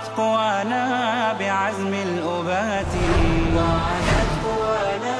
وعادت 0.00 0.16
قوانا 0.16 0.84
بعزم 1.38 1.94
الأبات. 1.94 2.92
وعادت 3.56 4.30
قوانا 4.44 5.18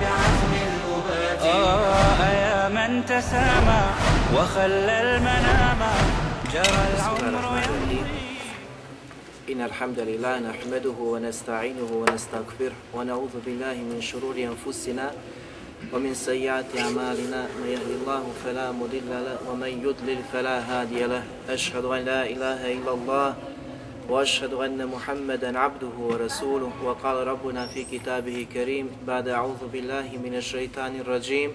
بعزم 0.00 0.52
الأبات. 0.68 1.42
آه 1.42 2.30
يا 2.44 2.68
من 2.68 3.06
تسامى 3.06 3.82
وخلى 4.36 5.00
المنام. 5.00 5.80
جرى 6.52 6.82
العمر 6.94 7.62
إن 9.48 9.60
الحمد 9.62 9.98
لله 9.98 10.38
نحمده 10.38 10.98
ونستعينه 11.00 11.90
ونستغفره 11.92 12.76
ونعوذ 12.94 13.34
بالله 13.46 13.76
من 13.90 14.00
شرور 14.00 14.36
أنفسنا 14.36 15.10
ومن 15.92 16.14
سيئات 16.14 16.68
أعمالنا. 16.78 17.40
من 17.60 17.68
يهد 17.68 17.90
الله 18.00 18.22
فلا 18.44 18.72
مضل 18.72 19.08
له 19.08 19.38
ومن 19.48 19.72
يضلل 19.86 20.20
فلا 20.32 20.56
هادي 20.60 21.04
له. 21.04 21.22
أشهد 21.48 21.84
أن 21.84 22.00
لا 22.04 22.22
إله 22.28 22.60
إلا 22.76 22.92
الله 22.92 23.34
وأشهد 24.09 24.53
أن 24.53 24.87
محمدا 24.87 25.59
عبده 25.59 25.95
ورسوله 25.99 26.71
وقال 26.83 27.27
ربنا 27.27 27.67
في 27.67 27.83
كتابه 27.83 28.47
كريم 28.53 28.89
بعد 29.07 29.27
أعوذ 29.27 29.67
بالله 29.73 30.07
من 30.23 30.35
الشيطان 30.35 30.99
الرجيم 30.99 31.51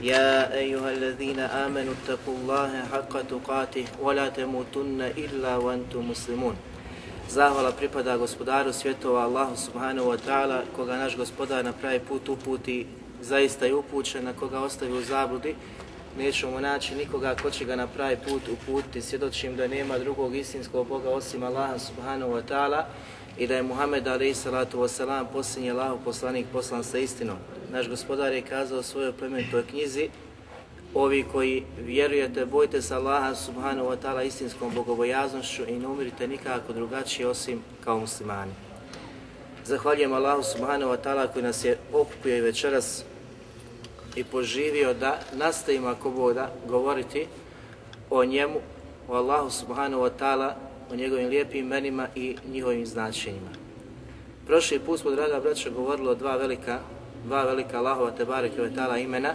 يا 0.00 0.54
أيها 0.54 0.90
الذين 0.90 1.40
آمنوا 1.40 1.94
اتقوا 1.94 2.34
الله 2.42 2.70
حق 2.92 3.22
تقاته 3.22 3.84
ولا 4.02 4.28
تموتن 4.28 5.00
إلا 5.00 5.56
وأنتم 5.56 6.10
مسلمون 6.10 6.56
Zahvala 7.24 7.72
pripada 7.72 8.20
gospodaru 8.20 8.68
svjetova 8.72 9.24
Allahu 9.24 9.56
subhanahu 9.56 10.12
wa 10.12 10.18
ta'ala, 10.20 10.68
koga 10.76 11.00
naš 11.00 11.16
gospodar 11.16 11.64
na 11.64 11.72
pravi 11.72 11.98
put 12.04 12.28
uputi, 12.28 12.86
zaista 13.24 13.66
je 13.66 13.74
upućen, 13.74 14.28
a 14.28 14.32
koga 14.36 14.60
ostavi 14.60 14.92
u 14.92 15.00
zabludi, 15.02 15.56
nećemo 16.17 16.59
naći 16.59 16.95
nikoga 16.95 17.35
ko 17.41 17.51
će 17.51 17.65
ga 17.65 17.75
na 17.75 17.87
pravi 17.87 18.17
put 18.27 18.41
uputiti, 18.47 19.01
svjedočim 19.01 19.55
da 19.55 19.67
nema 19.67 19.97
drugog 19.97 20.35
istinskog 20.35 20.87
Boga 20.87 21.09
osim 21.09 21.43
Allaha 21.43 21.79
subhanahu 21.79 22.31
wa 22.31 22.41
ta'ala 22.49 22.83
i 23.37 23.47
da 23.47 23.55
je 23.55 23.63
Muhammed 23.63 24.07
alaih 24.07 24.37
salatu 24.37 24.79
wasalam 24.79 25.25
posljednji 25.33 25.73
poslanik 26.05 26.45
poslan 26.53 26.83
sa 26.83 26.97
istinom. 26.97 27.37
Naš 27.71 27.89
gospodar 27.89 28.33
je 28.33 28.41
kazao 28.41 28.79
u 28.79 28.83
svojoj 28.83 29.13
plemenitoj 29.13 29.63
knjizi, 29.67 30.09
Ovi 30.93 31.25
koji 31.31 31.63
vjerujete, 31.79 32.45
bojte 32.45 32.81
se 32.81 32.95
Allaha 32.95 33.35
subhanahu 33.35 33.89
wa 33.89 33.97
ta'ala 34.03 34.27
istinskom 34.27 34.71
bogobojaznošću 34.75 35.63
i 35.67 35.79
ne 35.79 35.87
umirite 35.87 36.27
nikako 36.27 36.73
drugačije 36.73 37.27
osim 37.27 37.61
kao 37.83 37.99
muslimani. 37.99 38.51
Zahvaljujem 39.65 40.13
Allahu 40.13 40.43
subhanahu 40.43 40.91
wa 40.91 40.97
ta'ala 41.03 41.27
koji 41.33 41.43
nas 41.43 41.65
je 41.65 41.77
okupio 41.93 42.37
i 42.37 42.41
večeras 42.41 43.03
i 44.15 44.23
poživio 44.23 44.93
da 44.93 45.19
nastavimo 45.33 45.87
ako 45.87 46.09
boda 46.09 46.49
govoriti 46.67 47.27
o 48.09 48.25
njemu, 48.25 48.59
o 49.07 49.15
Allahu 49.15 49.49
subhanahu 49.49 50.03
wa 50.03 50.09
ta'ala, 50.19 50.53
o 50.91 50.95
njegovim 50.95 51.29
lijepim 51.29 51.65
imenima 51.65 52.07
i 52.15 52.35
njihovim 52.51 52.85
značenjima. 52.85 53.49
Prošli 54.47 54.79
put 54.79 54.99
smo, 54.99 55.11
draga 55.11 55.39
braća, 55.39 55.69
govorili 55.69 56.09
o 56.09 56.15
dva 56.15 56.35
velika, 56.35 56.79
dva 57.25 57.43
velika 57.43 57.77
Allahova 57.77 58.11
te 58.11 58.25
bareke 58.25 58.61
ve 58.61 58.71
ta'ala 58.71 59.03
imena, 59.03 59.33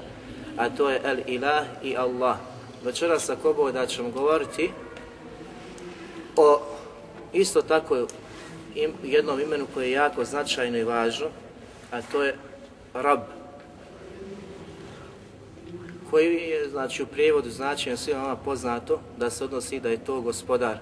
a 0.57 0.69
to 0.71 0.91
je 0.91 1.01
El 1.05 1.19
Ilah 1.27 1.67
i 1.83 1.97
Allah. 1.97 2.37
Večeras 2.85 3.31
ako 3.31 3.53
Bog 3.53 3.73
da 3.73 3.87
ćemo 3.87 4.11
govoriti 4.11 4.71
o 6.37 6.61
isto 7.33 7.63
tako 7.63 8.07
jednom 9.05 9.41
imenu 9.41 9.67
koje 9.75 9.87
je 9.87 9.93
jako 9.93 10.25
značajno 10.25 10.79
i 10.79 10.85
važno, 10.85 11.27
a 11.91 12.03
to 12.03 12.23
je 12.23 12.37
Rab. 12.95 13.21
Koji 16.11 16.35
je, 16.35 16.69
znači, 16.69 17.03
u 17.03 17.07
prijevodu 17.07 17.51
značenja 17.51 17.97
svima 17.97 18.21
vama 18.21 18.37
poznato 18.37 19.01
da 19.17 19.31
se 19.31 19.45
odnosi 19.45 19.81
da 19.81 19.89
je 19.89 20.05
to 20.05 20.21
gospodar, 20.21 20.79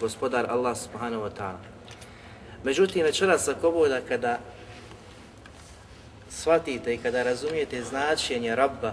gospodar 0.00 0.46
Allah 0.48 0.76
subhanahu 0.78 1.22
wa 1.22 1.30
ta'ala. 1.38 1.58
Međutim, 2.64 3.02
večeras 3.02 3.48
ako 3.48 3.70
Bog 3.70 3.88
da 3.88 4.00
kada 4.00 4.38
shvatite 6.28 6.94
i 6.94 6.98
kada 6.98 7.22
razumijete 7.22 7.82
značenje 7.82 8.56
Rabba 8.56 8.92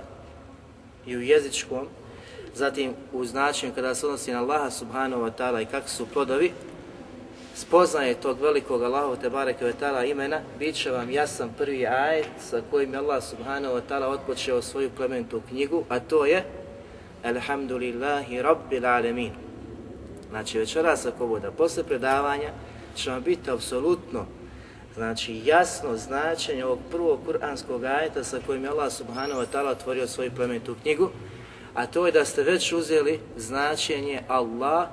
i 1.06 1.18
u 1.18 1.22
jezičkom, 1.22 1.88
zatim 2.56 2.94
u 3.14 3.26
značenju 3.26 3.74
kada 3.76 3.96
se 3.96 4.06
odnosi 4.06 4.32
na 4.32 4.40
Allaha 4.40 4.72
subhanahu 4.72 5.24
wa 5.24 5.32
ta'ala 5.38 5.62
i 5.62 5.66
kakvi 5.66 5.90
su 5.90 6.06
plodovi, 6.06 6.52
spoznaje 7.62 8.14
tog 8.16 8.42
velikog 8.42 8.84
Allahov 8.84 9.16
te 9.22 9.30
bareke 9.30 9.66
ve 9.66 9.74
ta'ala 9.74 10.06
imena, 10.06 10.42
bit 10.60 10.76
će 10.76 10.92
vam 10.92 11.12
jasan 11.12 11.50
prvi 11.58 11.88
ajet 11.88 12.28
sa 12.40 12.62
kojim 12.72 12.94
je 12.94 13.00
Allah 13.00 13.24
subhanahu 13.24 13.76
wa 13.76 13.82
ta'ala 13.90 14.08
otpočeo 14.08 14.62
svoju 14.62 14.90
plementu 14.90 15.42
knjigu, 15.50 15.84
a 15.90 16.00
to 16.00 16.26
je 16.26 16.44
Alhamdulillahi 17.24 18.42
Rabbil 18.42 18.86
Alamin. 18.86 19.32
Znači 20.30 20.60
večeras 20.60 21.06
ako 21.06 21.28
bude, 21.28 21.52
posle 21.58 21.84
predavanja 21.84 22.50
će 22.96 23.10
vam 23.10 23.24
biti 23.24 23.52
apsolutno 23.52 24.26
Znači 24.96 25.42
jasno 25.46 25.98
značenje 25.98 26.66
ovog 26.66 26.80
prvog 26.92 27.20
kuranskog 27.26 27.84
ajeta 27.84 28.24
sa 28.24 28.40
kojim 28.46 28.64
je 28.64 28.70
Allah 28.70 28.92
subhanahu 28.92 29.42
wa 29.42 29.46
ta'ala 29.54 29.72
otvorio 29.72 30.08
svoju 30.08 30.32
plemenitu 30.36 30.76
knjigu, 30.82 31.10
a 31.74 31.86
to 31.86 32.06
je 32.06 32.12
da 32.12 32.26
ste 32.26 32.44
već 32.44 32.74
uzeli 32.74 33.20
značenje 33.38 34.22
Allah, 34.28 34.88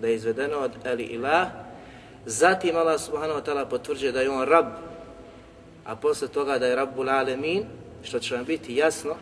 da 0.00 0.08
je 0.08 0.14
izvedeno 0.14 0.58
od 0.58 0.72
Eli 0.84 1.02
Ilah, 1.02 1.48
zatim 2.26 2.76
Allah 2.76 3.00
subhanahu 3.00 3.40
wa 3.40 3.44
ta'ala 3.44 3.68
potvrđuje 3.68 4.12
da 4.12 4.20
je 4.20 4.30
on 4.30 4.48
Rab, 4.48 4.66
a 5.84 5.96
posle 5.96 6.28
toga 6.28 6.58
da 6.58 6.66
je 6.66 6.76
Rabbul 6.76 7.08
Alemin, 7.08 7.64
što 8.02 8.18
će 8.18 8.36
vam 8.36 8.44
biti 8.44 8.76
jasno, 8.76 9.14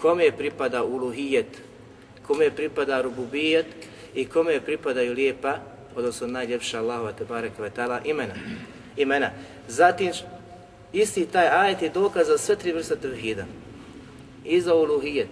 kome 0.00 0.32
pripada 0.36 0.84
uluhijet, 0.84 1.60
kome 2.26 2.50
pripada 2.50 3.00
rububijet 3.00 3.66
i 4.14 4.24
kome 4.24 4.60
pripadaju 4.60 5.12
lijepa, 5.12 5.56
odnosno 5.96 6.26
najljepša 6.26 6.78
Allahova 6.78 7.12
te 7.12 7.24
barek 7.24 7.58
ve 7.58 7.70
ta'ala 7.70 8.00
imena 8.04 8.34
imena. 8.96 9.30
Zatim, 9.68 10.12
isti 10.92 11.26
taj 11.26 11.48
ajet 11.48 11.82
je 11.82 11.88
dokaz 11.88 12.26
za 12.26 12.38
sve 12.38 12.56
tri 12.56 12.72
vrste 12.72 12.96
tevhida. 12.96 13.44
I 14.44 14.60
za 14.60 14.74
uluhijet, 14.74 15.28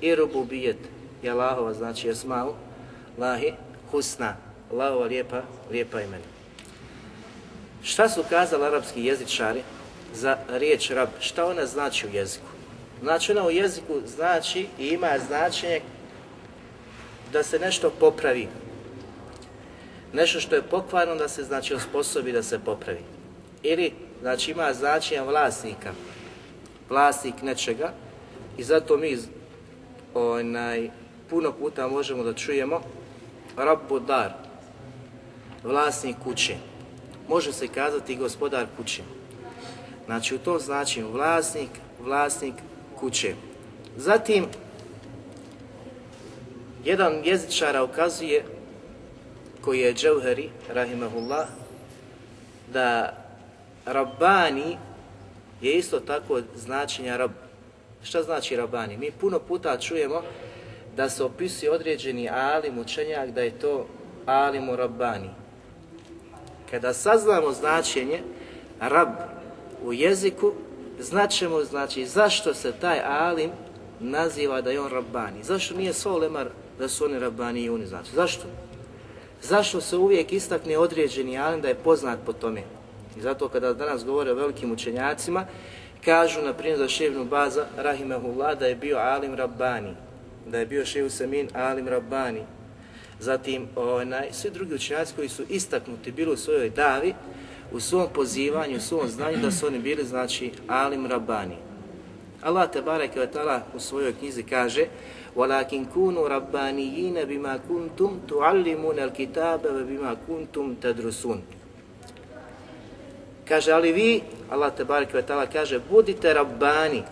i 0.00 0.14
rububijet, 0.14 0.78
i 1.22 1.30
Allahova, 1.30 1.74
znači 1.74 2.08
esmau, 2.08 2.54
lahi, 3.18 3.52
husna, 3.94 4.36
Allahova 4.72 5.06
lijepa, 5.06 5.42
lijepa 5.70 6.00
imena. 6.00 6.24
Šta 7.82 8.08
su 8.08 8.24
kazali 8.30 8.64
arapski 8.64 9.04
jezičari 9.04 9.62
za 10.14 10.36
riječ 10.48 10.90
rab? 10.90 11.08
Šta 11.20 11.46
ona 11.46 11.66
znači 11.66 12.06
u 12.06 12.10
jeziku? 12.10 12.46
Znači 13.02 13.32
ona 13.32 13.46
u 13.46 13.50
jeziku 13.50 14.00
znači 14.06 14.66
i 14.78 14.88
ima 14.88 15.10
značenje 15.28 15.80
da 17.32 17.42
se 17.42 17.58
nešto 17.58 17.90
popravi, 18.00 18.48
nešto 20.12 20.40
što 20.40 20.54
je 20.54 20.62
pokvarno 20.62 21.14
da 21.14 21.28
se 21.28 21.44
znači 21.44 21.74
osposobi 21.74 22.32
da 22.32 22.42
se 22.42 22.58
popravi. 22.58 23.02
Ili 23.62 23.92
znači 24.20 24.50
ima 24.50 24.72
značenja 24.72 25.22
vlasnika, 25.22 25.92
vlasnik 26.88 27.42
nečega 27.42 27.92
i 28.58 28.62
zato 28.64 28.96
mi 28.96 29.18
onaj, 30.14 30.90
puno 31.30 31.52
puta 31.52 31.88
možemo 31.88 32.22
da 32.22 32.32
čujemo 32.32 32.80
Rabbu 33.56 34.00
dar, 34.00 34.32
vlasnik 35.62 36.16
kuće. 36.24 36.56
Može 37.28 37.52
se 37.52 37.68
kazati 37.68 38.16
gospodar 38.16 38.66
kuće. 38.76 39.02
Znači 40.06 40.34
u 40.34 40.38
tom 40.38 40.58
značenju 40.60 41.10
vlasnik, 41.10 41.70
vlasnik 42.00 42.54
kuće. 43.00 43.34
Zatim, 43.96 44.46
jedan 46.84 47.12
jezičara 47.24 47.82
ukazuje 47.84 48.44
koji 49.60 49.80
je 49.80 49.94
Džauheri, 49.94 50.50
rahimahullah, 50.68 51.46
da 52.72 53.16
Rabbani 53.86 54.78
je 55.60 55.78
isto 55.78 56.00
tako 56.00 56.40
značenja 56.54 57.16
Rab. 57.16 57.30
Šta 58.02 58.22
znači 58.22 58.56
Rabbani? 58.56 58.96
Mi 58.96 59.10
puno 59.10 59.38
puta 59.38 59.78
čujemo 59.78 60.22
da 60.96 61.08
se 61.08 61.24
opisuje 61.24 61.70
određeni 61.70 62.28
alim, 62.28 62.78
učenjak, 62.78 63.30
da 63.30 63.40
je 63.40 63.58
to 63.58 63.86
alimu 64.26 64.76
Rabbani. 64.76 65.30
Kada 66.70 66.92
saznamo 66.92 67.52
značenje 67.52 68.22
Rab 68.80 69.08
u 69.84 69.92
jeziku, 69.92 70.52
značemo 70.98 71.64
znači 71.64 72.06
zašto 72.06 72.54
se 72.54 72.72
taj 72.72 73.00
alim 73.00 73.50
naziva 74.00 74.60
da 74.60 74.70
je 74.70 74.80
on 74.80 74.90
Rabbani. 74.90 75.42
Zašto 75.42 75.74
nije 75.74 75.92
sva 75.92 76.16
lemar 76.16 76.48
da 76.78 76.88
su 76.88 77.04
oni 77.04 77.18
Rabbani 77.18 77.60
i 77.60 77.70
oni 77.70 77.86
znači? 77.86 78.10
Zašto? 78.14 78.44
Zašto 79.42 79.80
se 79.80 79.96
uvijek 79.96 80.32
istakne 80.32 80.78
određeni 80.78 81.38
alim 81.38 81.60
da 81.60 81.68
je 81.68 81.74
poznat 81.74 82.18
po 82.26 82.32
tome? 82.32 82.62
I 83.16 83.20
zato 83.20 83.48
kada 83.48 83.72
danas 83.72 84.04
govore 84.04 84.32
o 84.32 84.34
velikim 84.34 84.72
učenjacima, 84.72 85.46
kažu 86.04 86.42
na 86.42 86.52
primjer 86.52 86.78
za 86.78 86.88
Ševnu 86.88 87.24
Baza, 87.24 87.66
Rahimahullah, 87.76 88.58
da 88.58 88.66
je 88.66 88.74
bio 88.74 88.98
alim 88.98 89.34
Rabbani, 89.34 89.94
da 90.46 90.58
je 90.58 90.66
bio 90.66 90.86
Ševu 90.86 91.10
Semin 91.10 91.48
alim 91.52 91.88
Rabbani. 91.88 92.42
Zatim, 93.20 93.68
onaj, 93.76 94.28
svi 94.32 94.50
drugi 94.50 94.74
učenjaci 94.74 95.14
koji 95.16 95.28
su 95.28 95.42
istaknuti 95.48 96.12
bili 96.12 96.32
u 96.32 96.36
svojoj 96.36 96.70
davi, 96.70 97.14
u 97.72 97.80
svom 97.80 98.06
pozivanju, 98.14 98.76
u 98.76 98.80
svom 98.80 99.08
znanju, 99.08 99.38
da 99.42 99.50
su 99.50 99.66
oni 99.66 99.78
bili, 99.78 100.04
znači, 100.04 100.52
alim 100.68 101.06
Rabbani. 101.06 101.56
Allah 102.42 102.70
te 102.70 102.82
bareke 102.82 103.20
ve 103.20 103.28
u 103.74 103.80
svojoj 103.80 104.12
knjizi 104.18 104.42
kaže: 104.42 104.86
"Walakin 105.36 105.84
kunu 105.92 106.28
rabbaniyina 106.28 107.24
bima 107.26 107.58
kuntum 107.68 108.20
tuallimuna 108.26 109.02
al-kitaba 109.02 109.68
wa 109.68 109.86
bima 109.86 110.16
kuntum 110.26 110.76
tadrusun." 110.76 111.40
Kaže, 113.48 113.72
ali 113.72 113.92
vi, 113.92 114.22
Allah 114.50 114.72
te 114.76 114.84
bareke 114.84 115.16
ve 115.16 115.46
kaže, 115.52 115.80
budite 115.90 116.34
rabbani, 116.34 117.02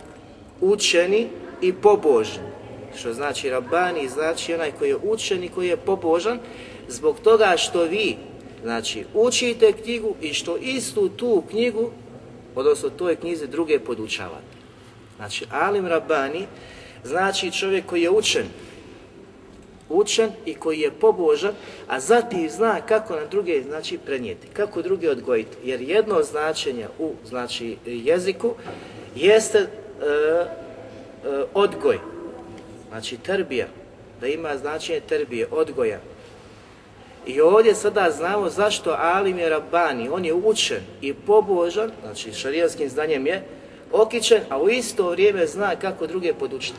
učeni 0.60 1.28
i 1.60 1.72
pobožni. 1.72 2.51
Što 2.96 3.12
znači 3.12 3.50
rabbani, 3.50 4.08
znači 4.08 4.54
onaj 4.54 4.72
koji 4.78 4.88
je 4.88 4.96
učen 5.02 5.44
i 5.44 5.48
koji 5.48 5.68
je 5.68 5.76
pobožan, 5.76 6.38
zbog 6.88 7.20
toga 7.20 7.54
što 7.56 7.82
vi, 7.82 8.16
znači, 8.62 9.04
učite 9.14 9.72
knjigu 9.72 10.14
i 10.20 10.34
što 10.34 10.56
istu 10.56 11.08
tu 11.08 11.42
knjigu, 11.50 11.90
odnosno 12.54 12.90
toj 12.90 13.16
knjizi 13.16 13.46
druge 13.46 13.78
podučavate. 13.78 14.52
Znači, 15.16 15.44
alim 15.50 15.86
rabbani 15.86 16.46
znači 17.04 17.50
čovjek 17.50 17.86
koji 17.86 18.02
je 18.02 18.10
učen, 18.10 18.46
učen 19.88 20.30
i 20.46 20.54
koji 20.54 20.80
je 20.80 20.90
pobožan, 20.90 21.54
a 21.88 22.00
zatim 22.00 22.50
zna 22.50 22.80
kako 22.80 23.16
na 23.16 23.26
druge 23.26 23.62
znači 23.62 23.98
prenijeti, 23.98 24.46
kako 24.52 24.82
druge 24.82 25.10
odgojiti. 25.10 25.56
Jer 25.64 25.80
jedno 25.80 26.22
značenje 26.22 26.86
u 26.98 27.12
znači 27.24 27.76
jeziku 27.86 28.54
jeste 29.16 29.58
e, 29.58 29.66
e, 30.04 30.48
odgoj, 31.54 31.98
znači 32.92 33.16
terbija, 33.16 33.66
da 34.20 34.26
ima 34.26 34.56
značenje 34.56 35.00
terbije, 35.00 35.46
odgoja. 35.50 35.98
I 37.26 37.40
ovdje 37.40 37.74
sada 37.74 38.10
znamo 38.10 38.50
zašto 38.50 38.96
Alim 38.98 39.38
je 39.38 39.48
Rabbani, 39.48 40.08
on 40.08 40.24
je 40.24 40.34
učen 40.34 40.80
i 41.00 41.14
pobožan, 41.14 41.90
znači 42.02 42.32
šarijanskim 42.32 42.88
znanjem 42.88 43.26
je 43.26 43.42
okićen, 43.92 44.40
a 44.48 44.62
u 44.62 44.68
isto 44.68 45.10
vrijeme 45.10 45.46
zna 45.46 45.76
kako 45.76 46.06
druge 46.06 46.34
podučiti. 46.34 46.78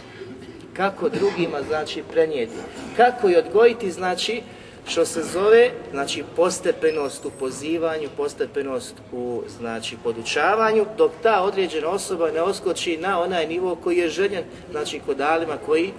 Kako 0.74 1.10
drugima, 1.10 1.62
znači, 1.68 2.04
prenijeti. 2.12 2.54
Kako 2.98 3.30
i 3.30 3.36
odgojiti, 3.36 3.92
znači, 3.92 4.42
što 4.88 5.06
se 5.06 5.24
zove, 5.24 5.72
znači, 5.92 6.24
postepenost 6.36 7.26
u 7.26 7.32
pozivanju, 7.40 8.10
postepenost 8.18 8.96
u, 9.12 9.42
znači, 9.60 9.98
podučavanju, 10.04 10.86
dok 10.98 11.12
ta 11.24 11.42
određena 11.42 11.90
osoba 11.90 12.32
ne 12.32 12.42
oskoči 12.42 12.98
na 12.98 13.22
onaj 13.22 13.48
nivo 13.48 13.76
koji 13.76 13.98
je 13.98 14.10
željen, 14.10 14.44
znači, 14.72 15.02
kod 15.06 15.22
alima 15.22 15.58
koji, 15.66 15.92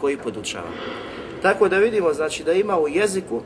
koji 0.00 0.16
podučava. 0.16 0.70
Tako 1.42 1.68
da 1.68 1.78
vidimo, 1.78 2.12
znači, 2.12 2.44
da 2.44 2.52
ima 2.52 2.78
u 2.78 2.88
jeziku 2.88 3.40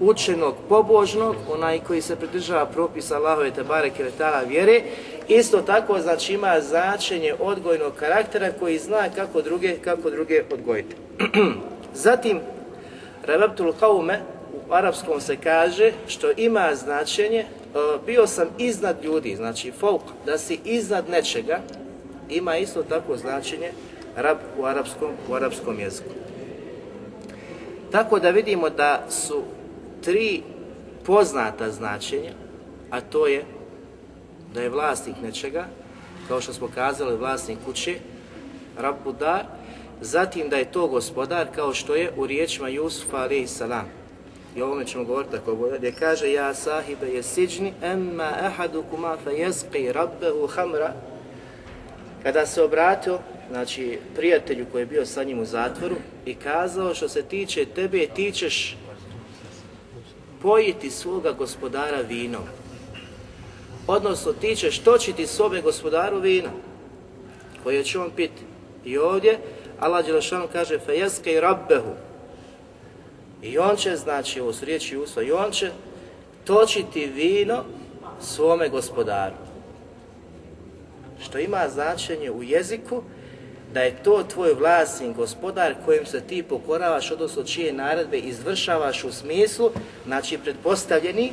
učenog, 0.00 0.54
pobožnog, 0.68 1.36
onaj 1.52 1.80
koji 1.86 2.00
se 2.00 2.16
pridržava 2.16 2.66
propisa 2.66 3.16
Allahove 3.16 3.50
te 3.50 3.64
bareke 3.64 4.04
vetala 4.04 4.40
vjere, 4.40 4.82
isto 5.28 5.60
tako 5.60 6.00
znači 6.00 6.34
ima 6.34 6.60
značenje 6.60 7.34
odgojnog 7.40 7.92
karaktera 7.94 8.52
koji 8.58 8.78
zna 8.78 9.08
kako 9.16 9.42
druge, 9.42 9.76
kako 9.84 10.10
druge 10.10 10.42
odgojiti. 10.52 10.96
Zatim, 11.94 12.40
Rebabtul 13.28 13.72
Kaume 13.80 14.20
u 14.68 14.72
arapskom 14.72 15.20
se 15.20 15.36
kaže 15.36 15.92
što 16.06 16.30
ima 16.36 16.74
značenje, 16.74 17.44
bio 18.06 18.26
sam 18.26 18.48
iznad 18.58 19.04
ljudi, 19.04 19.36
znači 19.36 19.72
folk, 19.72 20.02
da 20.26 20.38
si 20.38 20.58
iznad 20.64 21.04
nečega, 21.10 21.60
ima 22.28 22.56
isto 22.56 22.82
tako 22.82 23.16
značenje 23.16 23.70
rab 24.16 24.38
u 24.58 24.64
arapskom, 24.64 25.10
u 25.30 25.34
arapskom 25.34 25.80
jeziku. 25.80 26.10
Tako 27.92 28.18
da 28.18 28.30
vidimo 28.30 28.70
da 28.70 29.04
su 29.08 29.42
tri 30.04 30.42
poznata 31.04 31.70
značenja, 31.70 32.32
a 32.90 33.00
to 33.00 33.26
je 33.26 33.44
da 34.54 34.60
je 34.60 34.68
vlasnik 34.68 35.16
nečega, 35.22 35.66
kao 36.28 36.40
što 36.40 36.52
smo 36.52 36.68
kazali 36.74 37.16
vlasnik 37.16 37.58
kuće, 37.66 37.94
Rabbudar, 38.78 39.44
zatim 40.00 40.48
da 40.48 40.56
je 40.56 40.72
to 40.72 40.86
gospodar 40.86 41.46
kao 41.54 41.74
što 41.74 41.94
je 41.94 42.12
u 42.16 42.26
riječima 42.26 42.68
Jusufa 42.68 43.16
alaihi 43.16 43.46
salam. 43.46 43.88
I 44.56 44.62
ovome 44.62 44.86
ćemo 44.86 45.04
govoriti 45.04 45.32
tako 45.32 45.54
bolje, 45.54 45.78
gdje 45.78 45.92
kaže 45.92 46.32
Ja 46.32 46.54
sahibe 46.54 47.06
je 47.06 47.22
emma 47.82 48.30
ehadukuma 48.46 49.16
fe 49.24 49.30
jezqi 49.30 49.92
rabbehu 49.92 50.46
hamra. 50.46 50.92
Kada 52.22 52.46
se 52.46 52.62
obratio, 52.62 53.18
znači 53.50 53.98
prijatelju 54.16 54.66
koji 54.72 54.82
je 54.82 54.86
bio 54.86 55.06
sa 55.06 55.24
njim 55.24 55.38
u 55.40 55.44
zatvoru 55.44 55.96
i 56.26 56.34
kazao 56.34 56.94
što 56.94 57.08
se 57.08 57.22
tiče 57.22 57.64
tebe, 57.64 58.06
ti 58.06 58.32
ćeš 58.32 58.76
pojiti 60.42 60.90
svoga 60.90 61.32
gospodara 61.32 62.00
vinom. 62.08 62.42
Odnosno, 63.86 64.32
ti 64.32 64.56
ćeš 64.56 64.78
točiti 64.78 65.26
svome 65.26 65.60
gospodaru 65.60 66.20
vino 66.20 66.50
koje 67.62 67.84
će 67.84 67.98
on 67.98 68.10
piti. 68.16 68.42
I 68.84 68.98
ovdje 68.98 69.38
Allah 69.80 70.06
Đelešanu 70.06 70.48
kaže 70.52 70.78
fejeske 70.78 71.32
i 71.32 71.40
rabbehu. 71.40 71.94
I 73.42 73.58
on 73.58 73.76
će, 73.76 73.96
znači, 73.96 74.40
ovo 74.40 74.52
su 74.52 74.64
riječi 74.64 74.96
usva, 74.96 75.22
i 75.22 75.32
on 75.32 75.50
će 75.50 75.70
točiti 76.44 77.06
vino 77.06 77.64
svome 78.20 78.68
gospodaru. 78.68 79.34
Što 81.22 81.38
ima 81.38 81.68
značenje 81.68 82.30
u 82.30 82.42
jeziku, 82.42 83.02
da 83.74 83.80
je 83.80 84.02
to 84.02 84.22
tvoj 84.22 84.54
vlasnik, 84.54 85.16
gospodar 85.16 85.74
kojem 85.84 86.06
se 86.06 86.20
ti 86.20 86.42
pokoravaš, 86.42 87.10
odnosno 87.10 87.44
čije 87.44 87.72
naredbe 87.72 88.18
izvršavaš 88.18 89.04
u 89.04 89.12
smislu, 89.12 89.70
znači 90.06 90.38
pretpostavljeni, 90.38 91.32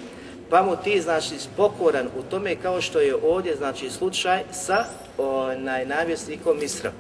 pa 0.50 0.62
mu 0.62 0.76
ti 0.84 1.02
znači 1.02 1.36
pokoran 1.58 2.08
u 2.20 2.22
tome 2.30 2.56
kao 2.56 2.82
što 2.82 3.00
je 3.00 3.16
ovdje 3.16 3.56
znači 3.56 3.90
slučaj 3.90 4.44
sa 4.52 4.86
onaj 5.18 5.86
navjesnikom 5.86 6.58
Misra. 6.60 6.92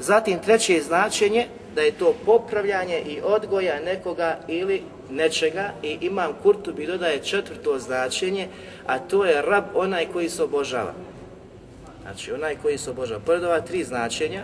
Zatim 0.00 0.38
treće 0.38 0.80
značenje 0.80 1.46
da 1.74 1.82
je 1.82 1.92
to 1.92 2.14
popravljanje 2.26 3.00
i 3.00 3.20
odgoja 3.24 3.80
nekoga 3.80 4.38
ili 4.48 4.82
nečega 5.10 5.72
i 5.82 5.98
imam 6.00 6.32
Kurtubi 6.42 6.86
dodaje 6.86 7.24
četvrto 7.24 7.78
značenje, 7.78 8.48
a 8.86 8.98
to 8.98 9.24
je 9.24 9.42
rab 9.42 9.64
onaj 9.74 10.06
koji 10.12 10.28
se 10.28 10.42
obožava. 10.42 10.92
Znači 12.02 12.32
onaj 12.32 12.56
koji 12.62 12.78
se 12.78 12.90
obožava. 12.90 13.20
Pored 13.20 13.44
ova 13.44 13.60
tri 13.60 13.84
značenja 13.84 14.42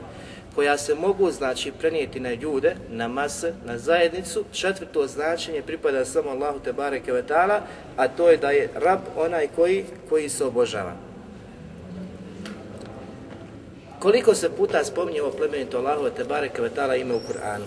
koja 0.55 0.79
se 0.79 0.95
mogu 0.95 1.31
znači 1.31 1.73
prenijeti 1.79 2.21
na 2.21 2.33
ljude, 2.33 2.77
na 2.91 3.09
mase, 3.09 3.53
na 3.65 3.79
zajednicu, 3.79 4.45
četvrto 4.53 5.07
značenje 5.07 5.63
pripada 5.63 6.05
samo 6.05 6.31
Allahu 6.31 6.59
te 6.59 6.73
bareke 6.73 7.13
a 7.97 8.09
to 8.09 8.31
je 8.31 8.37
da 8.37 8.51
je 8.51 8.69
rab 8.75 9.01
onaj 9.17 9.49
koji 9.57 9.85
koji 10.09 10.29
se 10.29 10.45
obožava. 10.45 11.14
Koliko 14.05 14.35
se 14.35 14.51
puta 14.51 14.85
spominje 14.85 15.23
ovo 15.23 15.31
plemenito 15.31 15.79
Allahu 15.79 16.11
te 16.17 16.25
bareke 16.25 16.63
ime 17.01 17.15
u 17.15 17.21
Kur'anu? 17.21 17.65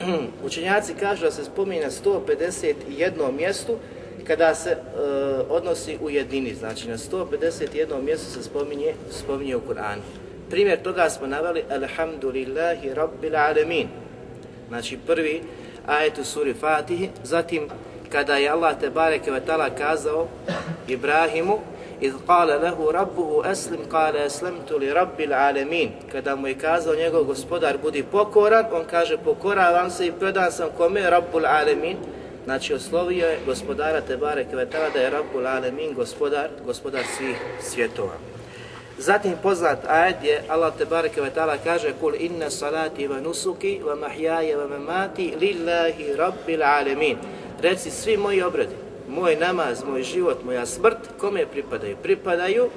Učenjaci 0.46 0.94
kažu 0.94 1.24
da 1.24 1.30
se 1.30 1.44
spominje 1.44 1.82
na 1.82 1.90
151 1.90 3.32
mjestu 3.32 3.76
kada 4.26 4.54
se 4.54 4.70
e, 4.70 4.76
odnosi 5.48 5.98
u 6.02 6.10
jedini, 6.10 6.54
znači 6.54 6.88
na 6.88 6.96
151 6.96 8.02
mjestu 8.02 8.30
se 8.30 8.42
spominje, 8.42 8.94
spominje 9.10 9.56
u 9.56 9.60
Kur'anu. 9.60 10.00
Primjer 10.50 10.82
toga 10.82 11.10
smo 11.10 11.26
navali 11.26 11.64
Alhamdulillahi 11.70 12.94
Rabbil 12.94 13.36
Alamin. 13.36 13.88
Znači 14.68 14.98
prvi 15.06 15.42
ajet 15.86 16.18
u 16.18 16.24
suri 16.24 16.54
Fatihi, 16.54 17.08
zatim 17.24 17.68
kada 18.08 18.36
je 18.36 18.48
Allah 18.48 18.80
te 18.80 18.90
bareke 18.90 19.30
kazao 19.78 20.28
Ibrahimu 20.88 21.58
iz 22.06 22.14
qala 22.28 22.54
lahu 22.64 22.92
rabbuhu 22.92 23.42
aslim 23.52 23.80
qala 23.94 24.24
aslamtu 24.30 24.78
li 24.78 24.88
rabbil 25.00 25.34
alamin 25.48 25.88
kada 26.12 26.36
mu 26.36 26.46
je 26.46 26.54
kazao 26.64 26.94
njegov 26.94 27.24
gospodar 27.24 27.78
budi 27.82 28.02
pokoran 28.02 28.66
on 28.72 28.84
kaže 28.90 29.16
pokoravam 29.16 29.90
se 29.90 30.06
i 30.06 30.12
predan 30.12 30.52
sam 30.52 30.68
kome 30.78 31.10
rabbul 31.10 31.46
alamin 31.46 31.96
Znači 32.44 32.74
oslovio 32.74 33.26
je 33.26 33.38
gospodara 33.46 34.00
Tebare 34.00 34.44
Kvetala 34.44 34.90
da 34.90 35.00
je 35.00 35.10
Rabbul 35.10 35.46
Alemin 35.46 35.94
gospodar, 35.94 36.48
gospodar 36.66 37.02
svih 37.16 37.36
svjetova. 37.60 38.12
Zatim 38.98 39.32
poznat 39.42 39.78
ajed 39.88 40.16
je 40.22 40.42
Allah 40.48 40.72
Tebare 40.78 41.08
Kvetala 41.08 41.56
kaže 41.64 41.92
Kul 42.00 42.14
inna 42.18 42.50
salati 42.50 43.08
wa 43.08 43.20
nusuki 43.22 43.80
wa 43.86 43.96
mahjaje 43.96 44.56
wa 44.56 44.68
mamati 44.68 45.34
lillahi 45.40 46.16
Rabbil 46.16 46.62
Alemin. 46.62 47.16
Reci 47.62 47.90
svi 47.90 48.16
moji 48.16 48.42
obredi, 48.42 48.74
moj 49.08 49.36
namaz, 49.36 49.84
moj 49.84 50.02
život, 50.02 50.44
moja 50.44 50.66
smrt, 50.66 50.98
kome 51.18 51.46
pripadaju? 51.46 51.96
Pripadaju 52.02 52.68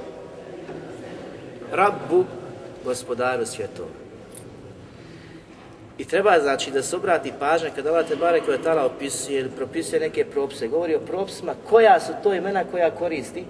Rabbu, 1.72 2.26
gospodaru 2.86 3.46
svjetova. 3.46 3.90
I 5.98 6.06
treba 6.06 6.40
znači 6.40 6.72
da 6.72 6.84
se 6.84 6.96
obrati 6.96 7.34
pažnja 7.40 7.70
kada 7.76 7.90
Allah 7.90 8.08
te 8.08 8.16
barek 8.16 8.44
tala 8.64 8.86
opisuje 8.86 9.40
ili 9.40 9.50
propisuje 9.50 10.00
neke 10.00 10.26
propise, 10.26 10.68
govori 10.68 10.96
o 10.96 11.00
propisima 11.00 11.56
koja 11.70 12.00
su 12.00 12.14
to 12.24 12.34
imena 12.34 12.64
koja 12.72 12.92
koristi 12.92 13.46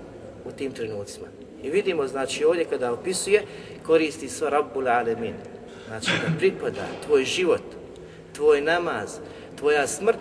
u 0.45 0.51
tim 0.51 0.71
trenucima. 0.71 1.27
I 1.63 1.69
vidimo 1.69 2.07
znači 2.07 2.45
ovdje 2.45 2.65
kada 2.65 2.93
opisuje 2.93 3.43
koristi 3.85 4.29
sva 4.29 4.49
Rabbul 4.49 4.87
Alemin. 4.87 5.33
Znači 5.87 6.11
da 6.11 6.37
pripada 6.39 6.85
tvoj 7.05 7.25
život, 7.25 7.61
tvoj 8.35 8.61
namaz, 8.61 9.17
tvoja 9.55 9.87
smrt, 9.87 10.19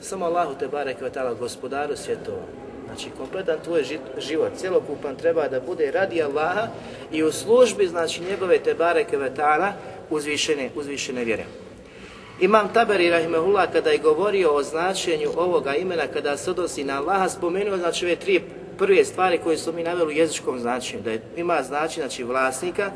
samo 0.00 0.24
Allahu 0.24 0.54
te 0.58 0.68
barek 0.68 0.96
tala 1.14 1.34
gospodaru 1.34 1.96
svjetova. 1.96 2.42
Znači 2.86 3.10
kompletan 3.18 3.58
tvoj 3.64 3.84
život, 4.18 4.52
cjelokupan 4.60 5.16
treba 5.16 5.48
da 5.48 5.60
bude 5.60 5.90
radi 5.90 6.22
Allaha 6.22 6.68
i 7.12 7.22
u 7.22 7.32
službi 7.32 7.86
znači 7.86 8.22
njegove 8.22 8.58
te 8.58 8.74
bareke 8.74 9.16
vetala 9.16 9.72
uzvišene, 10.10 10.70
uzvišene 10.76 11.24
vjere. 11.24 11.44
Imam 12.40 12.72
Taberi 12.72 13.10
Rahimahullah 13.10 13.72
kada 13.72 13.90
je 13.90 13.98
govorio 13.98 14.50
o 14.50 14.62
značenju 14.62 15.30
ovoga 15.36 15.74
imena 15.74 16.06
kada 16.06 16.36
se 16.36 16.50
odnosi 16.50 16.84
na 16.84 16.98
Allaha 17.00 17.28
spomenuo 17.28 17.76
znači 17.76 18.04
ove 18.04 18.16
tri 18.16 18.40
prve 18.78 19.04
stvari 19.04 19.38
koje 19.38 19.58
su 19.58 19.72
mi 19.72 19.82
naveli 19.82 20.14
u 20.14 20.16
jezičkom 20.16 20.58
značenju. 20.58 21.02
Da 21.02 21.10
je, 21.10 21.20
ima 21.36 21.62
znači, 21.62 22.00
znači 22.00 22.24
vlasnika, 22.24 22.90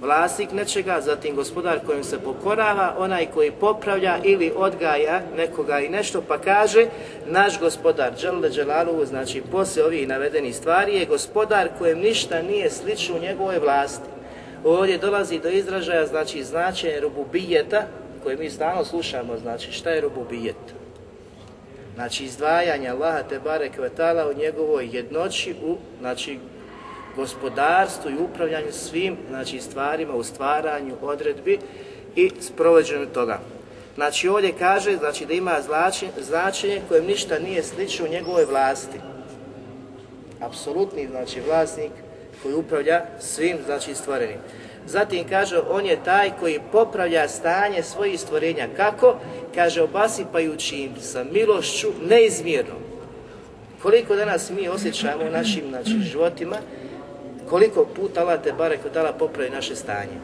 vlasnik 0.00 0.52
nečega, 0.52 1.00
zatim 1.00 1.36
gospodar 1.36 1.80
kojim 1.86 2.04
se 2.04 2.18
pokorava, 2.18 2.94
onaj 2.98 3.26
koji 3.34 3.50
popravlja 3.50 4.18
ili 4.24 4.52
odgaja 4.56 5.20
nekoga 5.36 5.80
i 5.80 5.88
nešto, 5.88 6.22
pa 6.28 6.38
kaže 6.38 6.86
naš 7.26 7.60
gospodar, 7.60 8.12
Đalde 8.22 8.48
Đelaluhu, 8.48 9.04
znači 9.04 9.42
poslije 9.52 9.84
ovih 9.84 10.08
navedenih 10.08 10.56
stvari 10.56 10.96
je 10.96 11.06
gospodar 11.06 11.68
kojem 11.78 11.98
ništa 11.98 12.42
nije 12.42 12.70
slično 12.70 13.16
u 13.16 13.20
njegovoj 13.20 13.58
vlasti. 13.58 14.08
Ovdje 14.64 14.98
dolazi 14.98 15.38
do 15.38 15.48
izražaja, 15.48 16.06
znači 16.06 16.44
značenje 16.44 17.00
rububijeta, 17.00 17.86
koje 18.22 18.36
mi 18.36 18.50
stalno 18.50 18.84
slušamo, 18.84 19.38
znači 19.38 19.72
šta 19.72 19.90
je 19.90 20.00
rububijet? 20.00 20.56
Znači 21.94 22.24
izdvajanje 22.24 22.88
Allaha 22.88 23.22
te 23.22 23.40
barek 23.40 23.72
u 24.30 24.38
njegovoj 24.38 24.88
jednoći 24.92 25.54
u 25.64 25.76
znači 26.00 26.38
gospodarstvu 27.16 28.10
i 28.10 28.18
upravljanju 28.18 28.72
svim 28.72 29.16
znači 29.28 29.60
stvarima 29.60 30.14
u 30.14 30.22
stvaranju 30.22 30.94
odredbi 31.02 31.58
i 32.16 32.30
sprovođenju 32.40 33.06
toga. 33.06 33.40
Znači 33.94 34.28
ovdje 34.28 34.52
kaže 34.58 34.96
znači 34.96 35.26
da 35.26 35.32
ima 35.32 35.56
značenje 36.20 36.80
kojem 36.88 37.06
ništa 37.06 37.38
nije 37.38 37.62
slično 37.62 38.06
u 38.06 38.08
njegovoj 38.08 38.44
vlasti. 38.44 38.98
Apsolutni 40.40 41.08
znači 41.10 41.40
vlasnik 41.40 41.92
koji 42.42 42.54
upravlja 42.54 43.04
svim 43.20 43.56
znači 43.66 43.94
stvorenim. 43.94 44.38
Zatim 44.86 45.28
kaže, 45.28 45.58
on 45.70 45.86
je 45.86 46.04
taj 46.04 46.30
koji 46.40 46.60
popravlja 46.72 47.28
stanje 47.28 47.82
svojih 47.82 48.20
stvorenja. 48.20 48.68
Kako? 48.76 49.16
Kaže, 49.54 49.82
obasipajući 49.82 50.76
im 50.76 50.90
sa 51.00 51.24
milošću 51.24 51.88
neizmjernom. 52.08 52.78
Koliko 53.82 54.16
danas 54.16 54.50
mi 54.50 54.68
osjećamo 54.68 55.24
u 55.28 55.30
našim 55.30 55.64
znači, 55.68 55.98
životima, 56.10 56.56
koliko 57.50 57.84
puta 57.84 58.20
Allah 58.20 58.42
te 58.42 58.52
barek 58.52 58.80
dala 58.94 59.12
popravi 59.12 59.50
naše 59.50 59.76
stanje. 59.76 60.18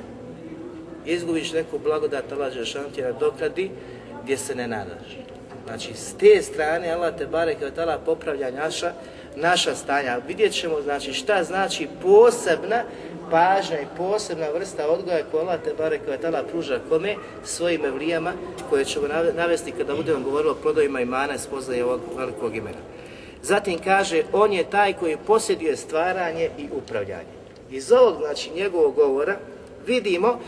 Izgubiš 1.07 1.52
neku 1.52 1.79
blagodat 1.79 2.33
Allah 2.33 2.52
Žešantjera 2.52 3.12
dokradi 3.12 3.71
gdje 4.23 4.37
se 4.37 4.55
ne 4.55 4.69
nadaš. 4.69 5.19
Znači, 5.67 5.95
s 5.95 6.14
te 6.14 6.43
strane 6.43 6.91
Allah 6.91 7.14
te 7.19 7.26
barek 7.26 7.59
dala 7.76 7.99
popravlja 7.99 8.50
naša, 8.50 8.93
naša 9.37 9.75
stanja. 9.75 10.21
Vidjet 10.29 10.52
ćemo 10.52 10.81
znači, 10.83 11.12
šta 11.12 11.45
znači 11.45 11.88
posebna 12.02 12.85
pažnja 13.31 13.81
i 13.81 13.87
posebna 13.97 14.47
vrsta 14.55 14.88
odgoja 14.88 15.25
koja 15.31 15.43
Allah 15.43 15.61
te 15.64 15.75
barek 15.79 16.00
tala 16.23 16.43
pruža 16.43 16.81
kome 16.88 17.14
svojim 17.45 17.85
evlijama 17.85 18.33
koje 18.71 18.85
ćemo 18.85 19.07
navesti 19.37 19.73
kada 19.73 19.95
budemo 19.95 20.21
govorili 20.25 20.50
o 20.50 20.62
plodovima 20.62 21.00
imana 21.00 21.38
spoznaje 21.38 21.85
ovog 21.85 22.00
velikog 22.17 22.57
imena. 22.57 22.92
Zatim 23.43 23.79
kaže, 23.79 24.23
on 24.33 24.53
je 24.53 24.65
taj 24.65 24.93
koji 24.93 25.17
posjeduje 25.27 25.77
stvaranje 25.77 26.51
i 26.59 26.69
upravljanje. 26.77 27.35
Iz 27.71 27.93
ovog, 27.93 28.17
znači, 28.21 28.51
njegovog 28.51 28.95
govora 28.95 29.37
vidimo 29.87 30.39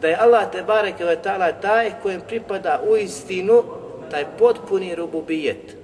da 0.00 0.08
je 0.08 0.16
Allah 0.20 0.50
te 0.52 0.62
barek 0.62 0.94
tala 1.22 1.52
taj 1.52 1.92
kojem 2.02 2.20
pripada 2.28 2.82
u 2.90 2.96
istinu 2.96 3.62
taj 4.10 4.24
potpuni 4.38 4.94
rububijet. 4.94 5.76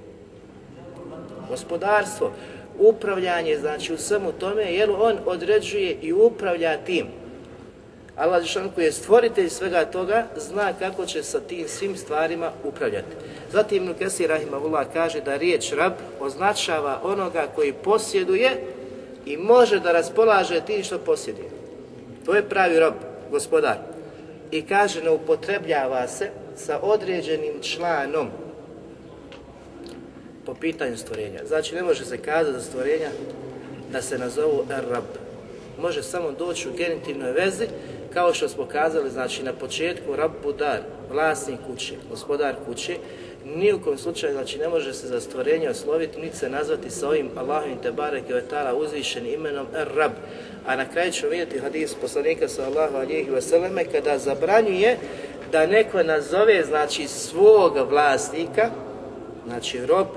Gospodarstvo, 1.49 2.31
upravljanje, 2.79 3.57
znači 3.57 3.93
u 3.93 3.97
svemu 3.97 4.31
tome, 4.31 4.63
jer 4.63 4.89
on 4.91 5.17
određuje 5.25 5.97
i 6.01 6.13
upravlja 6.13 6.77
tim. 6.77 7.24
Allah 8.15 8.43
koji 8.75 8.85
je 8.85 8.91
stvoritelj 8.91 9.49
svega 9.49 9.85
toga, 9.85 10.27
zna 10.37 10.73
kako 10.79 11.05
će 11.05 11.23
sa 11.23 11.39
tim 11.39 11.67
svim 11.67 11.97
stvarima 11.97 12.51
upravljati. 12.63 13.15
Zatim 13.51 13.83
Ibn 13.83 13.93
Kesir 13.93 14.29
Rahimahullah 14.29 14.87
kaže 14.93 15.21
da 15.21 15.37
riječ 15.37 15.71
rab 15.73 15.93
označava 16.19 16.99
onoga 17.03 17.47
koji 17.55 17.73
posjeduje 17.73 18.51
i 19.25 19.37
može 19.37 19.79
da 19.79 19.91
raspolaže 19.91 20.61
tim 20.61 20.83
što 20.83 20.97
posjeduje. 20.99 21.49
To 22.25 22.35
je 22.35 22.49
pravi 22.49 22.79
rob, 22.79 22.93
gospodar. 23.31 23.77
I 24.51 24.61
kaže 24.61 25.03
ne 25.03 25.09
upotrebljava 25.09 26.07
se 26.07 26.29
sa 26.55 26.79
određenim 26.81 27.61
članom 27.61 28.27
po 30.45 30.53
pitanju 30.53 30.97
stvorenja. 30.97 31.39
Znači 31.47 31.75
ne 31.75 31.83
može 31.83 32.05
se 32.05 32.17
kazati 32.17 32.57
za 32.57 32.61
stvorenja 32.61 33.09
da 33.91 34.01
se 34.01 34.17
nazovu 34.17 34.65
Rab. 34.69 35.24
Može 35.81 36.03
samo 36.03 36.31
doći 36.31 36.69
u 36.69 36.73
genitivnoj 36.73 37.31
vezi, 37.31 37.65
kao 38.13 38.33
što 38.33 38.49
smo 38.49 38.65
kazali, 38.65 39.09
znači 39.09 39.43
na 39.43 39.53
početku 39.53 40.15
Rab 40.15 40.31
Budar, 40.43 40.79
vlasnik 41.11 41.59
kuće, 41.67 41.93
gospodar 42.09 42.55
kuće, 42.65 42.97
ni 43.45 43.73
u 43.73 43.81
kojem 43.81 43.97
slučaju, 43.97 44.33
znači 44.33 44.57
ne 44.57 44.69
može 44.69 44.93
se 44.93 45.07
za 45.07 45.21
stvorenje 45.21 45.69
osloviti, 45.69 46.21
niti 46.21 46.37
se 46.37 46.49
nazvati 46.49 46.89
sa 46.89 47.07
ovim 47.07 47.29
Allahovim 47.37 47.77
Tebare 47.77 48.21
Kvetala 48.21 48.75
uzvišenim 48.75 49.33
imenom 49.33 49.67
Rab. 49.73 50.11
A 50.65 50.75
na 50.75 50.89
kraju 50.89 51.11
ćemo 51.11 51.29
vidjeti 51.29 51.59
hadis 51.59 51.93
poslanika 52.01 52.47
sallahu 52.47 52.95
alihi 52.97 53.31
vseleme 53.31 53.85
kada 53.85 54.17
zabranjuje 54.17 54.97
da 55.51 55.65
neko 55.65 56.03
nazove 56.03 56.63
znači 56.63 57.07
svog 57.07 57.77
vlasnika, 57.89 58.69
znači 59.47 59.85
rob, 59.85 60.07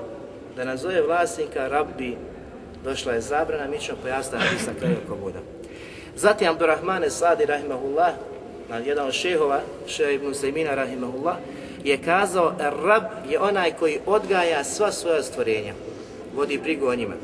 da 0.57 0.65
nazove 0.65 1.03
vlasnika 1.03 1.69
rabbi, 1.69 2.17
došla 2.85 3.13
je 3.13 3.21
zabrana, 3.21 3.67
mi 3.67 3.79
ćemo 3.79 3.99
pojasniti 4.03 4.45
hadisa 4.45 4.71
kraju 4.79 4.97
ako 5.05 5.17
bude. 5.17 5.39
Zatim 6.17 6.49
Abdurrahmane 6.49 7.11
Sadi 7.11 7.47
rahimahullah, 7.47 8.13
jedan 8.85 9.07
od 9.07 9.13
šehova, 9.13 9.61
šeha 9.87 10.11
ibn 10.11 10.35
Sejmina 10.35 10.75
rahimahullah, 10.75 11.37
je 11.85 12.03
kazao 12.03 12.55
rab 12.59 13.03
je 13.29 13.41
onaj 13.41 13.73
koji 13.73 13.99
odgaja 14.07 14.65
sva 14.65 14.93
svoja 14.93 15.23
stvorenja, 15.23 15.75
vodi 16.37 16.59
brigu 16.59 16.87
o 16.87 16.95
njima 16.95 17.15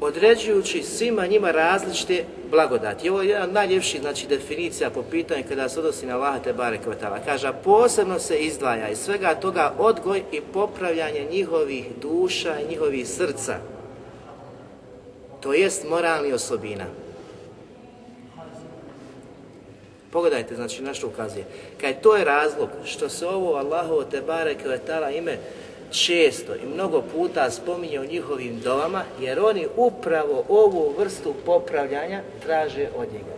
određujući 0.00 0.82
svima 0.82 1.26
njima 1.26 1.50
različite 1.50 2.24
blagodati. 2.50 3.10
Ovo 3.10 3.22
je 3.22 3.28
jedna 3.28 3.44
od 3.44 3.52
najljepših 3.52 4.00
znači, 4.00 4.26
definicija 4.26 4.90
po 4.90 5.02
pitanju 5.02 5.44
kada 5.48 5.68
se 5.68 5.78
odnosi 5.78 6.06
na 6.06 6.16
Allaha 6.16 6.38
te 6.38 6.52
barek 6.52 6.80
Kaže, 7.24 7.52
posebno 7.64 8.18
se 8.18 8.38
izdvaja 8.38 8.88
iz 8.88 8.98
svega 8.98 9.34
toga 9.34 9.74
odgoj 9.78 10.22
i 10.32 10.40
popravljanje 10.52 11.26
njihovih 11.30 11.84
duša 12.02 12.60
i 12.60 12.70
njihovih 12.70 13.08
srca. 13.08 13.56
To 15.40 15.52
jest 15.52 15.88
moralni 15.88 16.32
osobina. 16.32 16.84
Pogledajte, 20.12 20.54
znači, 20.54 20.82
na 20.82 20.94
što 20.94 21.06
ukazuje. 21.06 21.44
Kaj 21.80 22.00
to 22.00 22.16
je 22.16 22.24
razlog 22.24 22.68
što 22.84 23.08
se 23.08 23.26
ovo 23.26 23.54
Allahovo 23.54 24.04
te 24.04 24.20
barek 24.20 24.58
ime 25.10 25.38
često 25.90 26.54
i 26.54 26.74
mnogo 26.74 27.02
puta 27.02 27.50
spominje 27.50 28.00
u 28.00 28.04
njihovim 28.04 28.60
dovama, 28.60 29.02
jer 29.20 29.40
oni 29.40 29.66
upravo 29.76 30.44
ovu 30.48 30.94
vrstu 30.98 31.34
popravljanja 31.46 32.22
traže 32.42 32.88
od 32.96 33.12
njega. 33.12 33.34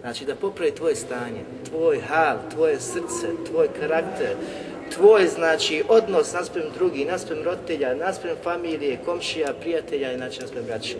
Znači 0.00 0.24
da 0.24 0.34
popravi 0.34 0.74
tvoje 0.74 0.94
stanje, 0.94 1.40
tvoj 1.68 2.00
hal, 2.00 2.36
tvoje 2.50 2.80
srce, 2.80 3.26
tvoj 3.50 3.68
karakter, 3.80 4.36
tvoj 4.94 5.26
znači 5.26 5.82
odnos 5.88 6.32
naspram 6.32 6.64
drugih, 6.74 7.06
naspram 7.06 7.42
roditelja, 7.42 7.94
naspram 7.94 8.36
familije, 8.42 8.98
komšija, 9.04 9.54
prijatelja 9.60 10.12
i 10.12 10.16
znači 10.16 10.40
naspram 10.40 10.64
braća. 10.64 10.94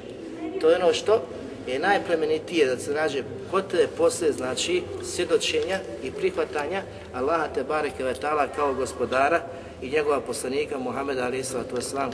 To 0.61 0.70
je 0.70 0.76
ono 0.76 0.92
što 0.92 1.23
je 1.66 1.78
najplemenitije 1.78 2.66
da 2.66 2.78
se 2.78 2.92
nađe 2.92 3.23
kod 3.50 3.70
tebe 3.70 3.87
poslije 3.96 4.32
znači 4.32 4.82
svjedočenja 5.02 5.78
i 6.02 6.11
prihvatanja 6.11 6.82
Allaha 7.14 7.49
te 7.54 7.64
bareke 7.64 8.04
kao 8.56 8.75
gospodara 8.75 9.40
i 9.84 9.90
njegova 9.90 10.20
poslanika 10.20 10.78
Muhameda 10.78 11.24
alaih 11.24 11.46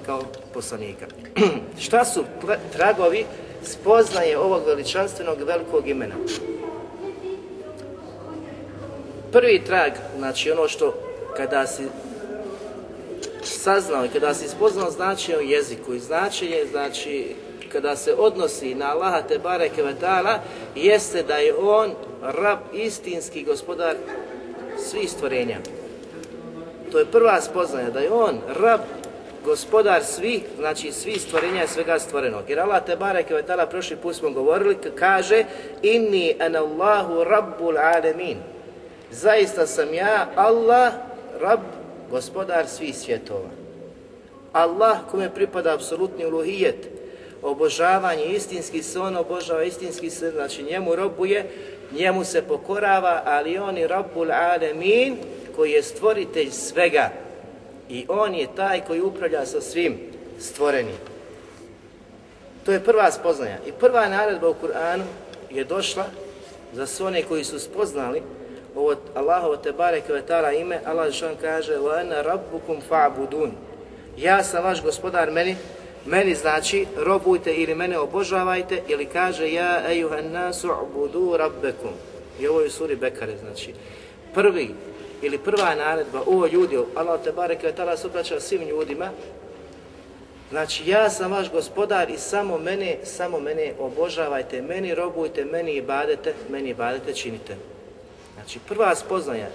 kao 0.06 0.22
poslanika. 0.54 1.06
Šta 1.84 2.04
su 2.04 2.24
tragovi 2.72 3.24
spoznaje 3.62 4.38
ovog 4.38 4.62
veličanstvenog 4.66 5.42
velikog 5.42 5.88
imena? 5.88 6.14
Prvi 9.32 9.62
trag, 9.66 9.92
znači 10.18 10.50
ono 10.50 10.68
što 10.68 10.94
kada 11.36 11.66
si 11.66 11.82
saznao 13.42 14.04
i 14.04 14.08
kada 14.08 14.34
si 14.34 14.48
spoznao 14.48 14.90
značenje 14.90 15.38
u 15.38 15.42
jeziku 15.42 15.94
i 15.94 16.00
značenje, 16.00 16.64
znači 16.70 17.34
kada 17.72 17.96
se 17.96 18.14
odnosi 18.18 18.74
na 18.74 18.90
Allaha 18.90 19.22
te 19.22 19.38
bareke 19.38 19.82
jeste 20.74 21.22
da 21.22 21.36
je 21.36 21.54
on 21.54 21.94
rab 22.22 22.58
istinski 22.72 23.44
gospodar 23.44 23.96
svih 24.78 25.10
stvorenja. 25.10 25.58
To 26.92 26.98
je 26.98 27.04
prva 27.04 27.40
spoznaja, 27.40 27.90
da 27.90 28.00
je 28.00 28.12
on 28.12 28.40
rab, 28.60 28.80
gospodar 29.44 30.04
svih, 30.04 30.42
znači 30.58 30.92
svih 30.92 31.20
stvorenja 31.22 31.64
i 31.64 31.68
svega 31.68 31.98
stvorenog. 31.98 32.42
Jer 32.48 32.60
Allah 32.60 32.84
te 32.86 32.96
bareke 32.96 33.34
ve 33.34 33.42
ta'ala 33.42 33.66
prošli 33.66 33.96
put 33.96 34.16
smo 34.16 34.30
govorili, 34.30 34.76
kaže 34.94 35.44
Inni 35.82 36.36
an 36.40 36.56
Allahu 36.56 37.24
rabbul 37.24 37.78
alemin. 37.78 38.38
Zaista 39.10 39.66
sam 39.66 39.94
ja, 39.94 40.28
Allah, 40.36 40.92
rab, 41.40 41.60
gospodar 42.10 42.66
svih 42.66 42.96
svjetova. 42.96 43.48
Allah 44.52 44.98
kome 45.10 45.34
pripada 45.34 45.74
apsolutni 45.74 46.26
uluhijet, 46.26 46.88
obožavanje, 47.42 48.24
istinski 48.24 48.82
se 48.82 49.00
on 49.00 49.16
obožava, 49.16 49.62
istinski 49.62 50.10
se, 50.10 50.30
znači 50.30 50.62
njemu 50.62 50.96
robuje, 50.96 51.50
njemu 51.92 52.24
se 52.24 52.42
pokorava, 52.42 53.22
ali 53.24 53.58
on 53.58 53.78
je 53.78 53.88
Rabbul 53.88 54.32
Alemin 54.32 55.16
koji 55.56 55.70
je 55.70 55.82
stvoritelj 55.82 56.50
svega 56.50 57.10
i 57.88 58.06
on 58.08 58.34
je 58.34 58.54
taj 58.56 58.80
koji 58.80 59.00
upravlja 59.00 59.46
sa 59.46 59.60
svim 59.60 59.98
stvorenim. 60.38 60.96
To 62.64 62.72
je 62.72 62.84
prva 62.84 63.10
spoznaja. 63.10 63.58
I 63.66 63.72
prva 63.72 64.08
naredba 64.08 64.48
u 64.48 64.54
Kur'anu 64.62 65.04
je 65.50 65.64
došla 65.64 66.04
za 66.72 66.86
sve 66.86 67.06
one 67.06 67.22
koji 67.22 67.44
su 67.44 67.58
spoznali 67.58 68.22
ovo 68.76 68.94
Allahovo 69.14 69.56
te 69.56 69.72
bareke 69.72 70.12
ve 70.12 70.22
ime, 70.60 70.80
Allah 70.86 71.12
što 71.12 71.28
kaže 71.40 71.74
ana 72.00 72.22
rabbukum 72.22 72.76
fa'budun. 72.90 73.50
Ja 74.16 74.42
sam 74.42 74.64
vaš 74.64 74.82
gospodar, 74.82 75.30
meni 75.30 75.56
meni 76.06 76.34
znači 76.34 76.86
robujte 76.96 77.54
ili 77.54 77.74
mene 77.74 77.98
obožavajte 77.98 78.82
ili 78.88 79.06
kaže 79.06 79.52
ja 79.52 79.92
ejuhan 79.92 80.30
nasu 80.32 80.70
ubudu 80.82 81.36
rabbekum. 81.36 81.90
I 82.40 82.48
ovo 82.48 82.60
je 82.60 82.66
u 82.66 82.70
suri 82.70 82.96
Bekare, 82.96 83.36
znači 83.36 83.74
prvi 84.34 84.74
ili 85.22 85.38
prva 85.38 85.74
naredba, 85.74 86.22
ovo 86.26 86.46
ljudi, 86.46 86.78
Allah 86.94 87.20
te 87.24 87.32
bareke 87.32 87.66
ve 87.66 87.72
ta'ala 87.72 87.96
se 87.96 88.06
obraća 88.06 88.40
svim 88.40 88.68
ljudima, 88.68 89.10
Znači, 90.50 90.90
ja 90.90 91.10
sam 91.10 91.32
vaš 91.32 91.50
gospodar 91.50 92.10
i 92.10 92.18
samo 92.18 92.58
mene, 92.58 92.96
samo 93.04 93.40
mene 93.40 93.72
obožavajte, 93.78 94.62
meni 94.62 94.94
robujte, 94.94 95.44
meni 95.44 95.72
i 95.72 95.82
badete, 95.82 96.34
meni 96.48 96.70
i 96.70 96.74
badete 96.74 97.14
činite. 97.14 97.56
Znači, 98.34 98.58
prva 98.68 98.94
spoznaja 98.94 99.48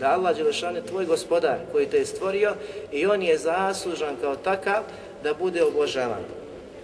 da 0.00 0.10
Allah 0.10 0.36
Đelešan 0.36 0.76
je 0.76 0.86
tvoj 0.86 1.06
gospodar 1.06 1.58
koji 1.72 1.86
te 1.86 1.96
je 1.96 2.06
stvorio 2.06 2.54
i 2.92 3.06
on 3.06 3.22
je 3.22 3.38
zaslužan 3.38 4.16
kao 4.20 4.36
takav 4.36 4.82
da 5.22 5.34
bude 5.34 5.64
obožavan. 5.64 6.22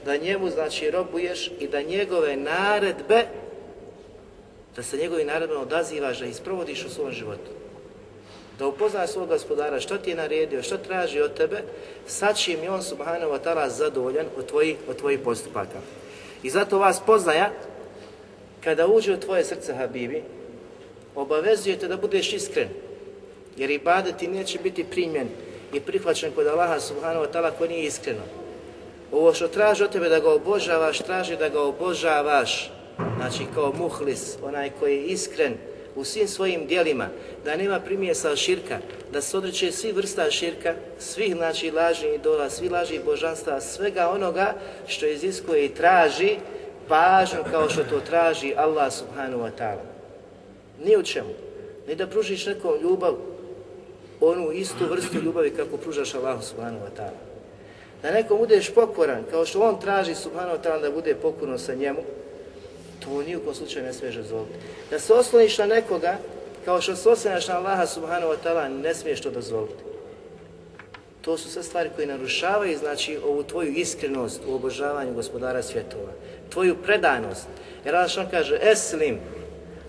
Da 0.04 0.16
njemu, 0.16 0.50
znači, 0.50 0.90
robuješ 0.90 1.50
i 1.60 1.68
da 1.68 1.82
njegove 1.82 2.36
naredbe, 2.36 3.24
da 4.76 4.82
se 4.82 4.96
njegovi 4.96 5.24
naredbe 5.24 5.56
odazivaš, 5.56 6.18
da 6.18 6.26
isprovodiš 6.26 6.84
u 6.84 6.90
svom 6.90 7.12
životu. 7.12 7.50
Da 8.58 8.66
upoznaš 8.66 9.10
svog 9.10 9.28
gospodara, 9.28 9.80
što 9.80 9.98
ti 9.98 10.10
je 10.10 10.16
naredio, 10.16 10.62
što 10.62 10.76
traži 10.76 11.20
od 11.20 11.34
tebe, 11.34 11.62
sad 12.06 12.38
čim 12.38 12.62
je 12.62 12.70
on, 12.70 12.82
subhanahu 12.82 13.32
wa 13.32 13.38
ta'ala, 13.44 13.68
zadovoljan 13.68 14.26
od 14.38 14.46
tvojih, 14.46 14.76
od 14.88 14.96
postupaka. 15.24 15.78
I 16.42 16.50
zato 16.50 16.78
vas 16.78 17.00
poznaja, 17.06 17.50
kada 18.64 18.86
uđe 18.86 19.14
u 19.14 19.20
tvoje 19.20 19.44
srce, 19.44 19.74
Habibi, 19.74 20.22
obavezujete 21.14 21.88
da 21.88 21.96
budeš 21.96 22.32
iskren, 22.32 22.68
jer 23.56 23.70
i 23.70 23.80
ti 24.18 24.28
neće 24.28 24.58
biti 24.58 24.84
primjen 24.84 25.28
i 25.72 25.80
prihvaćen 25.80 26.32
kod 26.32 26.46
Allaha 26.46 26.80
subhanahu 26.80 27.24
wa 27.24 27.32
ta'ala 27.32 27.50
ko 27.58 27.66
nije 27.66 27.84
iskreno. 27.84 28.22
Ovo 29.12 29.34
što 29.34 29.48
traži 29.48 29.84
od 29.84 29.92
tebe 29.92 30.08
da 30.08 30.18
ga 30.20 30.30
obožavaš, 30.30 30.98
traži 30.98 31.36
da 31.36 31.48
ga 31.48 31.62
obožavaš, 31.62 32.70
znači 33.16 33.44
kao 33.54 33.72
muhlis, 33.72 34.36
onaj 34.42 34.70
koji 34.80 34.96
je 34.96 35.06
iskren 35.06 35.54
u 35.96 36.04
svim 36.04 36.28
svojim 36.28 36.66
dijelima, 36.66 37.08
da 37.44 37.56
nema 37.56 37.80
primjesa 37.80 38.36
širka, 38.36 38.78
da 39.12 39.20
se 39.20 39.36
odreće 39.36 39.72
svi 39.72 39.92
vrsta 39.92 40.30
širka, 40.30 40.74
svih 40.98 41.34
znači 41.36 41.70
lažnih 41.70 42.14
idola, 42.14 42.50
svi 42.50 42.68
lažnih 42.68 43.04
božanstva, 43.04 43.60
svega 43.60 44.08
onoga 44.08 44.54
što 44.86 45.06
iziskuje 45.06 45.64
i 45.64 45.74
traži 45.74 46.36
pažnju 46.88 47.38
kao 47.50 47.68
što 47.68 47.84
to 47.84 48.00
traži 48.00 48.54
Allah 48.56 48.92
subhanahu 48.92 49.42
wa 49.42 49.50
ta'ala. 49.58 49.84
Ni 50.84 50.96
u 50.96 51.02
čemu. 51.02 51.30
Ni 51.88 51.94
da 51.94 52.06
pružiš 52.06 52.46
nekom 52.46 52.80
ljubav, 52.82 53.14
onu 54.20 54.52
istu 54.52 54.84
vrstu 54.90 55.18
ljubavi 55.18 55.50
kako 55.50 55.76
pružaš 55.76 56.14
Allahu 56.14 56.42
subhanahu 56.42 56.84
wa 56.84 57.00
ta'ala. 57.02 57.20
Da 58.02 58.10
nekom 58.10 58.38
budeš 58.38 58.70
pokoran, 58.74 59.24
kao 59.30 59.46
što 59.46 59.60
on 59.60 59.80
traži 59.80 60.14
subhanahu 60.14 60.56
wa 60.56 60.62
ta'ala 60.62 60.80
da 60.80 60.90
bude 60.90 61.14
pokorno 61.14 61.58
sa 61.58 61.74
njemu, 61.74 62.00
to 63.04 63.22
ni 63.22 63.36
u 63.36 63.40
kom 63.40 63.54
slučaju 63.54 63.84
ne 63.84 63.92
smiješ 63.92 64.14
dozvoliti. 64.14 64.54
Da 64.90 64.98
se 64.98 65.14
osloniš 65.14 65.58
na 65.58 65.66
nekoga, 65.66 66.16
kao 66.64 66.80
što 66.80 66.96
se 66.96 67.08
osloniš 67.08 67.48
na 67.48 67.56
Allaha 67.56 67.86
subhanahu 67.86 68.32
wa 68.32 68.36
ta'ala, 68.44 68.82
ne 68.82 68.94
smiješ 68.94 69.20
to 69.20 69.30
dozvoliti. 69.30 69.84
To 71.20 71.38
su 71.38 71.50
sve 71.50 71.62
stvari 71.62 71.90
koje 71.96 72.06
narušavaju, 72.06 72.78
znači, 72.78 73.18
ovu 73.24 73.42
tvoju 73.42 73.72
iskrenost 73.72 74.40
u 74.46 74.54
obožavanju 74.54 75.14
gospodara 75.14 75.62
svjetova. 75.62 76.12
Tvoju 76.50 76.76
predanost. 76.82 77.46
Jer 77.84 77.96
Allah 77.96 78.30
kaže, 78.30 78.58
eslim, 78.62 79.18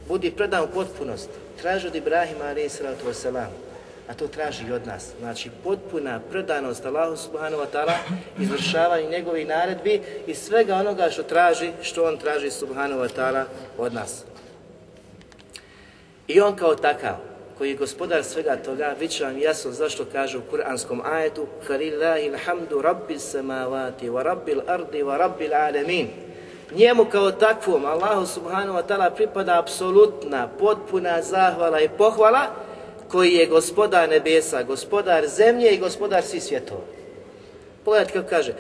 budi 0.08 0.32
predan 0.32 0.64
u 0.64 0.68
potpunosti. 0.74 1.34
Traži 1.62 1.88
od 1.88 1.96
Ibrahima, 1.96 2.46
alaih 2.46 2.72
sallatu 2.72 3.06
wasalam, 3.08 3.65
a 4.10 4.14
to 4.14 4.28
traži 4.28 4.72
od 4.72 4.88
nas. 4.88 5.12
Znači 5.20 5.50
potpuna 5.64 6.20
predanost 6.32 6.86
Allahu 6.86 7.18
subhanahu 7.18 7.64
wa 7.64 7.68
ta'ala, 7.74 7.94
izvršavanje 8.40 9.10
njegovih 9.10 9.48
naredbi 9.48 10.02
i 10.28 10.36
svega 10.36 10.76
onoga 10.76 11.10
što 11.10 11.24
traži, 11.24 11.72
što 11.82 12.04
on 12.06 12.18
traži 12.18 12.52
subhanahu 12.52 13.02
wa 13.02 13.10
ta'ala 13.18 13.44
od 13.78 13.94
nas. 13.94 14.24
I 16.28 16.42
on 16.42 16.56
kao 16.56 16.76
takav, 16.76 17.16
koji 17.58 17.70
je 17.70 17.76
gospodar 17.76 18.24
svega 18.24 18.56
toga, 18.56 18.96
bit 19.00 19.12
će 19.12 19.24
vam 19.24 19.38
jasno 19.38 19.72
zašto 19.72 20.06
kaže 20.12 20.38
u 20.38 20.42
kuranskom 20.50 21.02
ajetu 21.06 21.48
Halillahi 21.68 22.30
alhamdu 22.30 22.82
rabbil 22.82 23.20
samavati 23.20 24.10
wa 24.10 24.24
rabbil 24.24 24.62
ardi 24.68 25.04
wa 25.04 25.18
rabbil 25.18 25.54
alemin. 25.54 26.08
Njemu 26.76 27.06
kao 27.06 27.32
takvom, 27.32 27.86
Allahu 27.86 28.26
subhanahu 28.26 28.78
wa 28.78 28.84
ta'ala 28.88 29.10
pripada 29.16 29.60
apsolutna, 29.60 30.48
potpuna 30.60 31.22
zahvala 31.22 31.82
i 31.82 31.90
pohvala, 31.90 32.65
koji 33.08 33.34
je 33.34 33.46
gospodar 33.46 34.10
nebesa, 34.10 34.64
gospodar 34.64 35.28
zemlje 35.28 35.72
i 35.72 35.78
gospodar 35.78 36.24
svih 36.24 36.44
svjetova. 36.44 36.82
Pogledajte 37.86 38.14
kako 38.14 38.30
kaže. 38.30 38.54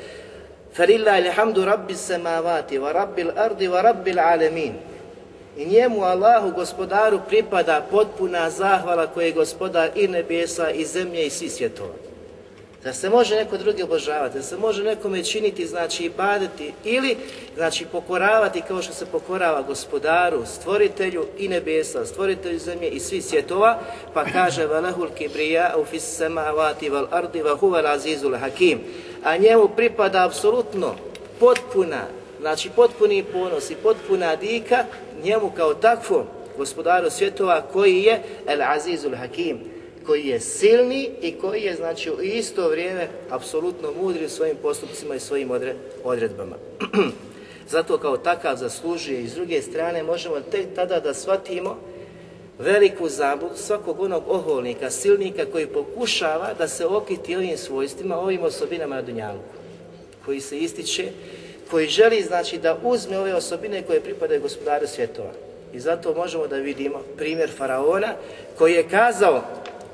Farilla 0.74 1.18
ilhamdu 1.20 1.66
rabbi 1.66 1.96
samavati 1.96 2.80
wa 2.80 2.92
rabbil 2.92 3.32
ardi 3.36 3.68
wa 3.68 3.82
rabbil 3.82 4.20
alemin. 4.20 4.74
I 5.58 5.66
njemu 5.66 6.04
Allahu 6.04 6.52
gospodaru 6.52 7.20
pripada 7.28 7.86
potpuna 7.92 8.50
zahvala 8.50 9.08
koji 9.08 9.26
je 9.26 9.32
gospodar 9.32 9.90
i 9.96 10.08
nebesa 10.08 10.70
i 10.70 10.86
zemlje 10.86 11.26
i 11.26 11.30
svih 11.30 11.52
svjetova. 11.52 12.05
Da 12.86 12.94
se 12.94 13.10
može 13.10 13.36
neko 13.36 13.58
drugi 13.58 13.84
obožavati, 13.84 14.38
da 14.38 14.44
se 14.44 14.58
može 14.58 14.84
nekome 14.84 15.24
činiti, 15.24 15.68
znači 15.68 16.06
i 16.06 16.10
baditi 16.10 16.74
ili 16.84 17.18
znači 17.56 17.86
pokoravati 17.86 18.62
kao 18.68 18.82
što 18.82 18.94
se 18.94 19.06
pokorava 19.06 19.62
gospodaru, 19.62 20.46
stvoritelju 20.46 21.26
i 21.38 21.48
nebesa, 21.48 22.06
stvoritelju 22.06 22.60
zemlje 22.60 22.90
i 22.90 23.00
svih 23.00 23.26
svjetova, 23.26 23.80
pa 24.14 24.26
kaže 24.26 24.68
velehul 24.68 25.10
kibrija 25.18 25.74
u 25.78 25.86
fis 25.86 26.18
samavati 26.18 26.90
val 26.90 27.08
ardi 27.12 27.42
wa 27.42 27.60
huwa 27.60 27.94
azizul 27.94 28.38
hakim. 28.38 28.80
A 29.24 29.38
njemu 29.38 29.70
pripada 29.76 30.26
apsolutno 30.26 30.96
potpuna, 31.40 32.02
znači 32.42 32.70
potpuni 32.70 33.24
ponos 33.24 33.72
i 33.72 33.76
potpuna 33.76 34.36
dika 34.36 34.86
njemu 35.24 35.52
kao 35.58 35.74
takvom 35.74 36.24
gospodaru 36.58 37.10
svjetova 37.10 37.62
koji 37.62 38.04
je 38.04 38.22
el 38.48 38.62
azizul 38.62 39.16
hakim 39.16 39.75
koji 40.06 40.28
je 40.28 40.40
silni 40.40 41.10
i 41.22 41.32
koji 41.32 41.62
je 41.62 41.76
znači 41.76 42.12
u 42.12 42.22
isto 42.22 42.70
vrijeme 42.70 43.08
apsolutno 43.30 43.92
mudri 44.02 44.26
u 44.26 44.30
svojim 44.30 44.58
postupcima 44.62 45.16
i 45.16 45.20
svojim 45.20 45.52
odredbama. 46.04 46.56
Zato 47.70 47.98
kao 47.98 48.18
takav 48.18 48.56
zaslužuje 48.56 49.22
i 49.22 49.28
s 49.28 49.34
druge 49.34 49.62
strane 49.62 50.04
možemo 50.04 50.36
tek 50.52 50.66
tada 50.76 51.00
da 51.00 51.14
shvatimo 51.14 51.78
veliku 52.60 53.10
zabludu 53.10 53.56
svakog 53.56 54.00
onog 54.00 54.24
oholnika, 54.28 54.90
silnika 54.90 55.46
koji 55.52 55.68
pokušava 55.68 56.54
da 56.58 56.68
se 56.68 56.86
okiti 56.86 57.36
ovim 57.36 57.58
svojstvima, 57.58 58.20
ovim 58.20 58.44
osobinama 58.44 58.96
na 58.96 59.02
Dunjalku, 59.02 59.44
koji 60.26 60.42
se 60.42 60.58
ističe, 60.58 61.12
koji 61.72 61.88
želi 61.88 62.22
znači 62.22 62.58
da 62.58 62.78
uzme 62.84 63.20
ove 63.20 63.36
osobine 63.36 63.82
koje 63.82 64.02
pripadaju 64.02 64.42
gospodaru 64.42 64.88
svjetova. 64.88 65.32
I 65.74 65.80
zato 65.80 66.14
možemo 66.14 66.48
da 66.48 66.56
vidimo 66.56 67.02
primjer 67.18 67.52
Faraona 67.58 68.14
koji 68.58 68.74
je 68.74 68.90
kazao 68.90 69.44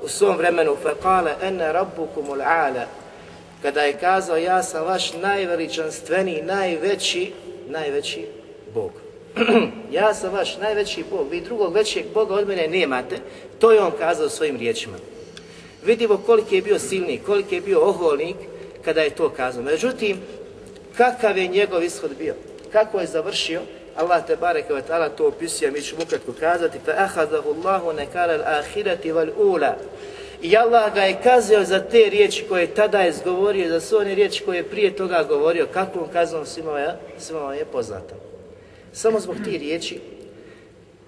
u 0.02 0.08
svom 0.08 0.36
vremenu 0.36 0.76
fekale 0.82 1.34
ene 1.42 1.72
rabbukumul 1.72 2.42
ala 2.42 2.86
kada 3.62 3.82
je 3.82 3.98
kazao 3.98 4.36
ja 4.36 4.62
sam 4.62 4.84
vaš 4.84 5.12
najveličanstveniji, 5.12 6.42
najveći, 6.42 7.32
najveći 7.68 8.26
Bog. 8.74 8.90
ja 9.98 10.14
sam 10.14 10.32
vaš 10.32 10.56
najveći 10.58 11.04
Bog, 11.10 11.26
vi 11.30 11.40
drugog 11.40 11.74
većeg 11.74 12.04
Boga 12.14 12.34
od 12.34 12.48
mene 12.48 12.68
nemate, 12.68 13.16
to 13.58 13.72
je 13.72 13.80
on 13.80 13.92
kazao 13.98 14.28
svojim 14.28 14.56
riječima. 14.56 14.96
Vidimo 15.84 16.16
koliki 16.16 16.56
je 16.56 16.62
bio 16.62 16.78
silnik, 16.78 17.24
koliki 17.26 17.54
je 17.54 17.60
bio 17.60 17.80
oholnik 17.80 18.36
kada 18.84 19.00
je 19.00 19.10
to 19.10 19.28
kazao. 19.28 19.62
Međutim, 19.62 20.16
kakav 20.96 21.38
je 21.38 21.48
njegov 21.48 21.84
ishod 21.84 22.10
bio, 22.18 22.34
kako 22.72 23.00
je 23.00 23.06
završio, 23.06 23.60
Allah 23.96 24.26
te 24.26 24.36
bareke 24.36 24.74
ve 24.74 24.82
ta'ala 24.82 25.08
to 25.08 25.26
opisuje, 25.26 25.70
mi 25.70 25.82
ćemo 25.82 26.02
ukratko 26.02 26.32
kazati, 26.40 26.78
fa 26.84 26.92
ahadahu 26.96 27.50
Allahu 27.50 27.92
nekara 27.92 28.32
al-ahirati 28.32 29.12
wal 29.12 29.30
ula. 29.36 29.76
I 30.42 30.56
Allah 30.56 30.94
ga 30.94 31.02
je 31.02 31.20
kazio 31.22 31.64
za 31.64 31.80
te 31.80 32.10
riječi 32.10 32.44
koje 32.48 32.74
tada 32.74 33.00
je 33.00 33.10
izgovorio, 33.10 33.68
za 33.68 33.80
sve 33.80 33.98
one 33.98 34.14
riječi 34.14 34.44
koje 34.44 34.56
je 34.56 34.70
prije 34.70 34.96
toga 34.96 35.24
govorio, 35.28 35.68
kakvom 35.72 36.08
kaznom 36.12 36.46
svima 36.46 36.78
je, 36.78 36.94
svima 37.18 37.40
vam 37.40 37.54
je 37.54 37.64
poznata. 37.64 38.14
Samo 38.92 39.20
zbog 39.20 39.36
tih 39.44 39.60
riječi, 39.60 40.00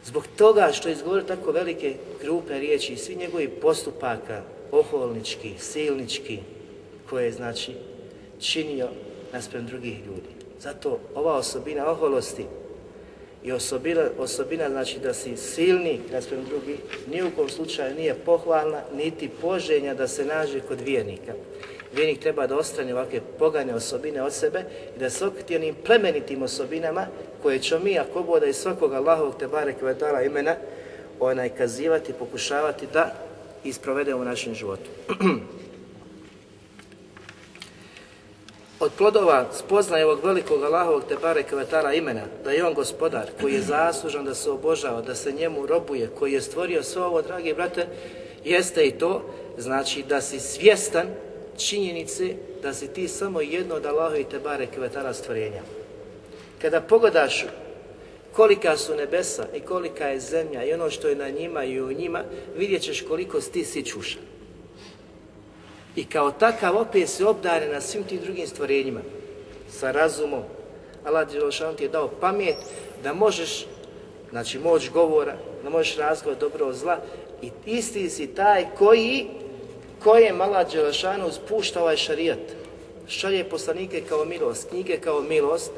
zbog 0.04 0.26
toga 0.36 0.70
što 0.72 0.88
je 0.88 0.92
izgovorio 0.92 1.24
tako 1.24 1.52
velike 1.52 1.94
grupe 2.22 2.58
riječi 2.58 2.92
i 2.92 2.96
svi 2.96 3.16
njegovi 3.16 3.48
postupaka, 3.48 4.42
oholnički, 4.72 5.52
silnički, 5.58 6.38
koje 7.10 7.24
je 7.24 7.32
znači 7.32 7.72
činio 8.40 8.88
naspram 9.32 9.66
drugih 9.66 9.98
ljudi. 10.06 10.34
Zato 10.60 10.98
ova 11.14 11.32
osobina 11.34 11.90
oholosti 11.90 12.44
i 13.44 13.52
osobina, 13.52 14.02
osobina 14.18 14.68
znači 14.68 14.98
da 14.98 15.14
si 15.14 15.36
silni 15.36 16.00
naspram 16.12 16.44
drugih, 16.44 16.76
ni 17.06 17.22
u 17.22 17.30
kom 17.36 17.48
slučaju 17.48 17.94
nije 17.94 18.14
pohvalna, 18.14 18.80
niti 18.96 19.30
poženja 19.40 19.94
da 19.94 20.08
se 20.08 20.24
nađe 20.24 20.60
kod 20.60 20.80
vjernika. 20.80 21.32
Vjernik 21.94 22.20
treba 22.20 22.46
da 22.46 22.56
ostrani 22.56 22.92
ovakve 22.92 23.20
pogane 23.38 23.74
osobine 23.74 24.22
od 24.22 24.32
sebe 24.32 24.64
i 24.96 24.98
da 24.98 25.10
se 25.10 25.26
okriti 25.26 25.56
onim 25.56 25.74
plemenitim 25.84 26.42
osobinama 26.42 27.06
koje 27.42 27.58
ćemo 27.58 27.84
mi, 27.84 27.98
ako 27.98 28.22
boda 28.22 28.46
iz 28.46 28.56
svakog 28.56 28.92
Allahovog 28.92 29.34
te 29.38 29.46
barek 29.46 29.76
imena, 30.26 30.56
onaj 31.20 31.48
kazivati, 31.48 32.12
pokušavati 32.12 32.86
da 32.92 33.14
isprovedemo 33.64 34.20
u 34.20 34.24
našem 34.24 34.54
životu. 34.54 34.90
Od 38.84 38.92
plodova 38.98 39.46
spoznaje 39.52 40.04
ovog 40.04 40.24
velikog 40.24 40.62
Allahovog 40.62 41.04
te 41.08 41.16
barek 41.22 41.52
vetala 41.52 41.92
imena, 41.92 42.20
da 42.44 42.50
je 42.50 42.64
on 42.64 42.74
gospodar 42.74 43.30
koji 43.40 43.54
je 43.54 43.60
zaslužan 43.60 44.24
da 44.24 44.34
se 44.34 44.50
obožava, 44.50 45.00
da 45.00 45.14
se 45.14 45.32
njemu 45.32 45.66
robuje, 45.66 46.10
koji 46.18 46.32
je 46.32 46.40
stvorio 46.40 46.82
sve 46.82 47.02
ovo, 47.02 47.22
dragi 47.22 47.54
brate, 47.54 47.86
jeste 48.44 48.86
i 48.86 48.98
to, 48.98 49.22
znači 49.58 50.02
da 50.02 50.20
si 50.20 50.40
svjestan 50.40 51.06
činjenice 51.56 52.34
da 52.62 52.74
si 52.74 52.88
ti 52.88 53.08
samo 53.08 53.40
jedno 53.40 53.74
od 53.74 53.86
Allahovi 53.86 54.24
te 54.24 54.38
barek 54.38 54.76
vetala 54.76 55.14
stvorenja. 55.14 55.62
Kada 56.62 56.80
pogledaš 56.80 57.44
kolika 58.32 58.76
su 58.76 58.96
nebesa 58.96 59.46
i 59.54 59.60
kolika 59.60 60.06
je 60.06 60.20
zemlja 60.20 60.64
i 60.64 60.72
ono 60.72 60.90
što 60.90 61.08
je 61.08 61.16
na 61.16 61.30
njima 61.30 61.64
i 61.64 61.80
u 61.80 61.92
njima, 61.92 62.22
vidjet 62.56 62.82
ćeš 62.82 63.02
koliko 63.08 63.40
si 63.40 63.52
ti. 63.52 63.64
I 65.96 66.04
kao 66.04 66.30
takav 66.30 66.76
opet 66.76 67.08
se 67.08 67.26
obdare 67.26 67.68
na 67.68 67.80
svim 67.80 68.04
tim 68.04 68.20
drugim 68.20 68.46
stvorenjima, 68.46 69.00
sa 69.70 69.90
razumom. 69.90 70.42
Allah 71.04 71.32
Đelšan 71.32 71.76
ti 71.76 71.82
je 71.84 71.88
dao 71.88 72.08
pamet 72.20 72.56
da 73.02 73.12
možeš, 73.12 73.66
znači 74.30 74.58
moć 74.58 74.90
govora, 74.90 75.36
da 75.62 75.70
možeš 75.70 75.96
razgovor 75.96 76.38
dobro 76.38 76.66
od 76.66 76.74
zla 76.74 76.98
i 77.42 77.50
isti 77.66 78.10
si 78.10 78.26
taj 78.26 78.66
koji, 78.78 79.26
kojem 80.02 80.40
Allah 80.40 80.72
Đelšanu 80.72 81.32
spušta 81.32 81.80
ovaj 81.80 81.96
šarijat. 81.96 82.38
Šalje 83.08 83.44
poslanike 83.44 84.02
kao 84.08 84.24
milost, 84.24 84.68
knjige 84.68 84.96
kao 84.96 85.20
milost, 85.20 85.70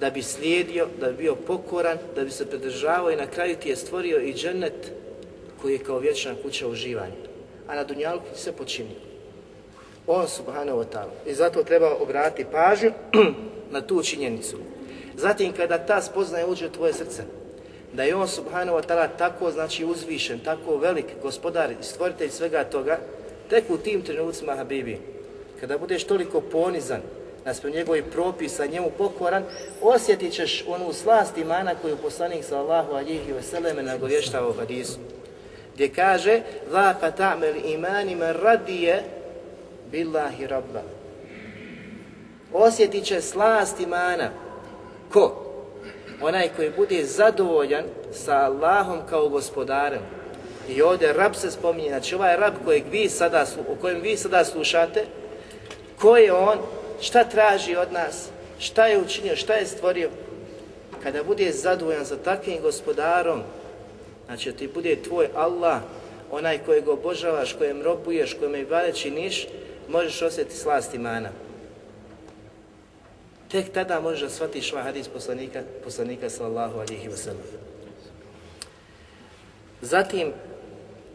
da 0.00 0.10
bi 0.10 0.22
slijedio, 0.22 0.86
da 1.00 1.10
bi 1.10 1.16
bio 1.16 1.34
pokoran, 1.34 1.98
da 2.14 2.24
bi 2.24 2.30
se 2.30 2.46
pridržavao 2.46 3.10
i 3.10 3.16
na 3.16 3.26
kraju 3.26 3.56
ti 3.56 3.68
je 3.68 3.76
stvorio 3.76 4.20
i 4.20 4.34
džennet 4.34 4.92
koji 5.62 5.72
je 5.72 5.78
kao 5.78 5.98
vječna 5.98 6.34
kuća 6.42 6.68
uživanja. 6.68 7.14
A 7.68 7.74
na 7.74 7.84
Dunjalku 7.84 8.26
se 8.34 8.52
počinio. 8.52 9.08
On 10.08 10.28
subhanahu 10.28 10.78
wa 10.78 10.84
ta'ala. 10.84 11.12
I 11.26 11.34
zato 11.34 11.62
treba 11.62 11.96
obratiti 12.00 12.50
pažnju 12.52 12.92
na 13.74 13.80
tu 13.80 14.02
činjenicu. 14.02 14.56
Zatim 15.16 15.52
kada 15.52 15.78
ta 15.78 16.02
spoznaje 16.02 16.46
uđe 16.46 16.66
u 16.66 16.70
tvoje 16.70 16.92
srce, 16.92 17.22
da 17.92 18.02
je 18.02 18.14
on 18.14 18.28
subhanahu 18.28 18.78
wa 18.78 18.86
ta'ala 18.88 19.08
tako 19.18 19.50
znači 19.50 19.84
uzvišen, 19.84 20.38
tako 20.38 20.76
velik 20.76 21.06
gospodar 21.22 21.70
i 21.70 21.74
stvoritelj 21.80 22.30
svega 22.30 22.64
toga, 22.64 22.98
tek 23.50 23.64
u 23.68 23.76
tim 23.76 24.02
trenucima 24.02 24.56
Habibi, 24.56 24.98
kada 25.60 25.78
budeš 25.78 26.04
toliko 26.04 26.40
ponizan, 26.40 27.00
naspram 27.44 27.72
njegovih 27.72 28.04
propisa, 28.12 28.66
njemu 28.66 28.90
pokoran, 28.98 29.44
osjetit 29.82 30.32
ćeš 30.32 30.64
onu 30.68 30.92
slast 30.92 31.38
imana 31.38 31.74
koju 31.82 31.96
poslanik 31.96 32.44
sallahu 32.44 32.92
alihi 32.92 33.32
vseleme 33.40 33.82
nagovještava 33.82 34.48
u 34.48 34.52
hadisu. 34.52 34.98
Gdje 35.74 35.88
kaže, 35.88 36.40
Vaka 36.72 37.10
ta'mel 37.10 37.74
imanima 37.74 38.32
radije 38.32 39.04
billahi 39.90 40.46
rabba. 40.46 40.82
Osjetit 42.52 43.04
će 43.04 43.20
slast 43.20 43.80
imana. 43.80 44.30
Ko? 45.12 45.44
Onaj 46.20 46.48
koji 46.56 46.70
bude 46.76 47.04
zadovoljan 47.04 47.84
sa 48.12 48.36
Allahom 48.36 48.98
kao 49.10 49.28
gospodarem. 49.28 50.00
I 50.68 50.82
ovdje 50.82 51.12
rab 51.12 51.34
se 51.34 51.50
spominje, 51.50 51.88
znači 51.88 52.14
ovaj 52.14 52.36
rab 52.36 52.54
kojeg 52.64 52.82
vi 52.90 53.08
sada, 53.08 53.46
o 53.68 53.74
kojem 53.80 54.00
vi 54.00 54.16
sada 54.16 54.44
slušate, 54.44 55.04
ko 56.00 56.16
je 56.16 56.32
on, 56.32 56.58
šta 57.00 57.24
traži 57.24 57.76
od 57.76 57.92
nas, 57.92 58.28
šta 58.58 58.86
je 58.86 58.98
učinio, 58.98 59.36
šta 59.36 59.54
je 59.54 59.66
stvorio. 59.66 60.10
Kada 61.02 61.22
bude 61.22 61.52
zadovoljan 61.52 62.06
sa 62.06 62.16
takvim 62.16 62.62
gospodarom, 62.62 63.42
znači 64.26 64.52
ti 64.52 64.68
bude 64.74 64.96
tvoj 64.96 65.28
Allah, 65.34 65.80
onaj 66.30 66.58
kojeg 66.58 66.88
obožavaš, 66.88 67.52
kojem 67.52 67.82
robuješ, 67.82 68.34
kojem 68.34 68.54
i 68.54 68.92
činiš, 68.94 69.46
možeš 69.88 70.22
osjetiti 70.22 70.56
slast 70.56 70.94
imana. 70.94 71.28
Tek 73.50 73.72
tada 73.72 74.00
možeš 74.00 74.20
da 74.20 74.30
shvatiš 74.30 74.72
ovaj 74.72 74.84
hadis 74.84 75.08
poslanika, 75.08 75.62
poslanika 75.84 76.30
sallallahu 76.30 76.78
alihi 76.80 77.08
wasallam. 77.08 77.48
Zatim 79.82 80.32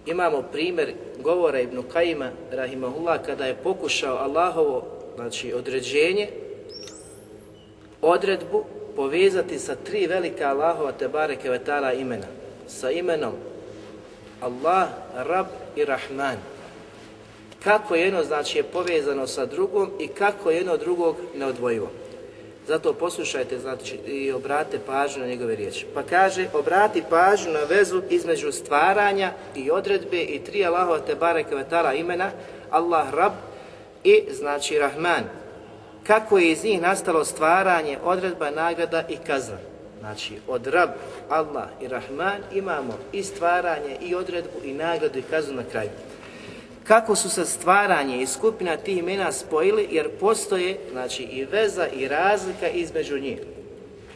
imamo 0.05 0.41
primjer 0.41 0.93
govora 1.19 1.59
Ibn 1.59 1.83
Kajima, 1.93 2.29
rahimahullah, 2.51 3.25
kada 3.25 3.45
je 3.45 3.55
pokušao 3.55 4.17
Allahovo 4.17 4.85
znači, 5.15 5.53
određenje, 5.53 6.29
odredbu 8.01 8.65
povezati 8.95 9.59
sa 9.59 9.75
tri 9.75 10.07
velika 10.07 10.49
Allahova 10.49 10.91
Tebare 10.91 11.35
Kevetala 11.35 11.93
imena. 11.93 12.27
Sa 12.67 12.91
imenom 12.91 13.33
Allah, 14.41 14.87
Rab 15.15 15.45
i 15.75 15.85
Rahman 15.85 16.52
kako 17.63 17.95
jedno 17.95 18.23
znači 18.23 18.57
je 18.57 18.63
povezano 18.63 19.27
sa 19.27 19.45
drugom 19.45 19.91
i 19.99 20.07
kako 20.07 20.51
jedno 20.51 20.77
drugog 20.77 21.15
neodvojivo. 21.35 21.89
Zato 22.67 22.93
poslušajte 22.93 23.59
znači, 23.59 23.95
i 23.95 24.31
obrate 24.31 24.79
pažnju 24.85 25.21
na 25.21 25.27
njegove 25.27 25.55
riječi. 25.55 25.85
Pa 25.93 26.03
kaže, 26.03 26.47
obrati 26.53 27.03
pažnju 27.09 27.51
na 27.51 27.63
vezu 27.69 28.01
između 28.09 28.51
stvaranja 28.51 29.31
i 29.55 29.71
odredbe 29.71 30.21
i 30.21 30.39
tri 30.39 30.65
Allahova 30.65 30.99
te 30.99 31.15
bareke 31.15 31.55
imena, 31.95 32.31
Allah 32.69 33.13
Rab 33.13 33.33
i 34.03 34.23
znači 34.31 34.79
Rahman. 34.79 35.23
Kako 36.07 36.37
je 36.37 36.51
iz 36.51 36.63
njih 36.63 36.81
nastalo 36.81 37.25
stvaranje, 37.25 37.97
odredba, 38.03 38.51
nagrada 38.51 39.03
i 39.09 39.17
kazna. 39.27 39.57
Znači, 39.99 40.33
od 40.47 40.67
Rab, 40.67 40.89
Allah 41.29 41.67
i 41.81 41.87
Rahman 41.87 42.41
imamo 42.53 42.97
i 43.11 43.23
stvaranje, 43.23 43.97
i 44.01 44.15
odredbu, 44.15 44.59
i 44.63 44.73
nagradu, 44.73 45.19
i 45.19 45.21
kaznu 45.21 45.55
na 45.55 45.63
kraju 45.71 45.89
kako 46.83 47.15
su 47.15 47.29
se 47.29 47.45
stvaranje 47.45 48.21
i 48.21 48.27
skupina 48.27 48.77
tih 48.77 48.97
imena 48.97 49.31
spojili, 49.31 49.87
jer 49.91 50.09
postoje 50.19 50.77
znači, 50.91 51.23
i 51.23 51.45
veza 51.45 51.87
i 51.87 52.07
razlika 52.07 52.67
između 52.67 53.19
njih. 53.19 53.39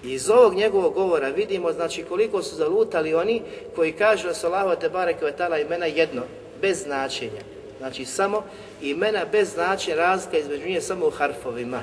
Iz 0.04 0.30
ovog 0.30 0.56
njegovog 0.56 0.94
govora 0.94 1.30
vidimo 1.30 1.72
znači 1.72 2.04
koliko 2.04 2.44
su 2.44 2.56
zalutali 2.56 3.14
oni 3.14 3.42
koji 3.76 3.92
kažu 3.92 4.28
da 4.28 4.34
su 4.34 4.48
Allaho 4.48 4.76
te 4.76 4.90
bareke 4.90 5.26
imena 5.66 5.86
jedno, 5.86 6.22
bez 6.62 6.84
značenja. 6.84 7.42
Znači 7.78 8.06
samo 8.06 8.44
imena 8.82 9.26
bez 9.32 9.54
značenja, 9.54 9.98
razlika 9.98 10.38
između 10.38 10.68
njih 10.68 10.84
samo 10.84 11.08
u 11.08 11.10
harfovima. 11.10 11.82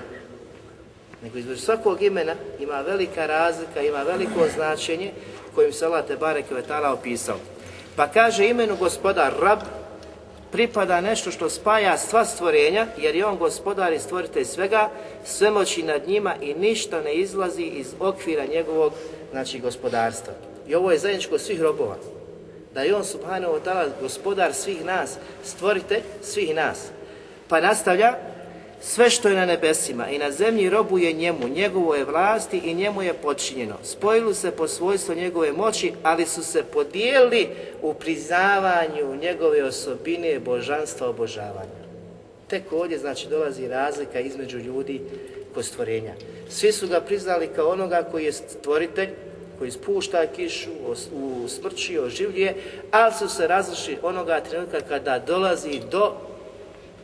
Nego 1.23 1.39
između 1.39 1.61
svakog 1.61 2.03
imena 2.03 2.35
ima 2.61 2.81
velika 2.81 3.27
razlika, 3.27 3.81
ima 3.81 4.03
veliko 4.03 4.41
značenje 4.55 5.11
kojim 5.55 5.73
se 5.73 5.87
Allah 5.87 6.07
te 6.07 6.17
bareke 6.17 6.55
opisao. 6.93 7.37
Pa 7.97 8.07
kaže 8.09 8.49
imenu 8.49 8.77
gospodar 8.77 9.33
Rab, 9.41 9.59
pripada 10.55 11.01
nešto 11.01 11.31
što 11.31 11.51
spaja 11.51 11.99
sva 11.99 12.25
stvorenja, 12.25 12.87
jer 12.99 13.17
je 13.17 13.27
on 13.27 13.39
gospodar 13.39 13.93
i 13.93 13.99
stvoritelj 13.99 14.45
svega, 14.45 14.91
svemoći 15.25 15.83
nad 15.83 16.09
njima 16.09 16.35
i 16.41 16.55
ništa 16.55 17.01
ne 17.01 17.15
izlazi 17.15 17.63
iz 17.63 17.95
okvira 18.01 18.47
njegovog 18.47 18.93
znači, 19.31 19.59
gospodarstva. 19.59 20.33
I 20.69 20.75
ovo 20.75 20.93
je 20.93 20.99
zajedničko 20.99 21.39
svih 21.39 21.61
robova. 21.61 21.97
Da 22.75 22.83
je 22.83 22.95
on 22.95 23.05
subhanahu 23.05 23.55
wa 23.55 23.61
ta'ala 23.65 23.89
gospodar 24.01 24.55
svih 24.55 24.85
nas, 24.85 25.19
stvorite 25.45 26.01
svih 26.23 26.55
nas. 26.55 26.79
Pa 27.49 27.61
nastavlja, 27.61 28.15
sve 28.87 29.11
što 29.11 29.29
je 29.29 29.35
na 29.35 29.47
nebesima 29.47 30.09
i 30.09 30.19
na 30.19 30.31
zemlji 30.31 30.71
robuje 30.71 31.13
njemu, 31.13 31.49
njegovo 31.49 31.95
je 31.95 32.05
vlasti 32.05 32.59
i 32.59 32.75
njemu 32.75 33.03
je 33.03 33.15
počinjeno. 33.15 33.75
Spojili 33.83 34.35
se 34.35 34.51
po 34.51 34.69
svojstvu 34.69 35.15
njegove 35.15 35.53
moći, 35.53 35.93
ali 36.03 36.27
su 36.27 36.45
se 36.45 36.63
podijelili 36.63 37.49
u 37.83 37.95
priznavanju 37.95 39.17
njegove 39.23 39.65
osobine 39.65 40.39
božanstva 40.39 41.09
obožavanja. 41.09 41.85
Tek 42.49 42.73
ovdje 42.73 42.99
znači 42.99 43.29
dolazi 43.29 43.69
razlika 43.69 44.21
između 44.21 44.59
ljudi 44.59 45.01
kod 45.55 45.65
stvorenja. 45.65 46.15
Svi 46.49 46.73
su 46.73 46.89
ga 46.89 47.01
priznali 47.01 47.49
kao 47.57 47.69
onoga 47.69 48.03
koji 48.11 48.25
je 48.25 48.33
stvoritelj, 48.33 49.09
koji 49.59 49.71
spušta 49.71 50.27
kišu, 50.27 50.71
usmrći, 51.45 51.99
oživljuje, 51.99 52.55
ali 52.91 53.13
su 53.15 53.29
se 53.29 53.47
različili 53.47 53.99
onoga 54.03 54.41
trenutka 54.41 54.81
kada 54.81 55.19
dolazi 55.19 55.81
do 55.91 56.13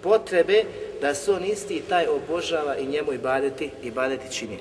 potrebe 0.02 0.64
da 1.00 1.14
se 1.14 1.32
on 1.32 1.44
isti 1.44 1.82
taj 1.88 2.06
obožava 2.06 2.76
i 2.76 2.86
njemu 2.86 3.12
i 3.12 3.18
badeti 3.18 3.70
i 3.82 3.90
badeti 3.90 4.34
čini. 4.34 4.58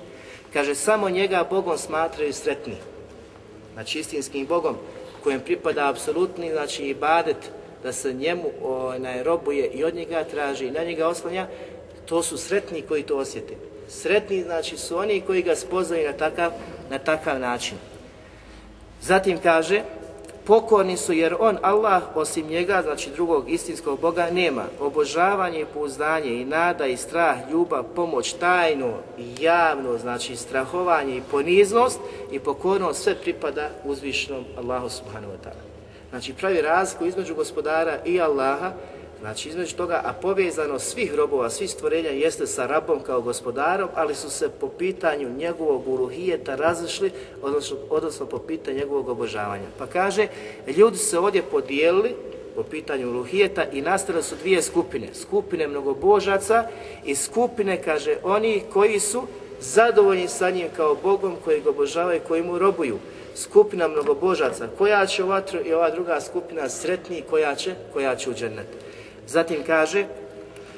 Kaže, 0.53 0.75
samo 0.75 1.09
njega 1.09 1.47
Bogom 1.49 1.77
smatraju 1.77 2.33
sretni. 2.33 2.75
Znači 3.73 3.99
istinskim 3.99 4.47
Bogom 4.47 4.77
kojem 5.23 5.41
pripada 5.41 5.89
apsolutni, 5.89 6.51
znači 6.51 6.83
i 6.83 6.93
badet, 6.93 7.37
da 7.83 7.93
se 7.93 8.13
njemu 8.13 8.49
onaj, 8.61 9.23
robuje 9.23 9.67
i 9.67 9.83
od 9.83 9.95
njega 9.95 10.23
traži 10.23 10.67
i 10.67 10.71
na 10.71 10.83
njega 10.83 11.07
oslanja, 11.07 11.47
to 12.05 12.23
su 12.23 12.37
sretni 12.37 12.81
koji 12.81 13.03
to 13.03 13.17
osjete. 13.17 13.53
Sretni 13.89 14.43
znači 14.43 14.77
su 14.77 14.97
oni 14.97 15.21
koji 15.21 15.41
ga 15.41 15.55
spoznaju 15.55 16.07
na 16.07 16.13
takav, 16.13 16.51
na 16.89 16.99
takav 16.99 17.39
način. 17.39 17.77
Zatim 19.01 19.37
kaže, 19.37 19.83
pokorni 20.49 20.97
su 20.97 21.13
jer 21.13 21.35
on, 21.39 21.57
Allah, 21.61 22.03
osim 22.15 22.47
njega, 22.47 22.81
znači 22.81 23.09
drugog 23.09 23.49
istinskog 23.49 23.99
Boga, 23.99 24.29
nema. 24.31 24.63
Obožavanje 24.79 25.61
i 25.61 25.65
pouzdanje 25.73 26.41
i 26.41 26.45
nada 26.45 26.85
i 26.85 26.97
strah, 26.97 27.37
ljubav, 27.51 27.83
pomoć, 27.95 28.33
tajno 28.33 28.93
i 29.17 29.43
javno, 29.43 29.97
znači 29.97 30.35
strahovanje 30.35 31.17
i 31.17 31.21
poniznost 31.31 31.99
i 32.31 32.39
pokornost, 32.39 33.03
sve 33.03 33.15
pripada 33.15 33.69
uzvišnom 33.85 34.43
Allahu 34.57 34.89
subhanahu 34.89 35.33
wa 35.33 35.49
ta'ala. 35.49 35.63
Znači 36.09 36.33
pravi 36.33 36.61
razliku 36.61 37.05
između 37.05 37.35
gospodara 37.35 37.97
i 38.05 38.21
Allaha, 38.21 38.71
Znači 39.21 39.49
između 39.49 39.75
toga, 39.75 40.01
a 40.05 40.13
povezano 40.13 40.79
svih 40.79 41.13
robova, 41.13 41.49
svih 41.49 41.69
stvorenja 41.69 42.09
jeste 42.09 42.47
sa 42.47 42.65
rabom 42.65 42.99
kao 42.99 43.21
gospodarom, 43.21 43.89
ali 43.95 44.15
su 44.15 44.29
se 44.29 44.49
po 44.49 44.67
pitanju 44.67 45.29
njegovog 45.29 45.87
uruhijeta 45.87 46.55
razišli, 46.55 47.11
odnosno, 47.41 47.77
odnosno 47.89 48.25
po 48.25 48.39
pitanju 48.39 48.77
njegovog 48.77 49.09
obožavanja. 49.09 49.67
Pa 49.77 49.87
kaže, 49.87 50.27
ljudi 50.77 50.97
se 50.97 51.19
ovdje 51.19 51.41
podijelili 51.41 52.15
po 52.55 52.63
pitanju 52.63 53.09
uruhijeta 53.09 53.63
i 53.73 53.81
nastale 53.81 54.23
su 54.23 54.35
dvije 54.35 54.61
skupine. 54.61 55.07
Skupine 55.13 55.67
mnogobožaca 55.67 56.67
i 57.05 57.15
skupine, 57.15 57.81
kaže, 57.81 58.15
oni 58.23 58.63
koji 58.73 58.99
su 58.99 59.23
zadovoljni 59.59 60.27
sa 60.27 60.49
njim 60.49 60.67
kao 60.75 60.95
Bogom, 61.03 61.35
koji 61.43 61.61
ga 61.61 61.69
obožavaju, 61.69 62.21
koji 62.27 62.43
mu 62.43 62.59
robuju. 62.59 62.97
Skupina 63.35 63.87
mnogobožaca, 63.87 64.67
koja 64.77 65.05
će 65.05 65.23
u 65.23 65.27
vatru 65.27 65.59
i 65.65 65.73
ova 65.73 65.89
druga 65.89 66.21
skupina 66.21 66.69
sretniji, 66.69 67.23
koja 67.29 67.55
će, 67.55 67.75
koja 67.93 68.15
će 68.15 68.29
u 68.29 68.33
džennetu. 68.33 68.88
Zatim 69.29 69.63
kaže, 69.65 70.05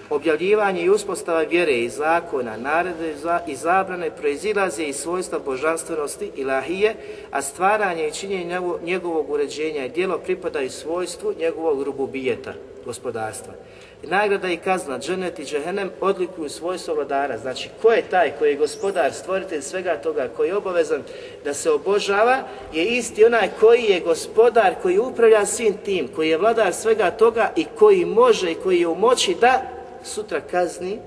objavljivanje 0.10 0.82
i 0.84 0.90
uspostava 0.90 1.42
vjere 1.42 1.72
i 1.72 1.90
zakona, 1.90 2.58
narede 2.58 3.16
i 3.48 3.56
zabrane 3.56 4.10
proizilaze 4.10 4.84
iz 4.84 4.96
svojstva 4.96 5.40
božanstvenosti 5.40 6.32
ilahije, 6.36 6.96
a 7.32 7.42
stvaranje 7.42 8.08
i 8.08 8.12
činjenje 8.12 8.60
njegovog 8.84 9.30
uređenja 9.30 9.86
i 9.86 9.90
djelo 9.90 10.18
pripadaju 10.18 10.70
svojstvu 10.70 11.34
njegovog 11.40 11.84
rububijeta, 11.84 12.54
gospodarstva. 12.86 13.54
Nagrada 14.04 14.50
i 14.50 14.58
kazna, 14.58 15.00
dženet 15.00 15.40
i 15.40 15.46
džehenem 15.46 15.90
odlikuju 16.02 16.50
svojstvo 16.50 16.96
vladara. 16.96 17.38
Znači, 17.38 17.70
ko 17.82 17.92
je 17.92 18.02
taj 18.10 18.32
koji 18.40 18.50
je 18.50 18.56
gospodar, 18.56 19.14
stvoritelj 19.14 19.62
svega 19.62 19.98
toga, 19.98 20.30
koji 20.38 20.48
je 20.48 20.56
obavezan 20.56 21.04
da 21.44 21.54
se 21.54 21.72
obožava, 21.72 22.38
je 22.74 22.86
isti 22.86 23.26
onaj 23.26 23.50
koji 23.60 23.84
je 23.84 24.00
gospodar, 24.00 24.76
koji 24.82 25.00
upravlja 25.00 25.46
svim 25.46 25.74
tim, 25.86 26.08
koji 26.16 26.30
je 26.30 26.38
vladar 26.38 26.74
svega 26.74 27.12
toga 27.12 27.52
i 27.56 27.66
koji 27.80 28.06
može 28.06 28.52
i 28.52 28.56
koji 28.56 28.80
je 28.80 28.88
u 28.88 28.96
moći 28.96 29.36
da 29.42 29.62
sutra 30.04 30.42
kazni 30.52 31.00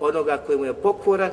onoga 0.00 0.36
koji 0.46 0.58
mu 0.58 0.64
je 0.64 0.74
pokoran, 0.74 1.30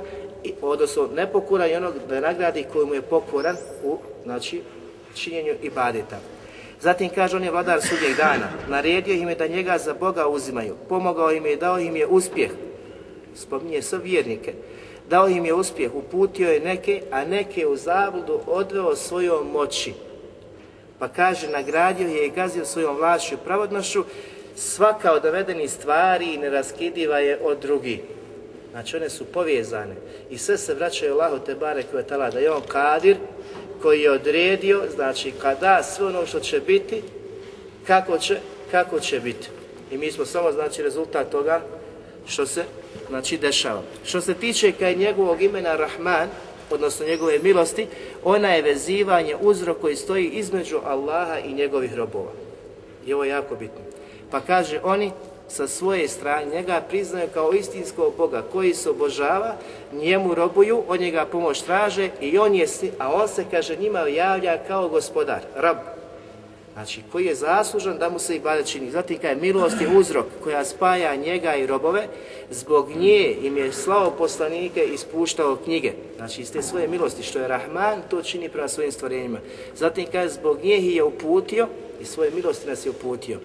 odnosno 0.61 1.09
nepokoran 1.15 1.69
i 1.69 1.75
onog 1.75 1.93
da 2.09 2.19
nagradi 2.19 2.65
koji 2.73 2.85
mu 2.85 2.93
je 2.93 3.01
pokoran 3.01 3.55
u 3.83 3.97
znači, 4.23 4.61
činjenju 5.13 5.53
i 5.61 5.69
badeta. 5.69 6.34
Zatim 6.85 7.09
kaže 7.09 7.37
on 7.37 7.43
je 7.43 7.51
vladar 7.51 7.81
sudnjeg 7.81 8.17
dana, 8.17 8.49
naredio 8.69 9.13
im 9.13 9.29
je 9.29 9.35
da 9.35 9.47
njega 9.47 9.77
za 9.77 9.93
Boga 9.93 10.27
uzimaju, 10.27 10.75
pomogao 10.89 11.31
im 11.31 11.45
je 11.45 11.53
i 11.53 11.57
dao 11.57 11.79
im 11.79 11.95
je 11.95 12.07
uspjeh, 12.07 12.51
spominje 13.35 13.81
sve 13.81 13.99
vjernike, 13.99 14.53
dao 15.09 15.27
im 15.29 15.45
je 15.45 15.53
uspjeh, 15.53 15.95
uputio 15.95 16.51
je 16.51 16.59
neke, 16.59 17.01
a 17.11 17.25
neke 17.25 17.67
u 17.67 17.75
zabludu 17.75 18.39
odveo 18.47 18.95
svojom 18.95 19.47
moći. 19.51 19.93
Pa 20.99 21.07
kaže, 21.07 21.49
nagradio 21.49 22.07
je 22.07 22.27
i 22.27 22.31
gazio 22.31 22.65
svojom 22.65 22.95
vlašću 22.95 23.33
i 23.33 23.43
pravodnošću, 23.45 24.03
svaka 24.55 25.11
od 25.11 25.23
navedenih 25.23 25.71
stvari 25.71 26.37
neraskidiva 26.37 27.19
je 27.19 27.39
od 27.43 27.59
drugih. 27.59 27.99
Znači 28.71 28.97
one 28.97 29.09
su 29.09 29.25
povezane. 29.25 29.95
I 30.29 30.37
sve 30.37 30.57
se 30.57 30.73
vraćaju 30.73 31.13
Allahu 31.13 31.39
te 31.45 31.55
bare 31.55 31.83
koje 31.83 32.01
je 32.01 32.07
tala 32.07 32.29
da 32.29 32.39
je 32.39 32.51
on 32.51 32.61
kadir 32.67 33.17
koji 33.81 34.01
je 34.01 34.11
odredio, 34.11 34.81
znači 34.95 35.31
kada 35.41 35.83
sve 35.83 36.05
ono 36.05 36.25
što 36.25 36.39
će 36.39 36.59
biti, 36.59 37.01
kako 37.87 38.17
će, 38.17 38.37
kako 38.71 38.99
će 38.99 39.19
biti. 39.19 39.47
I 39.91 39.97
mi 39.97 40.11
smo 40.11 40.25
samo 40.25 40.51
znači 40.51 40.83
rezultat 40.83 41.31
toga 41.31 41.61
što 42.27 42.45
se 42.45 42.63
znači 43.09 43.37
dešava. 43.37 43.81
Što 44.05 44.21
se 44.21 44.33
tiče 44.33 44.71
kaj 44.71 44.95
njegovog 44.95 45.41
imena 45.41 45.75
Rahman, 45.75 46.29
odnosno 46.71 47.05
njegove 47.05 47.39
milosti, 47.39 47.87
ona 48.23 48.49
je 48.49 48.61
vezivanje 48.61 49.35
uzrok 49.41 49.77
koji 49.81 49.95
stoji 49.95 50.25
između 50.25 50.79
Allaha 50.85 51.39
i 51.39 51.53
njegovih 51.53 51.93
robova. 51.93 52.31
I 53.05 53.13
ovo 53.13 53.23
je 53.23 53.29
jako 53.29 53.55
bitno. 53.55 53.81
Pa 54.31 54.39
kaže 54.41 54.79
oni 54.83 55.11
sa 55.47 55.67
svoje 55.67 56.07
strane 56.07 56.45
njega 56.51 56.81
priznaju 56.89 57.27
kao 57.33 57.53
istinskog 57.53 58.13
Boga 58.17 58.43
koji 58.51 58.73
se 58.73 58.89
obožava, 58.89 59.55
njemu 59.93 60.35
robuju, 60.35 60.83
od 60.87 60.99
njega 60.99 61.25
pomoć 61.25 61.61
traže 61.61 62.09
i 62.21 62.37
on 62.37 62.55
je, 62.55 62.67
a 62.99 63.13
on 63.13 63.27
se 63.27 63.45
kaže 63.51 63.75
njima 63.75 63.99
javlja 63.99 64.57
kao 64.67 64.89
gospodar, 64.89 65.41
rab. 65.55 65.77
Znači, 66.73 67.01
koji 67.11 67.25
je 67.25 67.35
zaslužan 67.35 67.97
da 67.97 68.09
mu 68.09 68.19
se 68.19 68.35
i 68.35 68.39
bade 68.39 68.63
čini. 68.63 68.91
Zatim 68.91 69.19
je 69.23 69.35
milost 69.35 69.81
je 69.81 69.97
uzrok 69.97 70.25
koja 70.43 70.65
spaja 70.65 71.15
njega 71.15 71.55
i 71.55 71.65
robove, 71.65 72.07
zbog 72.51 72.89
nje 72.95 73.35
im 73.41 73.57
je 73.57 73.71
slavo 73.71 74.11
poslanike 74.11 74.83
ispuštao 74.83 75.55
knjige. 75.55 75.91
Znači, 76.15 76.41
iz 76.41 76.51
te 76.51 76.61
svoje 76.61 76.87
milosti, 76.87 77.23
što 77.23 77.39
je 77.39 77.47
Rahman, 77.47 78.01
to 78.09 78.21
čini 78.21 78.49
prema 78.49 78.67
svojim 78.67 78.91
stvorenjima. 78.91 79.39
Zatim 79.75 80.05
kaže, 80.11 80.29
zbog 80.29 80.57
nje 80.63 80.75
je 80.75 81.03
uputio 81.03 81.67
i 82.01 82.05
svoje 82.05 82.31
milosti 82.31 82.67
nas 82.67 82.85
je 82.85 82.89
uputio 82.89 83.39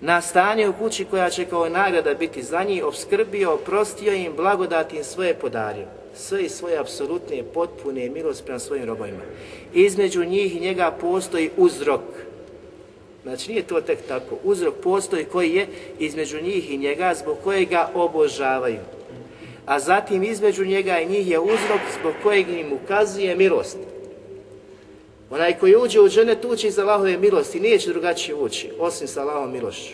na 0.00 0.20
stanje 0.20 0.68
u 0.68 0.72
kući 0.72 1.04
koja 1.04 1.30
će 1.30 1.44
kao 1.44 1.68
nagrada 1.68 2.14
biti 2.14 2.42
za 2.42 2.62
njih, 2.62 2.84
obskrbio, 2.84 3.54
oprostio 3.54 4.12
im, 4.12 4.32
blagodatim 4.36 5.04
svoje 5.04 5.34
podario. 5.34 5.86
Sve 6.14 6.44
i 6.44 6.48
svoje 6.48 6.78
apsolutne, 6.78 7.42
potpune 7.54 8.08
milost 8.08 8.44
prema 8.44 8.58
svojim 8.58 8.84
robovima. 8.84 9.22
Između 9.74 10.24
njih 10.24 10.56
i 10.56 10.60
njega 10.60 10.90
postoji 11.00 11.50
uzrok. 11.56 12.00
Znači 13.22 13.50
nije 13.50 13.62
to 13.62 13.80
tek 13.80 13.98
tako. 14.08 14.38
Uzrok 14.44 14.74
postoji 14.82 15.24
koji 15.24 15.54
je 15.54 15.66
između 15.98 16.42
njih 16.42 16.70
i 16.70 16.78
njega 16.78 17.14
zbog 17.14 17.36
kojeg 17.44 17.68
ga 17.68 17.90
obožavaju. 17.94 18.78
A 19.66 19.80
zatim 19.80 20.22
između 20.22 20.64
njega 20.64 21.00
i 21.00 21.06
njih 21.06 21.30
je 21.30 21.38
uzrok 21.38 21.80
zbog 22.00 22.12
kojeg 22.22 22.48
im 22.48 22.72
ukazuje 22.72 23.36
milost. 23.36 23.78
Onaj 25.30 25.58
koji 25.58 25.76
uđe 25.76 26.00
u 26.00 26.08
žene 26.08 26.36
uči 26.48 26.70
za 26.70 26.82
Allahove 26.82 27.16
milosti, 27.16 27.60
neće 27.60 27.90
drugačije 27.90 28.34
ući, 28.34 28.70
osim 28.78 29.08
sa 29.08 29.20
Allahovom 29.20 29.52
milošću. 29.52 29.92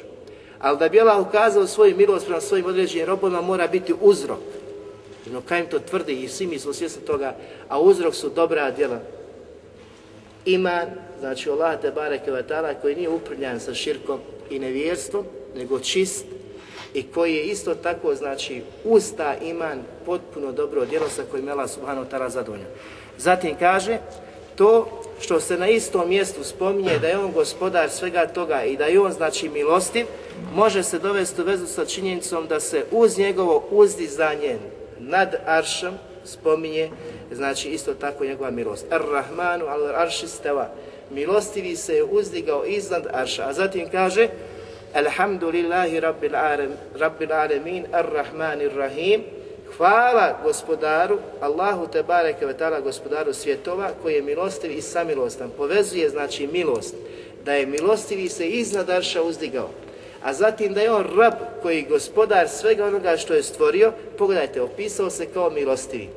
Ali 0.59 0.79
da 0.79 0.89
bi 0.89 1.01
Allah 1.01 1.27
ukazao 1.29 1.67
svoju 1.67 1.97
milost 1.97 2.27
prema 2.27 2.41
svojim 2.41 2.67
određenim 2.67 3.07
robovima, 3.07 3.41
mora 3.41 3.67
biti 3.67 3.95
uzrok. 4.01 4.39
No 5.27 5.41
kaj 5.41 5.61
im 5.61 5.67
to 5.67 5.79
tvrdi 5.79 6.13
i 6.13 6.29
svi 6.29 6.47
mi 6.47 6.59
smo 6.59 6.73
svjesni 6.73 7.03
toga, 7.03 7.37
a 7.69 7.81
uzrok 7.81 8.15
su 8.15 8.29
dobra 8.29 8.71
djela. 8.71 9.01
Iman, 10.45 10.89
znači 11.21 11.51
Allah 11.51 11.81
te 11.81 11.91
bareke 11.91 12.31
koji 12.83 12.97
nije 12.97 13.09
uprljan 13.09 13.61
sa 13.61 13.75
širkom 13.75 14.21
i 14.51 14.59
nevjerstvom, 14.59 15.25
nego 15.57 15.79
čist 15.79 16.25
i 16.95 17.03
koji 17.03 17.35
je 17.35 17.45
isto 17.45 17.75
tako, 17.75 18.15
znači, 18.15 18.63
usta 18.85 19.35
iman 19.43 19.83
potpuno 20.07 20.53
dobro 20.53 20.85
djelo 20.85 21.09
sa 21.09 21.23
kojim 21.31 21.47
je 21.47 21.53
Allah 21.53 21.71
subhanahu 21.71 22.07
ta'ala 22.11 22.29
zadovoljan. 22.29 22.67
Zatim 23.19 23.57
kaže, 23.59 23.99
to 24.57 25.03
što 25.21 25.41
se 25.41 25.59
na 25.59 25.69
istom 25.69 26.09
mjestu 26.09 26.45
spominje 26.45 26.99
da 26.99 27.09
je 27.09 27.19
on 27.19 27.33
gospodar 27.33 27.91
svega 27.91 28.27
toga 28.27 28.65
i 28.65 28.77
da 28.77 28.85
je 28.85 29.01
on 29.01 29.13
znači 29.13 29.49
milostiv, 29.49 30.07
može 30.55 30.83
se 30.83 30.99
dovesti 30.99 31.41
u 31.41 31.45
vezu 31.45 31.67
sa 31.67 31.85
činjenicom 31.85 32.47
da 32.47 32.61
se 32.61 32.85
uz 32.91 33.19
njegovo 33.19 33.65
uzdizanje 33.71 34.59
nad 34.99 35.35
aršom 35.47 35.95
spominje, 36.25 36.91
znači 37.33 37.69
isto 37.69 37.95
tako 37.95 38.25
njegova 38.25 38.51
milost. 38.51 38.87
Ar-Rahmanu 38.91 39.65
al-Arši. 39.65 40.27
Milostivi 41.11 41.77
se 41.77 41.95
je 41.95 42.05
uzdigao 42.05 42.65
iznad 42.65 43.07
arša. 43.13 43.49
A 43.49 43.53
zatim 43.53 43.89
kaže 43.93 44.29
Alhamdulillahi 44.95 46.01
rabbil, 46.01 47.33
alemin 47.33 47.87
ar-Rahmanir 47.93 48.77
Rahim 48.77 49.23
Hvala 49.77 50.39
gospodaru, 50.45 51.19
Allahu 51.41 51.87
te 51.87 52.03
bareke 52.03 52.47
ve 52.47 52.55
ta'ala 52.59 52.83
gospodaru 52.83 53.33
svjetova 53.33 53.91
koji 54.03 54.15
je 54.15 54.23
milostiv 54.23 54.71
i 54.71 54.83
samilostan. 54.83 55.51
Povezuje 55.57 56.09
znači 56.09 56.47
milost, 56.47 56.95
da 57.45 57.55
je 57.55 57.67
milostivi 57.67 58.29
se 58.29 58.49
iznad 58.49 58.91
Arša 58.91 59.23
uzdigao. 59.23 59.69
a 60.23 60.33
zatim 60.33 60.75
da 60.75 60.81
je 60.81 60.93
on 60.93 61.07
rab 61.17 61.35
koji 61.63 61.77
je 61.77 61.83
gospodar 61.83 62.49
svega 62.49 62.87
onoga 62.87 63.17
što 63.17 63.35
je 63.35 63.43
stvorio, 63.43 63.93
pogledajte, 64.19 64.63
opisao 64.63 65.11
se 65.11 65.27
kao 65.27 65.51
milostivi, 65.51 66.09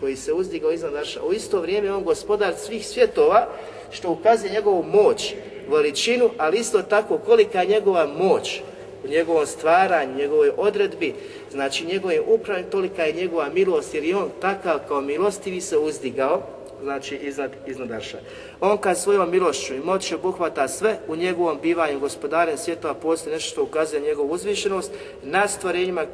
koji 0.00 0.16
se 0.16 0.32
uzdigao 0.32 0.72
iznad 0.72 0.92
naša. 0.92 1.22
U 1.22 1.32
isto 1.32 1.60
vrijeme 1.60 1.92
on 1.92 2.04
gospodar 2.04 2.54
svih 2.56 2.86
svjetova, 2.86 3.48
što 3.90 4.10
ukazuje 4.10 4.52
njegovu 4.52 4.82
moć, 4.82 5.34
veličinu, 5.68 6.30
ali 6.38 6.58
isto 6.58 6.82
tako 6.82 7.18
kolika 7.18 7.60
je 7.60 7.68
njegova 7.68 8.06
moć 8.06 8.60
u 9.04 9.08
njegovom 9.08 9.46
stvaranju, 9.46 10.16
njegovoj 10.16 10.50
odredbi, 10.56 11.14
znači 11.50 11.86
njegovim 11.86 12.22
upravljanju, 12.26 12.70
tolika 12.70 13.04
je 13.04 13.12
njegova 13.12 13.48
milost, 13.48 13.94
jer 13.94 14.04
je 14.04 14.16
on 14.16 14.30
takav 14.40 14.78
kao 14.88 15.00
milostivi 15.00 15.60
se 15.60 15.78
uzdigao, 15.78 16.42
znači 16.82 17.16
iznad, 17.16 17.50
iznad 17.66 17.90
Arša. 17.90 18.18
On 18.60 18.78
kad 18.78 18.98
svojom 18.98 19.30
milošću 19.30 19.74
i 19.74 19.80
moći 19.80 20.14
obuhvata 20.14 20.68
sve, 20.68 20.98
u 21.08 21.16
njegovom 21.16 21.58
bivanju 21.62 22.00
gospodarem 22.00 22.58
svjetova 22.58 22.94
postoji 22.94 23.34
nešto 23.34 23.50
što 23.50 23.62
ukazuje 23.62 24.02
njegovu 24.02 24.32
uzvišenost 24.32 24.92
na 25.22 25.48
stvorenjima 25.48 26.06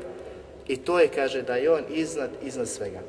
i 0.69 0.77
to 0.77 1.01
je, 1.01 1.09
kaže, 1.09 1.43
da 1.43 1.57
je 1.57 1.73
on 1.73 1.83
iznad, 1.91 2.31
iznad 2.43 2.69
svega. 2.69 3.01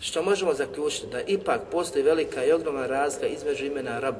Što 0.00 0.22
možemo 0.22 0.54
zaključiti? 0.54 1.06
Da 1.06 1.20
ipak 1.20 1.60
postoji 1.70 2.04
velika 2.04 2.44
i 2.44 2.52
ogromna 2.52 2.86
razlika 2.86 3.26
između 3.26 3.64
imena 3.64 3.98
Rab 3.98 4.14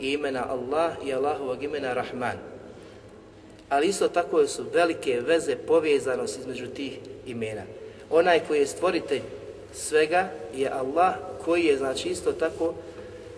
i 0.00 0.12
imena 0.12 0.46
Allah 0.50 0.92
i 1.06 1.14
Allahovog 1.14 1.62
imena 1.62 1.92
Rahman. 1.92 2.51
Ali 3.72 3.86
isto 3.86 4.08
tako 4.08 4.46
su 4.46 4.64
velike 4.72 5.20
veze 5.20 5.56
povezanosti 5.56 6.40
između 6.40 6.66
tih 6.66 6.98
imena. 7.26 7.62
Onaj 8.10 8.40
koji 8.48 8.60
je 8.60 8.66
stvoritelj 8.66 9.20
svega 9.74 10.30
je 10.54 10.68
Allah 10.68 11.14
koji 11.44 11.64
je 11.64 11.76
znači 11.76 12.08
isto 12.08 12.32
tako 12.32 12.74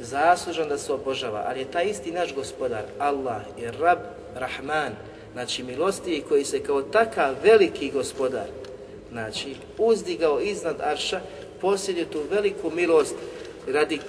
zaslužan 0.00 0.68
da 0.68 0.78
se 0.78 0.92
obožava, 0.92 1.44
ali 1.48 1.60
je 1.60 1.70
taj 1.70 1.84
isti 1.84 2.12
naš 2.12 2.34
gospodar, 2.34 2.82
Allah 2.98 3.42
je 3.60 3.72
Rab 3.80 3.98
Rahman, 4.34 4.92
znači 5.32 5.62
milostivi 5.62 6.24
koji 6.28 6.44
se 6.44 6.62
kao 6.62 6.82
takav 6.82 7.34
veliki 7.42 7.90
gospodar, 7.90 8.46
znači 9.12 9.54
uzdigao 9.78 10.40
iznad 10.40 10.80
Arša, 10.80 11.20
posjeduje 11.60 12.10
tu 12.10 12.22
veliku 12.30 12.70
milost 12.70 13.14
radi 13.66 14.00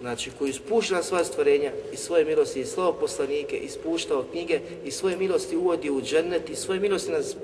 znači 0.00 0.30
koji 0.38 0.52
spušta 0.52 0.94
na 0.94 1.02
svoja 1.02 1.24
stvorenja 1.24 1.72
i 1.92 1.96
svoje 1.96 2.24
milosti 2.24 2.60
i 2.60 2.64
slovo 2.64 2.92
poslanike, 2.92 3.56
ispuštao 3.56 4.24
knjige 4.32 4.60
i 4.84 4.90
svoje 4.90 5.16
milosti 5.16 5.56
uvodi 5.56 5.90
u 5.90 6.02
džennet 6.02 6.50
i 6.50 6.56
svoje 6.56 6.80
milosti 6.80 7.12
nas 7.12 7.36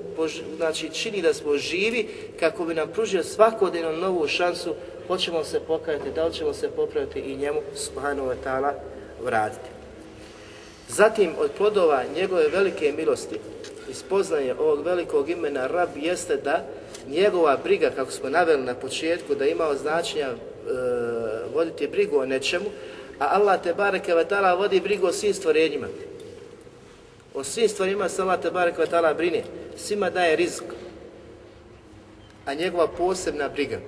znači, 0.57 0.89
čini 0.89 1.21
da 1.21 1.33
smo 1.33 1.57
živi 1.57 2.07
kako 2.39 2.65
bi 2.65 2.73
nam 2.73 2.89
pružio 2.93 3.23
svakodnevno 3.23 3.91
novu 3.91 4.27
šansu 4.27 4.73
hoćemo 5.07 5.43
se 5.43 5.59
pokajati, 5.59 6.11
da 6.15 6.25
li 6.25 6.33
ćemo 6.33 6.53
se 6.53 6.69
popraviti 6.69 7.19
i 7.19 7.35
njemu 7.35 7.61
subhanahu 7.75 8.27
wa 8.27 8.35
ta'ala 8.45 8.71
vratiti. 9.23 9.69
Zatim 10.89 11.31
od 11.39 11.51
plodova 11.57 12.03
njegove 12.15 12.47
velike 12.47 12.93
milosti 12.97 13.35
i 13.89 14.51
ovog 14.59 14.85
velikog 14.85 15.29
imena 15.29 15.67
Rab 15.67 15.89
jeste 15.95 16.35
da 16.35 16.65
njegova 17.07 17.57
briga, 17.63 17.89
kako 17.95 18.11
smo 18.11 18.29
naveli 18.29 18.63
na 18.63 18.75
početku, 18.75 19.35
da 19.35 19.45
imao 19.45 19.75
značenja 19.75 20.29
voditi 21.53 21.87
brigu 21.87 22.17
o 22.17 22.25
nečemu, 22.25 22.65
a 23.19 23.25
Allah 23.35 23.61
te 23.61 23.73
bareke 23.73 24.13
vatala 24.13 24.53
vodi 24.53 24.79
brigu 24.79 25.07
o 25.07 25.11
svim 25.11 25.33
stvorenjima. 25.33 25.87
O 27.33 27.43
svim 27.43 27.69
stvorenjima 27.69 28.09
se 28.09 28.21
Allah 28.21 28.41
te 28.41 28.51
bareke 28.51 28.81
vatala 28.81 29.13
brine. 29.13 29.43
Svima 29.77 30.09
daje 30.09 30.35
rizik. 30.35 30.65
A 32.45 32.53
njegova 32.53 32.87
posebna 32.87 33.49
briga 33.49 33.79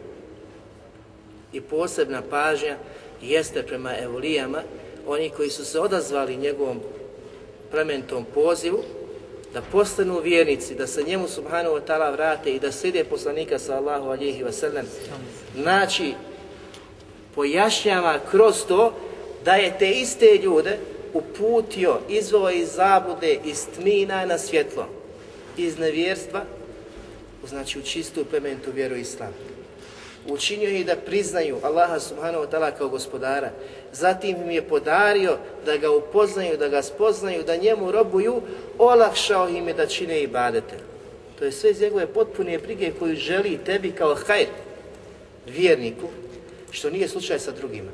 i 1.53 1.61
posebna 1.61 2.21
pažnja 2.29 2.77
jeste 3.21 3.63
prema 3.63 3.91
evolijama, 4.03 4.61
oni 5.07 5.29
koji 5.29 5.49
su 5.49 5.65
se 5.65 5.79
odazvali 5.79 6.37
njegovom 6.37 6.79
plementom 7.71 8.25
pozivu, 8.33 8.83
da 9.53 9.61
postanu 9.61 10.19
vjernici, 10.19 10.75
da 10.75 10.87
se 10.87 11.03
njemu 11.03 11.27
subhanahu 11.27 11.75
wa 11.75 11.81
ta'ala 11.87 12.11
vrate 12.11 12.51
i 12.51 12.59
da 12.59 12.71
slijede 12.71 13.03
poslanika 13.03 13.59
sallahu 13.59 14.09
alihi 14.09 14.43
wa 14.43 14.51
sallam. 14.51 14.85
Pojašnjava 17.35 18.19
kroz 18.31 18.65
to 18.67 18.93
da 19.45 19.53
je 19.53 19.77
te 19.79 19.89
iste 19.89 20.39
ljude 20.43 20.77
uputio, 21.13 21.99
izvao 22.09 22.51
iz 22.51 22.69
zabude, 22.71 23.37
iz 23.45 23.65
tmina 23.75 24.25
na 24.25 24.37
svjetlo, 24.37 24.87
iz 25.57 25.77
nevjerstva, 25.79 26.41
znači 27.47 27.79
u 27.79 27.81
čistu 27.81 28.25
plementu 28.25 28.71
vjeru 28.73 28.95
Islama 28.95 29.33
učinio 30.27 30.69
ih 30.69 30.85
da 30.85 30.95
priznaju 30.95 31.57
Allaha 31.63 31.99
subhanahu 31.99 32.43
wa 32.43 32.49
ta'ala 32.49 32.71
kao 32.77 32.89
gospodara. 32.89 33.51
Zatim 33.93 34.41
im 34.41 34.51
je 34.51 34.61
podario 34.61 35.37
da 35.65 35.77
ga 35.77 35.91
upoznaju, 35.91 36.57
da 36.57 36.67
ga 36.67 36.81
spoznaju, 36.81 37.43
da 37.43 37.55
njemu 37.55 37.91
robuju, 37.91 38.41
olakšao 38.77 39.49
im 39.49 39.67
je 39.67 39.73
da 39.73 39.87
čine 39.87 40.21
i 40.21 40.27
badete. 40.27 40.75
To 41.39 41.45
je 41.45 41.51
sve 41.51 41.71
iz 41.71 41.81
njegove 41.81 42.07
potpune 42.07 42.57
brige 42.57 42.91
koju 42.99 43.15
želi 43.15 43.59
tebi 43.65 43.91
kao 43.91 44.15
hajr, 44.15 44.47
vjerniku, 45.47 46.07
što 46.75 46.89
nije 46.89 47.07
slučaj 47.07 47.39
sa 47.39 47.51
drugima. 47.51 47.91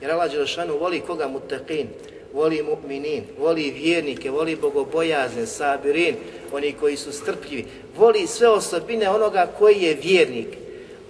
Jer 0.00 0.10
Allah 0.10 0.30
Đelšanu 0.30 0.78
voli 0.78 1.00
koga 1.00 1.28
mutaqin, 1.28 1.86
voli 2.32 2.62
mu'minin, 2.62 3.22
voli 3.38 3.70
vjernike, 3.70 4.30
voli 4.30 4.56
bogobojazne, 4.56 5.46
sabirin, 5.46 6.16
oni 6.52 6.72
koji 6.72 6.96
su 6.96 7.12
strpljivi, 7.12 7.64
voli 7.96 8.26
sve 8.26 8.48
osobine 8.48 9.10
onoga 9.10 9.46
koji 9.58 9.82
je 9.82 9.98
vjernik, 10.02 10.48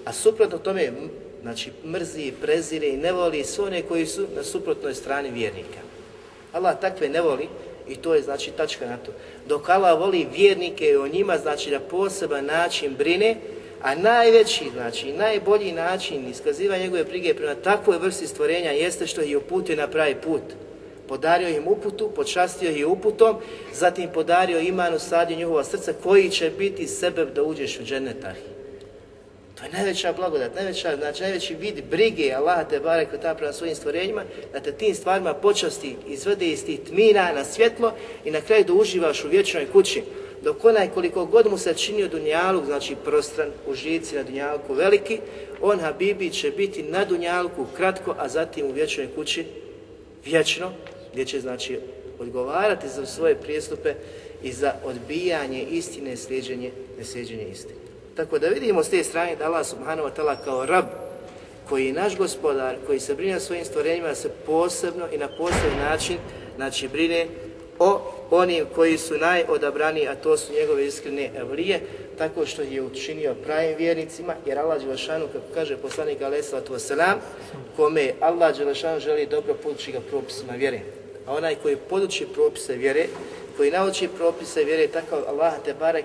a 0.05 0.13
suprotno 0.13 0.59
tome, 0.59 0.93
znači 1.43 1.71
mrzi, 1.85 2.33
prezire 2.41 2.89
i 2.89 2.97
ne 2.97 3.13
voli 3.13 3.45
sve 3.45 3.65
one 3.65 3.83
koji 3.83 4.07
su 4.07 4.27
na 4.37 4.43
suprotnoj 4.43 4.95
strani 4.95 5.31
vjernika. 5.31 5.81
Allah 6.53 6.81
takve 6.81 7.09
ne 7.09 7.21
voli 7.21 7.49
i 7.89 7.97
to 7.97 8.15
je 8.15 8.23
znači 8.23 8.51
tačka 8.51 8.87
na 8.87 8.97
to. 8.97 9.13
Dok 9.49 9.69
Allah 9.69 9.99
voli 9.99 10.27
vjernike 10.37 10.87
i 10.87 10.97
o 10.97 11.09
njima 11.09 11.39
znači 11.39 11.71
da 11.71 11.81
poseban 11.81 12.45
način 12.45 12.95
brine, 12.99 13.37
a 13.83 13.95
najveći, 13.95 14.71
znači 14.73 15.13
najbolji 15.13 15.73
način 15.73 16.29
iskazivanja 16.31 16.83
njegove 16.83 17.05
brige 17.05 17.35
prema 17.35 17.55
takvoj 17.55 17.99
vrsti 17.99 18.27
stvorenja 18.27 18.71
jeste 18.71 19.07
što 19.07 19.23
ih 19.23 19.37
uputio 19.37 19.77
na 19.77 19.89
pravi 19.89 20.15
put. 20.15 20.43
Podario 21.09 21.49
im 21.49 21.69
uputu, 21.69 22.11
počastio 22.17 22.71
ih 22.71 22.87
uputom, 22.87 23.37
zatim 23.73 24.09
podario 24.15 24.61
imanu 24.61 24.99
sadio 24.99 25.37
njihova 25.37 25.65
srca 25.65 25.93
koji 26.03 26.31
će 26.31 26.51
biti 26.59 26.87
sebe 26.87 27.25
da 27.25 27.43
uđeš 27.43 27.81
u 27.81 27.85
dženetah. 27.85 28.35
To 29.59 29.65
je 29.65 29.73
najveća 29.73 30.13
blagodat, 30.13 30.55
najveća, 30.55 30.97
znači 30.97 31.23
najveći 31.23 31.55
vid 31.55 31.85
brige 31.91 32.33
Allaha 32.33 32.65
te 32.65 32.81
barek 32.81 33.09
ta 33.23 33.35
prema 33.35 33.53
svojim 33.53 33.75
stvorenjima, 33.75 34.23
da 34.53 34.61
te 34.61 34.73
tim 34.73 34.95
stvarima 34.95 35.35
počasti 35.35 35.97
izvede 36.09 36.47
iz 36.47 36.65
tih 36.65 36.81
tmina 36.81 37.33
na 37.33 37.45
svjetlo 37.45 37.93
i 38.25 38.31
na 38.31 38.41
kraju 38.41 38.65
da 38.65 38.73
uživaš 38.73 39.25
u 39.25 39.29
vječnoj 39.29 39.67
kući. 39.73 40.03
Dok 40.43 40.65
onaj 40.65 40.89
koliko 40.89 41.27
god 41.27 41.51
mu 41.51 41.59
se 41.59 41.75
činio 41.75 42.09
dunjaluk, 42.09 42.65
znači 42.65 42.97
prostran, 43.05 43.49
u 43.67 43.75
žici 43.75 44.17
na 44.17 44.23
dunjalku 44.23 44.75
veliki, 44.75 45.19
on 45.61 45.81
Habibi 45.81 46.31
će 46.31 46.51
biti 46.51 46.83
na 46.83 47.05
dunjalku 47.05 47.67
kratko, 47.77 48.15
a 48.19 48.29
zatim 48.29 48.67
u 48.67 48.73
vječnoj 48.73 49.09
kući 49.15 49.45
vječno, 50.25 50.73
gdje 51.13 51.25
će 51.25 51.41
znači 51.41 51.79
odgovarati 52.19 52.89
za 52.89 53.07
svoje 53.07 53.35
prijestupe 53.35 53.95
i 54.43 54.53
za 54.53 54.75
odbijanje 54.85 55.63
istine, 55.63 56.17
slijeđenje, 56.17 56.71
neslijeđenje 56.99 57.47
istine. 57.53 57.75
Tako 58.17 58.39
da 58.39 58.49
vidimo 58.49 58.85
s 58.85 58.89
te 58.89 59.05
strane 59.05 59.37
da 59.37 59.47
Allah 59.47 59.67
subhanahu 59.67 60.09
wa 60.09 60.13
ta'ala 60.17 60.37
kao 60.45 60.67
rab, 60.67 60.85
koji 61.69 61.87
je 61.87 61.93
naš 61.93 62.17
gospodar, 62.17 62.77
koji 62.87 63.01
se 63.01 63.15
brine 63.15 63.37
o 63.37 63.41
svojim 63.41 63.65
stvorenjima, 63.65 64.15
se 64.15 64.31
posebno 64.47 65.05
i 65.13 65.19
na 65.19 65.29
poseban 65.29 65.79
način, 65.79 66.17
znači 66.57 66.89
brine 66.89 67.27
o 67.83 68.01
onim 68.31 68.67
koji 68.75 68.99
su 68.99 69.15
najodabraniji, 69.19 70.09
a 70.09 70.15
to 70.15 70.37
su 70.37 70.53
njegove 70.53 70.87
iskrene 70.87 71.31
evlije, 71.37 71.81
tako 72.19 72.47
što 72.47 72.63
je 72.63 72.83
učinio 72.83 73.35
pravim 73.45 73.77
vjernicima, 73.79 74.35
jer 74.47 74.59
Allah 74.59 74.81
Đelešanu, 74.81 75.27
kako 75.33 75.45
kaže 75.55 75.77
poslanik 75.77 76.23
Alesa 76.23 76.51
salatu 76.51 76.75
wasalam, 76.75 77.17
kome 77.77 78.13
Allah 78.21 78.59
Đelešanu 78.59 79.01
želi 79.01 79.27
dobro 79.27 79.55
podući 79.63 79.93
ga 79.93 80.01
propisima 80.11 80.53
vjere. 80.53 80.81
A 81.27 81.35
onaj 81.35 81.55
koji 81.55 81.77
poduči 81.77 82.27
propise 82.35 82.77
vjere, 82.77 83.07
koji 83.57 83.71
nauči 83.71 84.09
propise 84.19 84.65
vjere, 84.65 84.87
tako 84.87 85.17
Allah 85.29 85.53
te 85.65 85.75
barek 85.75 86.05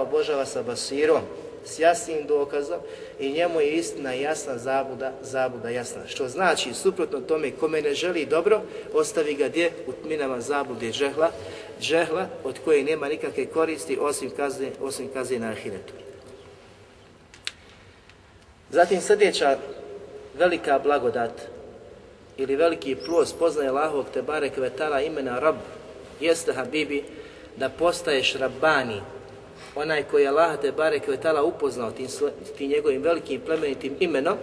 obožava 0.00 0.46
sa 0.46 0.62
basirom, 0.62 1.22
s 1.64 1.78
jasnim 1.78 2.26
dokazom 2.26 2.78
i 3.20 3.32
njemu 3.32 3.60
je 3.60 3.76
istina 3.76 4.12
jasna 4.12 4.58
zabuda, 4.58 5.12
zabuda 5.22 5.68
jasna. 5.70 6.00
Što 6.06 6.28
znači, 6.28 6.74
suprotno 6.74 7.20
tome, 7.20 7.50
kome 7.50 7.82
ne 7.82 7.94
želi 7.94 8.26
dobro, 8.26 8.62
ostavi 8.92 9.34
ga 9.34 9.48
gdje? 9.48 9.72
U 9.86 9.92
tminama 9.92 10.40
zabude 10.40 10.92
džehla, 10.92 11.30
džehla 11.80 12.26
od 12.44 12.58
koje 12.64 12.84
nema 12.84 13.08
nikakve 13.08 13.46
koristi 13.46 13.98
osim 14.00 14.30
kazne, 14.30 14.70
osim 14.80 15.08
kazne 15.14 15.38
na 15.38 15.48
ahiretu. 15.48 15.92
Zatim 18.70 19.00
sljedeća 19.00 19.58
velika 20.38 20.78
blagodat 20.78 21.32
ili 22.36 22.56
veliki 22.56 22.96
plus 23.06 23.32
poznaje 23.32 23.68
Allahovog 23.68 24.06
te 24.14 24.22
barek 24.22 24.56
vetala 24.56 25.00
imena 25.00 25.38
Rab 25.38 25.56
jeste 26.20 26.52
Habibi 26.52 27.04
da 27.56 27.68
postaješ 27.68 28.34
Rabbani, 28.34 29.00
onaj 29.78 30.02
koji 30.02 30.22
je 30.22 30.28
Allah 30.28 30.60
te 30.60 30.72
barek 30.72 31.02
tala 31.22 31.42
upoznao 31.42 31.90
tim, 31.90 32.06
tim 32.58 32.70
njegovim 32.70 33.02
velikim 33.02 33.40
plemenitim 33.40 33.96
imenom, 34.00 34.36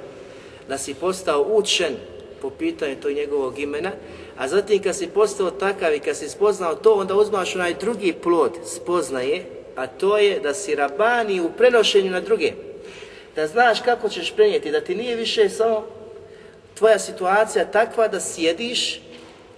da 0.68 0.78
si 0.78 0.94
postao 0.94 1.46
učen 1.50 1.96
po 2.42 2.50
pitanju 2.50 2.96
tog 3.02 3.12
njegovog 3.12 3.60
imena, 3.60 3.92
A 4.38 4.48
zatim 4.48 4.84
kad 4.84 4.96
si 4.96 5.08
postao 5.08 5.52
takav 5.52 5.94
i 5.94 6.00
kad 6.00 6.18
si 6.18 6.30
spoznao 6.30 6.76
to, 6.76 6.94
onda 6.94 7.16
uzmaš 7.16 7.56
onaj 7.56 7.74
drugi 7.74 8.14
plod 8.14 8.52
spoznaje, 8.66 9.46
a 9.76 9.88
to 9.88 10.18
je 10.18 10.40
da 10.40 10.54
si 10.54 10.76
rabani 10.76 11.42
u 11.42 11.50
prenošenju 11.58 12.12
na 12.12 12.20
druge. 12.20 12.52
Da 13.36 13.48
znaš 13.48 13.82
kako 13.82 14.10
ćeš 14.10 14.34
prenijeti, 14.36 14.72
da 14.72 14.82
ti 14.82 14.96
nije 14.96 15.16
više 15.16 15.50
samo 15.50 15.86
tvoja 16.74 17.00
situacija 17.00 17.66
takva 17.66 18.08
da 18.08 18.20
sjediš 18.20 19.02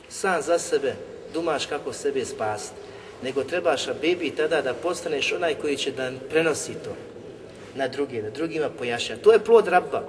sam 0.10 0.42
za 0.42 0.60
sebe, 0.60 0.94
dumaš 1.34 1.66
kako 1.66 1.94
sebe 1.94 2.26
spasti. 2.26 2.87
Nego 3.24 3.44
trebaš, 3.44 3.88
bebi, 4.02 4.32
tada 4.32 4.62
da 4.62 4.74
postaneš 4.74 5.32
onaj 5.32 5.56
koji 5.56 5.78
će 5.78 5.92
da 5.92 6.12
prenosi 6.30 6.74
to 6.74 6.96
na 7.76 7.88
druge, 7.88 8.22
da 8.22 8.30
drugima 8.30 8.70
pojašnja. 8.70 9.18
To 9.18 9.32
je 9.32 9.40
plod 9.40 9.68
rabba. 9.68 10.04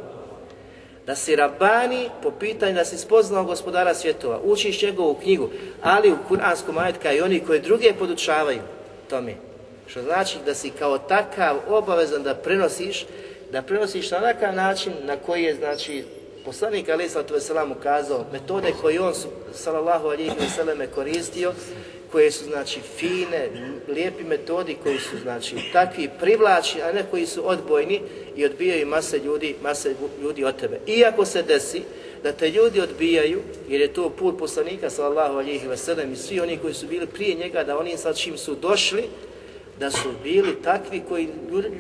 Da 1.07 1.15
si 1.17 1.37
rabani 1.37 2.11
po 2.23 2.31
pitanju 2.31 2.75
da 2.75 2.85
si 2.85 2.99
spoznao 2.99 3.45
gospodara 3.45 3.95
svjetova, 3.95 4.41
učiš 4.45 4.83
njegovu 4.83 5.15
knjigu, 5.15 5.51
ali 5.83 6.13
u 6.13 6.17
kuranskom 6.29 6.79
ajetka 6.79 7.13
i 7.13 7.21
oni 7.21 7.41
koji 7.41 7.61
druge 7.61 7.93
podučavaju 7.99 8.61
tome. 9.11 9.35
Što 9.87 10.03
znači 10.03 10.39
da 10.47 10.55
si 10.55 10.71
kao 10.71 10.99
takav 10.99 11.57
obavezan 11.69 12.23
da 12.23 12.35
prenosiš, 12.35 13.07
da 13.53 13.63
prenosiš 13.63 14.11
na 14.11 14.21
takav 14.21 14.55
način 14.55 14.93
na 15.03 15.17
koji 15.17 15.43
je 15.43 15.55
znači 15.55 16.05
poslanik 16.45 16.89
Ali 16.89 17.09
Sallatu 17.09 17.35
ukazao 17.79 18.25
metode 18.33 18.73
koje 18.81 19.01
on 19.01 19.15
sallallahu 19.55 20.09
alihi 20.09 20.31
veseleme 20.41 20.87
koristio 20.87 21.53
koje 22.13 22.31
su 22.31 22.45
znači 22.45 22.81
fine, 22.97 23.49
lijepi 23.89 24.25
metodi 24.25 24.77
koji 24.83 24.99
su 24.99 25.19
znači 25.23 25.57
takvi 25.73 26.09
privlači, 26.21 26.83
a 26.83 26.93
ne 26.93 27.05
koji 27.11 27.27
su 27.27 27.49
odbojni 27.49 28.01
i 28.37 28.45
odbijaju 28.45 28.87
mase 28.87 29.19
ljudi, 29.19 29.55
mase 29.63 29.95
ljudi 30.23 30.45
od 30.45 30.57
tebe. 30.57 30.81
Iako 30.87 31.25
se 31.25 31.43
desi 31.43 31.83
da 32.23 32.33
te 32.33 32.51
ljudi 32.51 32.81
odbijaju, 32.81 33.41
jer 33.69 33.81
je 33.81 33.93
to 33.93 34.11
put 34.11 34.39
poslanika 34.39 34.91
sallallahu 34.91 35.39
alihi 35.39 35.69
veselem 35.69 36.13
i 36.13 36.17
svi 36.17 36.41
oni 36.41 36.57
koji 36.57 36.75
su 36.75 36.87
bili 36.87 37.07
prije 37.07 37.35
njega, 37.35 37.65
da 37.65 37.79
oni 37.79 37.97
sad 37.97 38.19
čim 38.19 38.39
su 38.39 38.55
došli, 38.55 39.05
da 39.79 39.91
su 39.91 40.09
bili 40.23 40.63
takvi 40.63 41.03
koji 41.09 41.29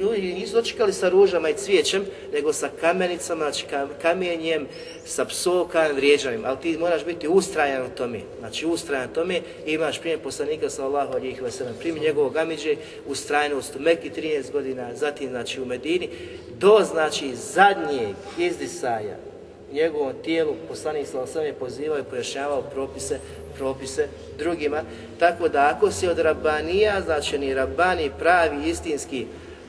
ljudi 0.01 0.35
nisu 0.35 0.55
dočekali 0.55 0.93
sa 0.93 1.09
ružama 1.09 1.49
i 1.49 1.55
cvijećem, 1.55 2.05
nego 2.33 2.53
sa 2.53 2.69
kamenicama, 2.81 3.45
znači 3.45 3.65
kamenjem, 4.03 4.67
sa 5.05 5.25
psovkajem, 5.25 5.97
vrijeđanjem. 5.97 6.45
Ali 6.45 6.59
ti 6.63 6.79
moraš 6.79 7.05
biti 7.05 7.29
ustrajan 7.29 7.87
u 7.87 7.97
tome. 7.97 8.21
Znači 8.39 8.67
ustrajan 8.67 9.11
u 9.11 9.15
tome 9.15 9.41
i 9.67 9.73
imaš 9.73 10.01
primjer 10.01 10.21
poslanika 10.21 10.71
sallahu 10.71 11.13
alijih 11.13 11.43
veselam. 11.43 11.75
Primjer 11.79 12.03
njegovog 12.03 12.37
amiđe, 12.37 12.77
ustrajnost 13.07 13.77
u 13.77 13.81
Meki 13.81 14.11
13 14.11 14.53
godina, 14.53 14.95
zatim 14.95 15.29
znači 15.29 15.61
u 15.61 15.67
Medini, 15.67 16.09
do 16.59 16.81
znači 16.85 17.35
zadnjeg 17.35 18.15
izdisaja 18.39 19.17
njegovom 19.73 20.13
tijelu 20.25 20.55
poslanik 20.69 21.07
sallallahu 21.07 21.39
je 21.39 21.53
pozivao 21.53 21.99
i 21.99 22.03
pojašnjavao 22.11 22.63
propise 22.63 23.19
propise 23.59 24.09
drugima. 24.39 24.83
Tako 25.19 25.49
da 25.49 25.73
ako 25.75 25.91
si 25.91 26.09
od 26.09 26.19
rabanija, 26.19 27.01
znači 27.01 27.39
ni 27.39 27.55
rabani 27.55 28.11
pravi, 28.19 28.69
istinski, 28.69 29.27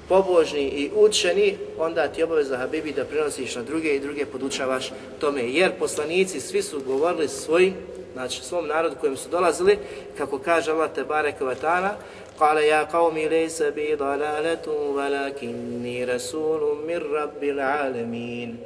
pobožni 0.09 0.61
i 0.61 0.91
učeni, 0.95 1.57
onda 1.79 2.07
ti 2.07 2.21
je 2.21 2.25
obaveza 2.25 2.57
Habibi 2.57 2.91
da 2.91 3.05
prenosiš 3.05 3.55
na 3.55 3.63
druge 3.63 3.95
i 3.95 3.99
druge 3.99 4.25
podučavaš 4.25 4.91
tome. 5.19 5.41
Jer 5.41 5.71
poslanici 5.79 6.39
svi 6.39 6.61
su 6.61 6.81
govorili 6.85 7.27
svojim, 7.27 7.73
znači 8.13 8.43
svom 8.43 8.67
narodu 8.67 8.95
kojem 8.95 9.17
su 9.17 9.29
dolazili, 9.29 9.77
kako 10.17 10.39
kaže 10.39 10.71
Allah 10.71 10.89
te 10.95 11.03
barek 11.03 11.41
vatana, 11.41 11.91
Kale 12.39 12.67
ja 12.67 12.87
qavmi 12.91 13.29
lejse 13.29 13.71
bi 13.71 13.95
dalaletu 13.99 14.71
valakinni 14.95 16.05
rasulun 16.05 16.85
mir 16.85 17.03
rabbil 17.13 17.59
alemin. 17.59 18.57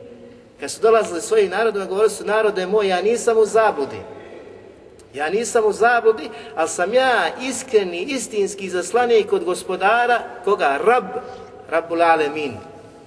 Kad 0.59 0.71
su 0.71 0.81
dolazili 0.81 1.21
svojim 1.21 1.49
narodima, 1.49 1.85
govorili 1.85 2.09
su 2.09 2.25
narode 2.25 2.67
moj, 2.67 2.87
ja 2.87 3.01
nisam 3.01 3.37
u 3.37 3.45
zabudi. 3.45 3.97
Ja 5.13 5.29
nisam 5.29 5.65
u 5.65 5.71
zabludi, 5.71 6.29
ali 6.55 6.69
sam 6.69 6.93
ja 6.93 7.29
iskreni, 7.41 8.01
istinski 8.01 8.69
zaslanik 8.69 9.33
od 9.33 9.43
gospodara, 9.43 10.19
koga? 10.43 10.79
Rab, 10.85 11.05
Rabbul 11.69 12.01
Alemin, 12.01 12.53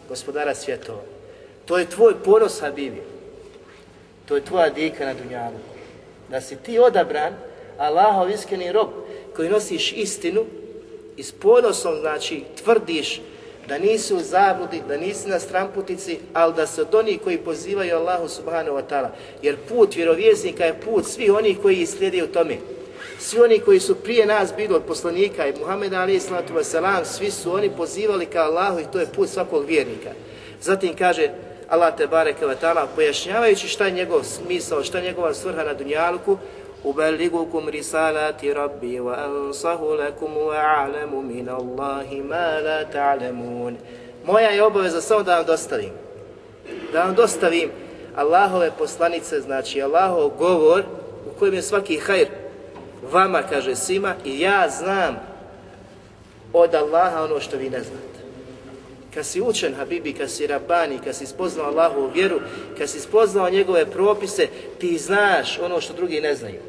gospodara 0.09 0.55
svjetova. 0.55 1.01
To 1.65 1.79
je 1.79 1.91
tvoj 1.91 2.15
ponos, 2.25 2.61
Habibi. 2.61 3.03
To 4.29 4.37
je 4.37 4.45
tvoja 4.45 4.71
dika 4.71 5.05
na 5.05 5.15
dunjalu. 5.15 5.59
Da 6.29 6.41
si 6.41 6.57
ti 6.57 6.79
odabran, 6.79 7.35
Allahov 7.79 8.31
iskreni 8.31 8.73
rob, 8.73 8.89
koji 9.37 9.49
nosiš 9.49 9.93
istinu 9.93 10.45
i 11.17 11.23
s 11.23 11.33
ponosom, 11.33 11.97
znači, 12.01 12.45
tvrdiš 12.65 13.21
da 13.69 13.79
nisu 13.79 14.17
u 14.17 14.21
zabludi, 14.21 14.83
da 14.89 14.97
nisi 14.97 15.29
na 15.29 15.39
stramputici, 15.39 16.19
ali 16.33 16.55
da 16.55 16.67
se 16.67 16.83
od 16.83 16.95
onih 16.95 17.21
koji 17.25 17.39
pozivaju 17.39 17.97
Allahu 17.97 18.29
subhanahu 18.29 18.77
wa 18.77 18.83
ta'ala. 18.91 19.09
Jer 19.43 19.57
put 19.69 19.95
vjerovjesnika 19.95 20.65
je 20.65 20.81
put 20.81 21.07
svi 21.07 21.31
oni 21.31 21.55
koji 21.63 21.87
slijede 21.87 22.25
u 22.25 22.27
tome. 22.27 22.57
Svi 23.19 23.41
oni 23.41 23.59
koji 23.59 23.81
su 23.81 23.95
prije 23.95 24.27
nas 24.27 24.53
bili 24.57 24.75
od 24.75 24.83
poslanika 24.83 25.47
i 25.47 25.53
Muhammeda 25.61 26.01
alaih 26.01 26.23
sallatu 26.23 26.55
wasalam, 26.55 27.05
svi 27.05 27.31
su 27.31 27.53
oni 27.53 27.71
pozivali 27.77 28.27
ka 28.27 28.43
Allahu 28.43 28.81
i 28.81 28.87
to 28.93 29.01
je 29.01 29.07
put 29.07 29.29
svakog 29.29 29.65
vjernika. 29.65 30.11
Zatim 30.61 30.97
kaže 30.97 31.31
Allah 31.69 31.97
te 31.97 32.07
bareke 32.07 32.47
pojašnjavajući 32.95 33.69
šta 33.69 33.87
je 33.87 33.93
njegov 33.93 34.25
smisao, 34.25 34.85
šta 34.85 34.99
je 34.99 35.05
njegova 35.05 35.35
svrha 35.35 35.65
na 35.65 35.75
dunjalku, 35.75 36.39
أبلغكم 36.86 37.70
رسالات 37.70 38.46
ربي 38.46 39.00
وأنصح 39.00 39.80
لكم 39.82 40.38
وأعلم 40.38 41.26
من 41.26 41.50
الله 41.50 42.22
ما 42.30 42.62
لا 42.62 42.84
تعلمون 42.84 43.78
Moja 44.26 44.50
je 44.50 44.64
obaveza 44.64 45.02
samo 45.02 45.24
da 45.24 45.36
vam 45.36 45.46
dostavim. 45.46 45.92
Da 46.94 47.04
vam 47.04 47.16
dostavim 47.16 47.70
Allahove 48.16 48.72
poslanice, 48.78 49.42
znači 49.42 49.82
Allahov 49.82 50.30
govor 50.38 50.84
u 51.26 51.40
kojem 51.40 51.54
je 51.54 51.62
svaki 51.62 51.98
hajr 51.98 52.28
vama, 53.12 53.44
kaže 53.50 53.76
svima, 53.76 54.16
i 54.26 54.40
ja 54.40 54.70
znam 54.70 55.20
od 56.54 56.76
Allaha 56.76 57.24
ono 57.24 57.40
što 57.40 57.58
vi 57.58 57.70
ne 57.70 57.80
znate. 57.80 58.22
Kad 59.14 59.26
si 59.26 59.42
učen, 59.42 59.74
Habibi, 59.76 60.14
kad 60.14 60.32
si 60.32 60.48
rabani, 60.48 61.00
kad 61.04 61.16
si 61.16 61.26
spoznao 61.26 61.66
Allahovu 61.66 62.10
vjeru, 62.14 62.40
kad 62.78 62.90
si 62.90 63.00
spoznao 63.00 63.50
njegove 63.50 63.86
propise, 63.86 64.48
ti 64.80 64.98
znaš 64.98 65.60
ono 65.60 65.82
što 65.82 65.94
drugi 65.94 66.22
ne 66.22 66.36
znaju. 66.36 66.60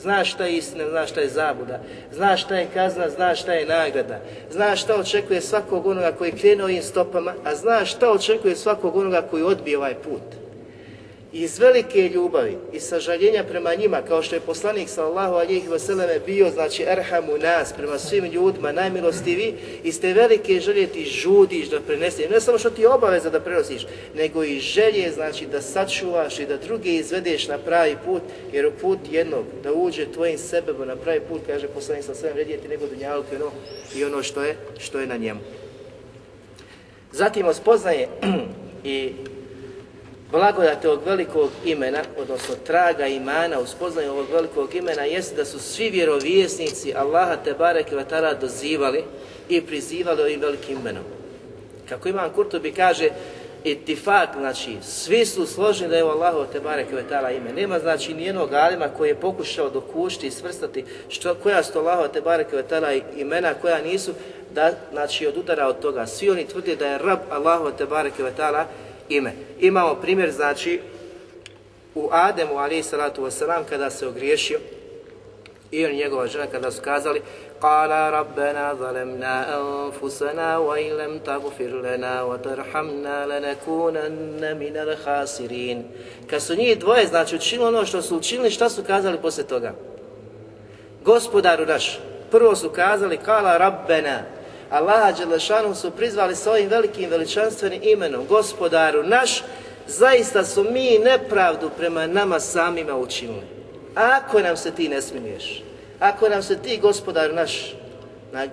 Znaš 0.00 0.32
šta 0.32 0.44
je 0.44 0.56
istina, 0.56 0.88
znaš 0.88 1.10
šta 1.10 1.20
je 1.20 1.28
zabuda, 1.28 1.80
znaš 2.12 2.44
šta 2.44 2.56
je 2.56 2.66
kazna, 2.74 3.08
znaš 3.08 3.40
šta 3.40 3.52
je 3.52 3.66
nagrada, 3.66 4.20
znaš 4.50 4.82
šta 4.82 4.96
očekuje 4.96 5.40
svakog 5.40 5.86
onoga 5.86 6.12
koji 6.12 6.32
krene 6.32 6.64
ovim 6.64 6.82
stopama, 6.82 7.34
a 7.44 7.54
znaš 7.54 7.90
šta 7.90 8.10
očekuje 8.10 8.56
svakog 8.56 8.96
onoga 8.96 9.22
koji 9.30 9.42
odbije 9.42 9.78
ovaj 9.78 9.94
put 9.94 10.39
iz 11.32 11.58
velike 11.58 12.08
ljubavi 12.08 12.56
i 12.72 12.80
sažaljenja 12.80 13.44
prema 13.44 13.74
njima, 13.74 14.02
kao 14.02 14.22
što 14.22 14.34
je 14.34 14.40
poslanik 14.40 14.88
sallallahu 14.88 15.34
alihi 15.34 15.68
vseleme 15.68 16.18
bio, 16.26 16.50
znači 16.50 16.82
erhamu 16.82 17.38
nas, 17.38 17.72
prema 17.72 17.98
svim 17.98 18.24
ljudima, 18.24 18.72
najmilostivi, 18.72 19.54
iz 19.84 20.00
te 20.00 20.12
velike 20.12 20.60
želje 20.60 20.86
ti 20.86 21.04
žudiš 21.04 21.68
da 21.68 21.80
preneseš, 21.80 22.30
ne 22.30 22.40
samo 22.40 22.58
što 22.58 22.70
ti 22.70 22.82
je 22.82 22.88
obaveza 22.88 23.30
da 23.30 23.40
prenosiš, 23.40 23.86
nego 24.16 24.44
i 24.44 24.58
želje, 24.60 25.10
znači 25.12 25.46
da 25.46 25.62
sačuvaš 25.62 26.38
i 26.38 26.46
da 26.46 26.56
druge 26.56 26.94
izvedeš 26.94 27.48
na 27.48 27.58
pravi 27.58 27.96
put, 28.04 28.22
jer 28.52 28.66
u 28.66 28.72
put 28.80 28.98
jednog, 29.10 29.44
da 29.62 29.72
uđe 29.72 30.12
tvojim 30.12 30.38
sebebom 30.38 30.88
na 30.88 30.96
pravi 30.96 31.20
put, 31.20 31.40
kaže 31.46 31.68
poslanik 31.68 32.04
sallallahu 32.04 32.38
alihi 32.38 32.56
vseleme, 32.56 32.68
nego 32.68 32.86
dunjalku 32.86 33.34
i 33.34 33.36
ono, 33.36 33.50
i 33.96 34.04
ono 34.04 34.22
što 34.22 34.42
je, 34.42 34.56
što 34.78 35.00
je 35.00 35.06
na 35.06 35.16
njemu. 35.16 35.40
Zatim 37.12 37.46
ospoznaje 37.46 38.08
i 38.84 39.12
blagodat 40.30 40.84
ovog 40.84 41.00
velikog 41.06 41.50
imena, 41.64 42.02
odnosno 42.18 42.54
traga 42.66 43.06
imana 43.06 43.60
u 43.60 43.66
ovog 44.10 44.26
velikog 44.32 44.74
imena 44.74 45.02
jeste 45.02 45.36
da 45.36 45.44
su 45.44 45.58
svi 45.58 45.90
vjerovjesnici 45.90 46.94
Allaha 46.94 47.36
te 47.36 47.54
barek 47.54 47.92
i 47.92 47.94
dozivali 48.40 49.04
i 49.48 49.66
prizivali 49.66 50.22
ovim 50.22 50.40
velikim 50.40 50.78
imenom. 50.78 51.04
Kako 51.88 52.08
Imam 52.08 52.30
Kurtobi 52.32 52.72
kaže, 52.72 53.08
itifak, 53.64 54.28
znači 54.38 54.76
svi 54.82 55.26
su 55.26 55.46
složni 55.46 55.88
da 55.88 55.96
je 55.96 56.02
Allahu 56.02 56.44
te 56.52 56.60
barek 56.60 56.86
i 56.92 57.36
ime. 57.36 57.52
Nema 57.52 57.78
znači 57.78 58.14
nijednog 58.14 58.52
alima 58.52 58.88
koji 58.88 59.08
je 59.08 59.14
pokušao 59.14 59.70
dokušti 59.70 60.26
i 60.26 60.30
svrstati 60.30 60.84
što, 61.08 61.34
koja 61.34 61.62
su 61.62 61.78
Allahu 61.78 62.12
te 62.12 62.20
barek 62.20 62.46
i 62.52 63.20
imena 63.20 63.54
koja 63.54 63.82
nisu 63.82 64.12
da, 64.54 64.72
znači 64.92 65.26
od 65.26 65.36
udara 65.36 65.66
od 65.66 65.80
toga. 65.80 66.06
Svi 66.06 66.30
oni 66.30 66.46
tvrdi 66.46 66.76
da 66.76 66.86
je 66.86 66.98
Rab 66.98 67.18
Allahu 67.30 67.70
te 67.78 67.86
barek 67.86 68.18
i 68.18 68.22
ime. 69.10 69.32
Imamo 69.60 69.94
primjer, 69.94 70.30
znači, 70.30 70.80
u 71.94 72.08
Ademu, 72.12 72.58
ali 72.58 72.82
salatu 72.82 73.22
wasalam, 73.22 73.64
kada 73.68 73.90
se 73.90 74.06
ogriješio, 74.06 74.58
i 75.70 75.86
on 75.86 75.92
njegova 75.92 76.26
žena 76.26 76.46
kada 76.46 76.70
su 76.70 76.82
kazali 76.82 77.22
Kala 77.60 78.10
Rabbena 78.10 78.74
zalemna 78.74 79.44
anfusana 79.48 80.58
wa 80.58 80.88
ilem 80.88 81.18
tagfir 81.18 81.74
lana 81.74 82.24
wa 82.24 82.42
tarhamna 82.42 83.26
lanakunanna 83.26 84.54
minal 84.54 84.96
hasirin. 85.04 85.84
Kad 86.26 86.42
su 86.42 86.56
njih 86.56 86.78
dvoje, 86.78 87.06
znači 87.06 87.36
učinili 87.36 87.68
ono 87.68 87.86
što 87.86 88.02
su 88.02 88.16
učinili, 88.16 88.50
šta 88.50 88.68
su 88.68 88.82
kazali 88.84 89.18
poslije 89.18 89.46
toga? 89.46 89.72
Gospodaru 91.04 91.66
naš, 91.66 92.00
prvo 92.30 92.56
su 92.56 92.70
kazali 92.70 93.16
Kala 93.16 93.56
Rabbena, 93.56 94.22
Allaha 94.70 95.12
Đelešanu 95.12 95.74
su 95.74 95.90
prizvali 95.90 96.34
ovim 96.46 96.68
velikim 96.68 97.10
veličanstvenim 97.10 97.80
imenom, 97.82 98.26
gospodaru 98.26 99.02
naš, 99.02 99.42
zaista 99.86 100.44
su 100.44 100.64
mi 100.64 100.98
nepravdu 100.98 101.70
prema 101.76 102.06
nama 102.06 102.40
samima 102.40 102.96
učinili. 102.96 103.46
Ako 103.94 104.40
nam 104.40 104.56
se 104.56 104.70
ti 104.70 104.88
ne 104.88 105.02
smiješ, 105.02 105.62
ako 106.00 106.28
nam 106.28 106.42
se 106.42 106.58
ti 106.58 106.78
gospodar 106.82 107.34
naš, 107.34 107.74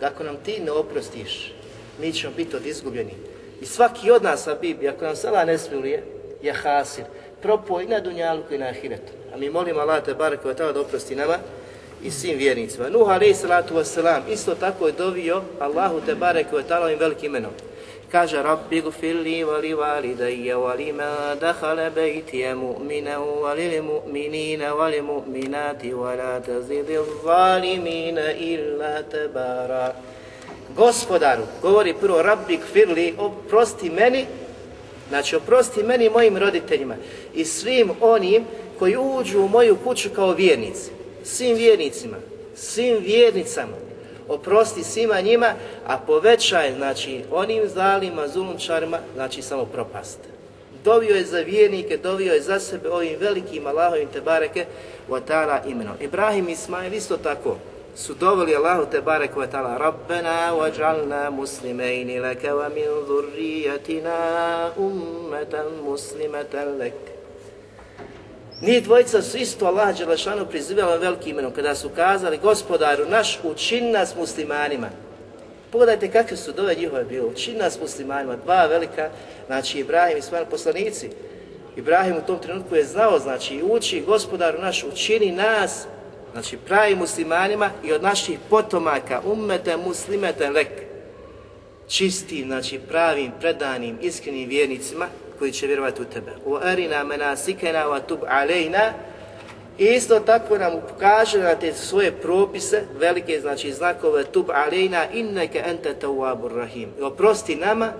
ako 0.02 0.24
nam 0.24 0.38
ti 0.46 0.60
ne 0.60 0.72
oprostiš, 0.72 1.54
mi 2.02 2.14
ćemo 2.14 2.34
biti 2.38 2.56
od 2.56 2.66
izgubljeni. 2.66 3.14
I 3.62 3.66
svaki 3.66 4.12
od 4.12 4.24
nas, 4.24 4.48
Bibi, 4.62 4.90
ako 4.90 5.06
nam 5.06 5.16
se 5.16 5.28
Allah 5.28 5.48
ne 5.48 5.58
smiluje, 5.58 6.04
je 6.42 6.54
hasir. 6.54 7.06
Propoj 7.42 7.84
i 7.84 7.88
na 7.88 8.00
dunjalku 8.00 8.54
i 8.54 8.58
na 8.58 8.66
ahiretu. 8.66 9.12
A 9.34 9.38
mi 9.38 9.50
molimo 9.50 9.80
Allah 9.80 10.04
te 10.04 10.14
barek 10.14 10.40
da 10.58 10.82
oprosti 10.82 11.16
nama 11.16 11.38
i 12.04 12.12
svim 12.12 12.38
vjernicima. 12.38 12.90
Nuh 12.90 13.10
alaih 13.10 13.36
isto 14.32 14.56
tako 14.56 14.88
je 14.88 14.94
dovio 14.94 15.42
Allahu 15.60 16.02
te 16.06 16.16
barek 16.16 16.48
ovim 16.54 17.00
velikim 17.00 17.26
imenom. 17.26 17.52
Kaže 18.12 18.44
Rabbi 18.44 18.82
gfirli 18.82 19.44
vali 19.44 19.74
validajje 19.74 20.56
vali 20.56 20.94
ma 20.94 21.36
dahala 21.36 21.90
bejtije 21.90 22.56
mu'mina 22.56 23.18
vali 23.18 23.82
mu'minina 23.82 24.74
vali 24.74 25.02
mu'minati 25.02 25.92
la 25.92 26.40
tazidi 26.40 26.98
zalimina 27.24 28.32
illa 28.32 29.04
tebara. 29.04 29.94
Gospodaru, 30.76 31.44
govori 31.62 31.94
prvo 31.94 32.22
Rabbi 32.22 32.58
gfirli, 32.58 33.14
oprosti 33.18 33.90
meni, 33.90 34.26
znači 35.10 35.36
oprosti 35.36 35.84
meni 35.84 36.10
mojim 36.10 36.38
roditeljima 36.38 36.96
i 37.34 37.46
svim 37.46 37.92
onim 38.02 38.46
koji 38.80 38.98
uđu 38.98 39.42
u 39.42 39.48
moju 39.48 39.78
kuću 39.84 40.10
kao 40.16 40.34
vjernici, 40.34 40.92
svim 41.28 41.56
vjernicima, 41.56 42.18
svim 42.56 42.98
vjernicama, 42.98 43.78
oprosti 44.28 44.84
svima 44.84 45.22
njima, 45.22 45.54
a 45.88 45.98
povećaj, 45.98 46.74
znači, 46.74 47.22
onim 47.32 47.64
zalima, 47.68 48.28
zulunčarima, 48.28 49.00
znači 49.16 49.42
samo 49.42 49.66
propast. 49.66 50.20
Dovio 50.84 51.16
je 51.16 51.26
za 51.26 51.40
vjernike, 51.40 51.98
dovio 51.98 52.34
je 52.34 52.42
za 52.42 52.60
sebe 52.60 52.90
ovim 52.90 53.20
velikim 53.20 53.68
Allahovim 53.68 54.08
te 54.14 54.22
bareke 54.22 54.66
wa 55.10 55.22
ta'ala 55.28 55.60
imenom. 55.68 55.96
Ibrahim 56.02 56.50
i 56.50 56.52
Ismail 56.52 56.94
isto 56.94 57.18
tako 57.18 57.56
su 57.98 58.14
doveli 58.14 58.56
Allahu 58.56 58.86
te 58.92 59.02
barek 59.02 59.36
wa 59.36 59.48
ta'ala 59.52 59.78
Rabbena 59.78 60.54
waj'alna 60.54 61.32
muslimeini 61.32 62.20
laka 62.20 62.54
wa 62.54 62.70
min 62.70 62.86
dhurriyatina 63.08 64.72
ummatan 64.78 65.66
muslimatan 65.84 66.78
laka 66.78 67.17
Nije 68.62 68.82
dvojica 68.82 69.22
su 69.22 69.38
isto 69.38 69.66
Allah 69.66 69.98
Đelešanu 69.98 70.46
prizivali 70.46 71.00
velikim 71.00 71.32
imenom. 71.32 71.52
Kada 71.52 71.76
su 71.76 71.90
kazali 71.90 72.38
gospodaru 72.38 73.06
naš 73.10 73.40
učin 73.44 73.92
nas 73.92 74.16
muslimanima. 74.16 74.90
Pogledajte 75.72 76.12
kakve 76.12 76.38
su 76.38 76.52
dove 76.52 76.76
njihove 76.76 77.04
bile, 77.04 77.26
učin 77.26 77.58
nas 77.58 77.80
muslimanima, 77.82 78.36
dva 78.36 78.66
velika, 78.66 79.10
znači 79.48 79.80
Ibrahim 79.80 80.18
i 80.18 80.20
Ismail 80.20 80.46
poslanici. 80.46 81.10
Ibrahim 81.76 82.18
u 82.18 82.28
tom 82.28 82.40
trenutku 82.40 82.76
je 82.76 82.84
znao, 82.84 83.20
znači 83.20 83.62
uči 83.64 84.04
gospodaru 84.06 84.62
naš 84.62 84.84
učini 84.84 85.32
nas, 85.32 85.86
znači 86.32 86.58
pravi 86.58 86.96
muslimanima 86.96 87.70
i 87.84 87.94
od 87.94 88.04
naših 88.04 88.40
potomaka, 88.50 89.22
ummete 89.26 89.78
muslimete 89.78 90.50
lek, 90.50 90.72
čistim, 91.88 92.48
znači 92.48 92.80
pravim, 92.80 93.32
predanim, 93.40 93.98
iskrenim 94.02 94.50
vjernicima, 94.50 95.08
koji 95.40 95.52
će 95.52 95.68
vjerovati 95.68 96.02
u 96.02 96.06
tebe. 96.06 96.32
U 96.46 96.56
arina 96.56 97.04
menasikena 97.04 97.86
wa 97.88 98.00
tub 98.08 98.20
alejna 98.28 98.94
i 99.78 99.86
isto 99.86 100.20
tako 100.20 100.58
nam 100.58 100.74
pokaže 100.90 101.40
na 101.40 101.56
te 101.56 101.74
svoje 101.74 102.12
propise, 102.12 102.82
velike 103.00 103.40
znači 103.42 103.72
znakove 103.72 104.24
tub 104.24 104.50
alejna 104.50 105.06
inneke 105.14 105.64
ente 105.66 105.96
tawwabur 106.02 106.56
rahim. 106.56 106.90
I 107.00 107.02
oprosti 107.02 107.56
nama 107.56 107.94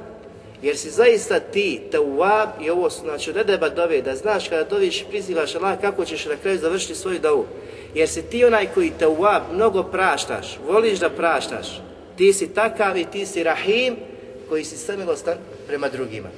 jer 0.62 0.78
si 0.78 0.90
zaista 0.90 1.40
ti 1.40 1.82
tawwab 1.92 2.48
i 2.62 2.70
ovo 2.70 2.90
znači 2.90 3.30
od 3.30 3.38
edeba 3.38 3.70
dove 3.70 4.02
da 4.02 4.16
znaš 4.16 4.50
kada 4.50 4.64
doviš 4.64 5.06
prizivaš 5.10 5.56
Allah 5.56 5.82
kako 5.82 6.06
ćeš 6.06 6.26
na 6.26 6.36
kraju 6.36 6.58
završiti 6.58 6.96
svoju 6.96 7.20
dovu. 7.20 7.46
Jer 7.94 8.10
si 8.10 8.22
ti 8.22 8.46
onaj 8.46 8.68
koji 8.74 8.92
tawwab 9.00 9.42
mnogo 9.54 9.84
praštaš, 9.84 10.60
voliš 10.68 11.00
da 11.00 11.10
praštaš. 11.10 11.82
Ti 12.16 12.34
si 12.34 12.54
takav 12.54 12.98
i 12.98 13.06
ti 13.06 13.26
si 13.26 13.44
rahim 13.44 13.96
koji 14.50 14.64
si 14.64 14.78
samilostan 14.78 15.36
prema 15.68 15.90
drugima. 15.90 16.30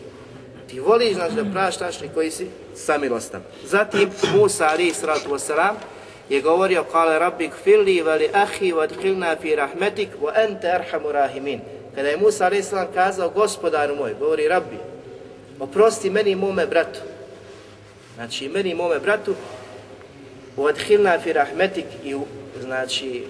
Ti 0.69 0.79
voliš 0.79 1.13
znači 1.13 1.35
da 1.35 1.51
praštaš 1.53 2.01
i 2.01 2.09
koji 2.13 2.31
si 2.31 2.47
samilostan. 2.75 3.41
Zatim 3.65 4.09
Musa 4.35 4.67
alaih 4.67 4.95
sallatu 4.95 5.29
wasalam 5.29 5.73
je 6.29 6.41
govorio 6.41 6.83
kale 6.83 7.19
rabbi 7.19 7.47
gfirli 7.47 8.01
vali 8.01 8.29
ahi 8.33 8.71
vadhilna 8.71 9.35
fi 9.41 9.55
rahmetik 9.55 10.09
wa 10.21 10.45
ente 10.45 10.71
arhamu 10.71 11.11
rahimin. 11.11 11.59
Kada 11.95 12.09
je 12.09 12.17
Musa 12.17 12.45
alaih 12.45 12.65
kazao 12.93 13.29
gospodaru 13.29 13.95
moj, 13.95 14.15
govori 14.19 14.47
rabbi, 14.47 14.77
oprosti 15.59 16.09
meni 16.09 16.31
i 16.31 16.35
mome 16.35 16.65
bratu. 16.65 16.99
Znači 18.15 18.49
meni 18.49 18.73
mome 18.73 18.99
bratu 18.99 19.35
vadhilna 20.57 21.19
fi 21.19 21.33
rahmetik 21.33 21.85
i 22.03 22.15
znači 22.61 23.23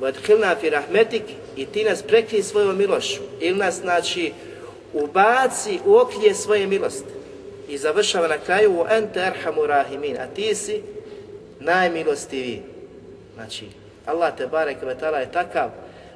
vadhilna 0.00 0.56
fi 0.60 0.70
rahmetik 0.70 1.22
i 1.56 1.66
ti 1.66 1.84
nas 1.84 2.02
prekrij 2.02 2.42
svojom 2.42 2.78
milošću. 2.78 3.20
Ili 3.40 3.58
nas 3.58 3.74
znači 3.74 4.32
ubaci 4.92 5.78
u 5.86 5.96
oklje 5.96 6.34
svoje 6.34 6.66
milosti. 6.66 7.12
I 7.68 7.78
završava 7.78 8.28
na 8.28 8.38
kraju 8.38 8.72
u 8.72 8.84
ente 8.90 9.22
arhamu 9.22 9.66
rahimin, 9.66 10.16
a 10.16 10.26
ti 10.26 10.54
si 10.54 10.82
najmilostiviji. 11.60 12.62
Znači, 13.34 13.66
Allah 14.06 14.36
te 14.36 14.46
barek 14.46 14.76
je 15.20 15.32
takav 15.32 15.70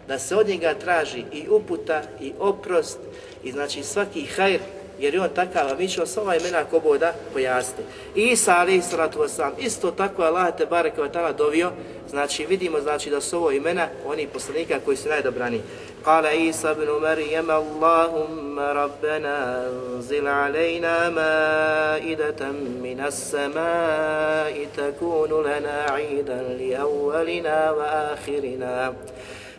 da 0.08 0.18
se 0.18 0.36
od 0.36 0.48
njega 0.48 0.74
traži 0.74 1.24
i 1.32 1.48
uputa 1.48 2.02
i 2.20 2.32
oprost 2.38 2.98
i 3.44 3.52
znači 3.52 3.82
svaki 3.82 4.26
hajr 4.26 4.60
jer 5.00 5.14
je 5.14 5.20
on 5.20 5.28
takav, 5.34 5.68
a 5.68 5.74
mi 5.78 5.88
ćemo 5.88 6.06
sva 6.06 6.36
imena 6.36 6.64
koboda 6.64 7.12
pojasniti. 7.32 7.82
Isa 8.14 8.56
alaih 8.56 8.84
salatu 8.84 9.18
wasalam, 9.18 9.52
isto 9.58 9.90
tako 9.90 10.22
Allah 10.22 10.56
te 10.56 10.66
barek 10.66 10.98
vatala 10.98 11.32
dovio, 11.32 11.70
znači 12.10 12.46
vidimo 12.46 12.80
znači 12.80 13.10
da 13.10 13.20
su 13.20 13.36
ovo 13.36 13.50
imena 13.50 13.88
oni 14.06 14.26
poslanika 14.26 14.80
koji 14.84 14.96
su 14.96 15.08
najdobrani. 15.08 15.60
Kala 16.04 16.32
Isa 16.32 16.72
ibn 16.72 17.00
Marijem, 17.00 17.50
Allahumma 17.50 18.72
rabbena 18.72 19.64
anzil 19.66 20.28
alejna 20.28 21.10
maidatan 21.10 22.56
minas 22.82 23.30
samai 23.30 24.66
takunu 24.76 25.40
lana 25.40 26.00
idan 26.00 26.56
li 26.58 26.74
awalina 26.76 27.72
wa 27.72 28.12
ahirina 28.12 28.92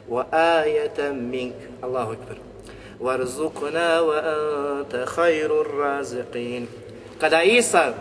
wa 0.10 0.24
ajetan 0.32 1.30
mink. 1.30 1.54
Allahu 1.82 2.12
akbar. 2.12 2.51
وارزقنا 3.01 4.01
وأنت 4.01 5.05
خير 5.07 5.61
الرازقين 5.61 6.67
Kada 7.21 7.43
Isa, 7.43 7.95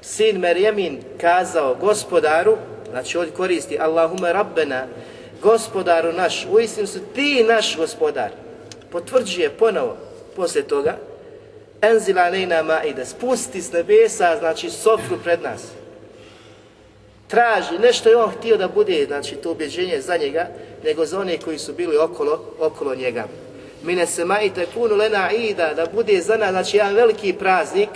sin 0.00 0.40
Merjemin, 0.40 1.02
kazao 1.20 1.74
gospodaru, 1.74 2.56
znači 2.90 3.18
ovdje 3.18 3.34
koristi 3.34 3.78
Allahume 3.78 4.32
Rabbena, 4.32 4.86
gospodaru 5.42 6.12
naš, 6.12 6.46
uistinu 6.50 6.86
su 6.86 6.98
ti 7.14 7.44
naš 7.48 7.76
gospodar. 7.76 8.30
Potvrđuje 8.92 9.50
ponovo 9.50 9.96
poslije 10.36 10.62
toga, 10.62 10.96
enzila 11.82 12.28
lejna 12.28 12.62
maide, 12.62 13.04
spusti 13.04 13.62
s 13.62 13.72
nebesa, 13.72 14.36
znači 14.38 14.70
sofru 14.70 15.16
pred 15.24 15.42
nas. 15.42 15.62
Traži, 17.26 17.78
nešto 17.78 18.08
je 18.08 18.16
on 18.16 18.30
htio 18.30 18.56
da 18.56 18.68
bude, 18.68 19.04
znači 19.06 19.34
to 19.34 19.50
objeđenje 19.50 20.00
za 20.00 20.16
njega, 20.16 20.48
nego 20.84 21.06
za 21.06 21.20
one 21.20 21.38
koji 21.38 21.58
su 21.58 21.72
bili 21.72 21.96
okolo, 21.96 22.44
okolo 22.58 22.94
njega. 22.94 23.24
Mine 23.83 24.05
se 24.05 24.25
majite 24.25 24.65
kunu 24.73 24.95
lena 24.95 25.31
ida, 25.31 25.73
da 25.73 25.85
bude 25.93 26.21
za 26.21 26.37
nas, 26.37 26.49
znači 26.49 26.77
jedan 26.77 26.95
veliki 26.95 27.33
praznik, 27.33 27.89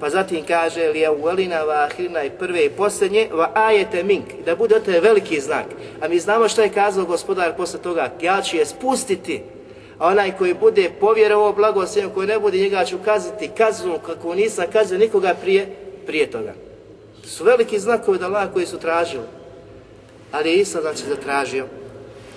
pa 0.00 0.10
zatim 0.10 0.44
kaže 0.46 0.88
li 0.88 1.08
uvelina 1.08 1.62
va 1.62 1.88
ahirina 1.90 2.24
i 2.24 2.30
prve 2.30 2.64
i 2.64 2.70
posljednje 2.70 3.28
va 3.32 3.50
ajete 3.54 4.02
mink, 4.02 4.24
da 4.44 4.56
bude 4.56 4.80
to 4.80 4.90
veliki 4.90 5.40
znak. 5.40 5.64
A 6.00 6.08
mi 6.08 6.18
znamo 6.18 6.48
što 6.48 6.62
je 6.62 6.68
kazao 6.68 7.04
gospodar 7.04 7.56
posle 7.56 7.80
toga, 7.80 8.10
ja 8.22 8.42
ću 8.42 8.56
je 8.56 8.66
spustiti, 8.66 9.42
a 9.98 10.06
onaj 10.06 10.36
koji 10.38 10.54
bude 10.54 10.90
povjerovao 11.00 11.52
blagoslovljen, 11.52 12.14
koji 12.14 12.26
ne 12.26 12.38
bude 12.38 12.58
njega 12.58 12.84
ću 12.84 12.98
kazati 13.04 13.50
kaznu 13.56 13.98
kako 14.06 14.34
nisam 14.34 14.64
kazao 14.72 14.98
nikoga 14.98 15.34
prije, 15.42 15.66
prije 16.06 16.30
toga. 16.30 16.54
To 17.22 17.28
su 17.28 17.44
veliki 17.44 17.78
znakovi 17.78 18.18
da 18.18 18.26
Allah 18.26 18.52
koji 18.52 18.66
su 18.66 18.78
tražili. 18.78 19.24
Ali 20.32 20.50
je 20.50 20.56
Isa 20.56 20.80
znači 20.80 21.02
zatražio 21.08 21.66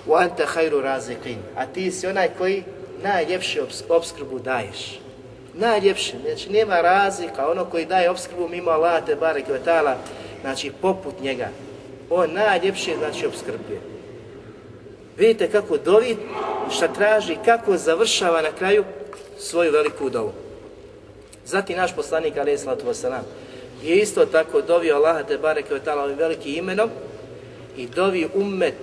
u 0.07 0.15
anta 0.15 0.45
hajru 0.45 0.81
razikin, 0.81 1.37
a 1.57 1.65
ti 1.65 1.91
si 1.91 2.07
onaj 2.07 2.29
koji 2.37 2.63
najljepšu 3.03 3.59
obskrbu 3.89 4.39
daješ 4.39 5.03
najljepše, 5.53 6.13
znači 6.21 6.49
nema 6.49 6.81
razlika, 6.81 7.51
ono 7.51 7.65
koji 7.65 7.85
daje 7.85 8.09
obskrbu 8.09 8.47
mimo 8.47 8.71
Allah 8.71 9.05
te 9.05 9.15
barek 9.15 9.47
vetala, 9.47 9.97
znači 10.41 10.71
poput 10.81 11.21
njega, 11.21 11.49
on 12.09 12.33
najljepše 12.33 12.91
znači 12.97 13.25
obskrbuje. 13.25 13.81
Vidite 15.17 15.51
kako 15.51 15.77
dovi, 15.77 16.17
šta 16.71 16.87
traži, 16.87 17.37
kako 17.45 17.77
završava 17.77 18.41
na 18.41 18.51
kraju 18.51 18.83
svoju 19.37 19.71
veliku 19.71 20.09
dovu. 20.09 20.31
Zatim 21.45 21.77
naš 21.77 21.95
poslanik 21.95 22.37
alaih 22.37 22.59
sallatu 22.59 22.85
wasalam 22.85 23.21
je 23.83 23.95
isto 23.95 24.25
tako 24.25 24.61
dovio 24.61 24.95
Allah 24.95 25.27
te 25.27 25.37
barek 25.37 25.69
vetala 25.69 26.03
ovim 26.03 26.17
velikim 26.17 26.55
imenom 26.55 26.89
i 27.77 27.87
dovi 27.87 28.27
ummet 28.33 28.75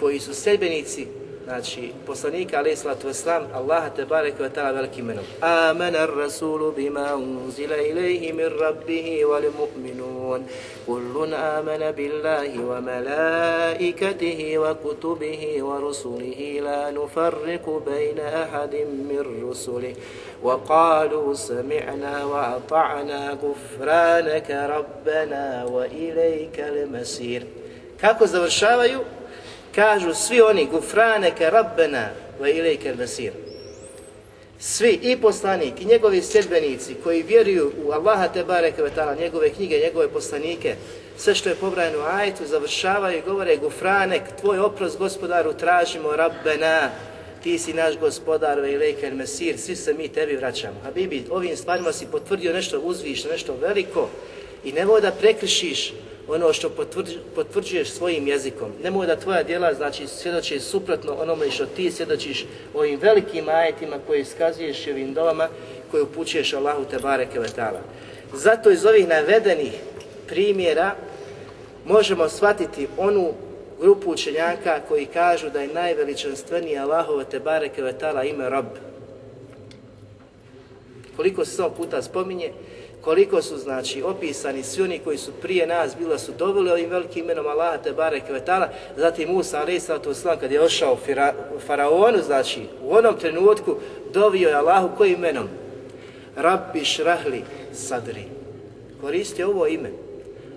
koji 0.00 0.20
su 0.20 0.34
sedbenici 0.34 1.06
znači 1.44 1.92
poslanika 2.06 2.58
alaih 2.58 2.78
sallatu 2.78 3.08
wasalam, 3.08 3.42
Allaha 3.54 3.90
te 3.90 4.04
barek 4.04 4.40
wa 4.40 4.48
ta'ala 4.48 4.72
velikim 4.72 5.04
imenom. 5.04 5.24
Amana 5.40 5.98
ar-rasulu 5.98 6.72
bima 6.72 7.14
unzila 7.16 7.76
ilayhi 7.76 8.32
min 8.32 8.48
rabbihi 8.60 9.24
wal 9.24 9.50
mu'minun. 9.58 10.42
Kullun 10.86 11.34
amana 11.34 11.92
billahi 11.92 12.58
wa 12.58 12.80
malaikatihi 12.80 14.58
wa 14.58 14.74
kutubihi 14.74 15.62
wa 15.62 15.80
rusulihi 15.80 16.60
la 16.60 16.90
nufarriku 16.90 17.80
bayna 17.86 18.46
ahadin 18.46 18.88
min 19.08 19.22
rusulihi. 19.42 19.96
وقالوا 20.42 21.34
سمعنا 21.34 22.24
وأطعنا 22.24 23.38
غفرانك 23.42 24.50
ربنا 24.50 25.64
وإليك 25.64 26.60
المسير 26.60 27.42
Kako 28.00 28.26
završavaju? 28.26 29.00
Kažu 29.74 30.14
svi 30.14 30.40
oni 30.40 30.66
gufraneke 30.66 31.50
rabbena 31.50 32.08
wa 32.40 32.56
ilajke 32.56 32.94
masir. 32.94 33.32
Svi 34.58 34.98
i 35.02 35.16
poslanik 35.16 35.80
i 35.80 35.84
njegovi 35.84 36.22
sljedbenici 36.22 36.94
koji 37.04 37.22
vjeruju 37.22 37.72
u 37.84 37.92
Allaha 37.92 38.28
te 38.28 38.44
bareke 38.44 38.82
ve 38.82 38.90
taala, 38.90 39.14
njegove 39.14 39.50
knjige, 39.50 39.78
njegove 39.78 40.08
poslanike, 40.08 40.76
sve 41.16 41.34
što 41.34 41.48
je 41.48 41.54
pobrajano 41.54 41.98
u 41.98 42.02
ajetu 42.02 42.46
završavaju 42.46 43.18
i 43.18 43.22
govore 43.26 43.56
gufranek, 43.56 44.22
tvoj 44.40 44.58
oprost 44.58 44.98
gospodaru 44.98 45.52
tražimo 45.52 46.16
rabbena, 46.16 46.90
ti 47.42 47.58
si 47.58 47.72
naš 47.72 47.98
gospodar 47.98 48.60
ve 48.60 48.72
ilajke 48.72 49.10
mesir, 49.10 49.58
svi 49.58 49.76
se 49.76 49.94
mi 49.94 50.08
tebi 50.08 50.36
vraćamo. 50.36 50.80
Habibi, 50.84 51.24
ovim 51.30 51.56
stvarima 51.56 51.92
si 51.92 52.06
potvrdio 52.06 52.52
nešto 52.52 52.80
uzvišno, 52.80 53.30
nešto 53.30 53.56
veliko 53.60 54.08
i 54.64 54.72
nemoj 54.72 55.00
da 55.00 55.10
prekrišiš 55.10 55.92
ono 56.28 56.52
što 56.52 56.70
potvrđuješ 57.34 57.90
svojim 57.90 58.28
jezikom. 58.28 58.70
Nemoj 58.82 59.06
da 59.06 59.16
tvoja 59.16 59.42
djela 59.42 59.74
znači 59.74 60.06
svjedoči 60.06 60.60
suprotno 60.60 61.14
onome 61.14 61.50
što 61.50 61.66
ti 61.66 61.90
svjedočiš 61.90 62.46
ovim 62.74 63.00
velikim 63.00 63.48
ajetima 63.48 63.96
koje 64.06 64.20
iskazuješ 64.20 64.86
ovim 64.86 65.14
dolama 65.14 65.48
koje 65.90 66.02
upućuješ 66.02 66.52
Allahu 66.52 66.84
te 66.90 66.98
bareke 66.98 67.40
vetala. 67.40 67.80
Zato 68.32 68.70
iz 68.70 68.84
ovih 68.84 69.08
navedenih 69.08 69.72
primjera 70.26 70.94
možemo 71.86 72.28
shvatiti 72.28 72.88
onu 72.98 73.32
grupu 73.80 74.10
učenjaka 74.10 74.80
koji 74.88 75.06
kažu 75.06 75.50
da 75.50 75.60
je 75.60 75.74
najveličanstveniji 75.74 76.78
Allahove 76.78 77.24
te 77.24 77.40
bareke 77.40 77.82
vetala 77.82 78.24
ime 78.24 78.50
Rab. 78.50 78.66
Koliko 81.16 81.44
se 81.44 81.56
samo 81.56 81.70
puta 81.70 82.02
spominje, 82.02 82.52
koliko 83.02 83.42
su 83.42 83.58
znači 83.58 84.02
opisani 84.02 84.62
svi 84.62 84.82
oni 84.82 84.98
koji 84.98 85.18
su 85.18 85.32
prije 85.42 85.66
nas 85.66 85.96
bila 85.98 86.18
su 86.18 86.32
doveli 86.38 86.70
ovim 86.70 86.90
velikim 86.90 87.24
imenom 87.24 87.46
Allaha 87.46 87.78
te 87.78 87.92
vetala, 88.32 88.68
zatim 88.96 89.28
Musa 89.28 89.58
a.s. 89.58 90.22
kad 90.40 90.52
je 90.52 90.60
ošao 90.60 90.98
faraonu, 91.66 92.18
znači 92.22 92.60
u 92.82 92.94
onom 92.94 93.18
trenutku 93.18 93.76
dovio 94.12 94.48
je 94.48 94.54
Allahu 94.54 94.96
kojim 94.96 95.14
imenom? 95.14 95.48
Rabbi 96.36 96.84
šrahli 96.84 97.42
sadri. 97.72 98.24
Koristio 99.00 99.48
ovo 99.48 99.66
ime. 99.66 99.90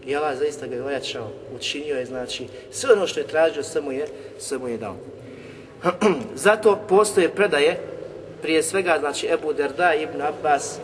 I 0.05 0.15
Allah 0.15 0.37
zaista 0.37 0.67
ga 0.67 0.75
je 0.75 0.83
ojačao, 0.83 1.27
učinio 1.55 1.95
je 1.95 2.05
znači 2.05 2.47
sve 2.71 2.93
ono 2.93 3.07
što 3.07 3.19
je 3.19 3.27
tražio, 3.27 3.63
mu 3.81 3.91
je, 3.91 4.07
mu 4.59 4.67
je 4.67 4.77
dao. 4.77 4.95
Zato 6.35 6.79
postoje 6.89 7.29
predaje, 7.29 7.79
prije 8.41 8.63
svega 8.63 8.97
znači 8.99 9.27
Ebu 9.27 9.53
Derda 9.53 9.93
ibn 9.93 10.21
Abbas 10.21 10.79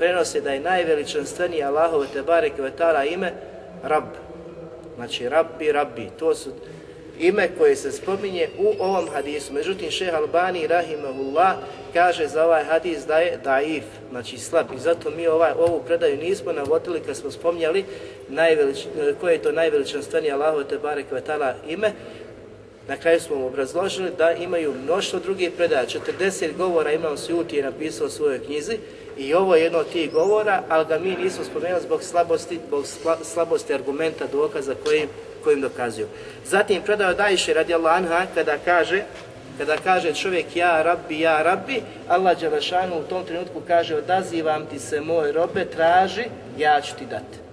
prenose 0.00 0.40
da 0.40 0.50
je 0.50 0.60
najveličanstveniji 0.60 1.62
Allahove 1.62 2.06
te 2.12 2.22
barek 2.22 2.52
vetara 2.58 3.04
ime 3.04 3.32
Rab. 3.82 4.04
Znači 4.96 5.28
Rabbi, 5.28 5.72
Rabbi. 5.72 6.08
To 6.18 6.34
su 6.34 6.50
ime 7.18 7.48
koje 7.58 7.76
se 7.76 7.92
spominje 7.92 8.48
u 8.58 8.74
ovom 8.78 9.08
hadisu. 9.12 9.52
Međutim, 9.52 9.90
šeha 9.90 10.16
Albani, 10.16 10.66
rahimahullah, 10.66 11.54
kaže 11.92 12.26
za 12.26 12.44
ovaj 12.44 12.64
hadis 12.64 13.06
da 13.06 13.18
je 13.18 13.38
daif, 13.44 13.84
znači 14.10 14.38
slab. 14.38 14.66
I 14.76 14.78
zato 14.78 15.10
mi 15.10 15.26
ovaj, 15.26 15.52
ovu 15.58 15.82
predaju 15.86 16.16
nismo 16.16 16.52
navodili 16.52 17.00
kad 17.00 17.16
smo 17.16 17.30
spominjali 17.30 17.84
najvelič, 18.28 18.86
koje 19.20 19.32
je 19.32 19.42
to 19.42 19.52
najveličanstvenije 19.52 20.32
Allahove 20.32 20.64
te 20.64 20.78
barek 20.78 21.10
vetala 21.10 21.54
ime. 21.68 21.92
Na 22.90 22.96
kraju 22.96 23.20
smo 23.20 23.46
obrazložili 23.46 24.10
da 24.18 24.32
imaju 24.32 24.74
mnoštvo 24.84 25.18
drugih 25.18 25.50
predaja. 25.56 25.86
40 26.20 26.56
govora 26.56 26.92
imam 26.92 27.16
Sujuti 27.16 27.56
je 27.56 27.62
napisao 27.62 28.06
u 28.06 28.10
svojoj 28.10 28.44
knjizi 28.44 28.78
i 29.18 29.34
ovo 29.34 29.56
je 29.56 29.62
jedno 29.62 29.78
od 29.78 29.88
tih 29.88 30.12
govora, 30.12 30.62
ali 30.68 30.86
ga 30.86 30.98
mi 30.98 31.16
nismo 31.16 31.44
spomenuli 31.44 31.82
zbog 31.82 32.02
slabosti, 32.02 32.58
zbog 32.68 32.84
slabosti 33.22 33.74
argumenta, 33.74 34.26
dokaza 34.32 34.74
kojim, 34.84 35.08
kojim 35.44 35.60
dokazuju. 35.60 36.06
Zatim 36.44 36.82
predao 36.82 37.14
Dajše 37.14 37.54
radi 37.54 37.74
anha 37.74 38.26
kada 38.34 38.58
kaže 38.64 39.02
kada 39.58 39.76
kaže 39.76 40.14
čovjek 40.14 40.56
ja 40.56 40.82
rabbi, 40.82 41.20
ja 41.20 41.42
rabbi, 41.42 41.82
Allah 42.08 42.40
Đelešanu 42.40 42.98
u 42.98 43.02
tom 43.02 43.24
trenutku 43.24 43.62
kaže 43.66 43.96
odazivam 43.96 44.66
ti 44.66 44.78
se 44.78 45.00
moj 45.00 45.32
robe, 45.32 45.64
traži, 45.64 46.24
ja 46.58 46.80
ću 46.80 46.94
ti 46.98 47.06
dati. 47.06 47.49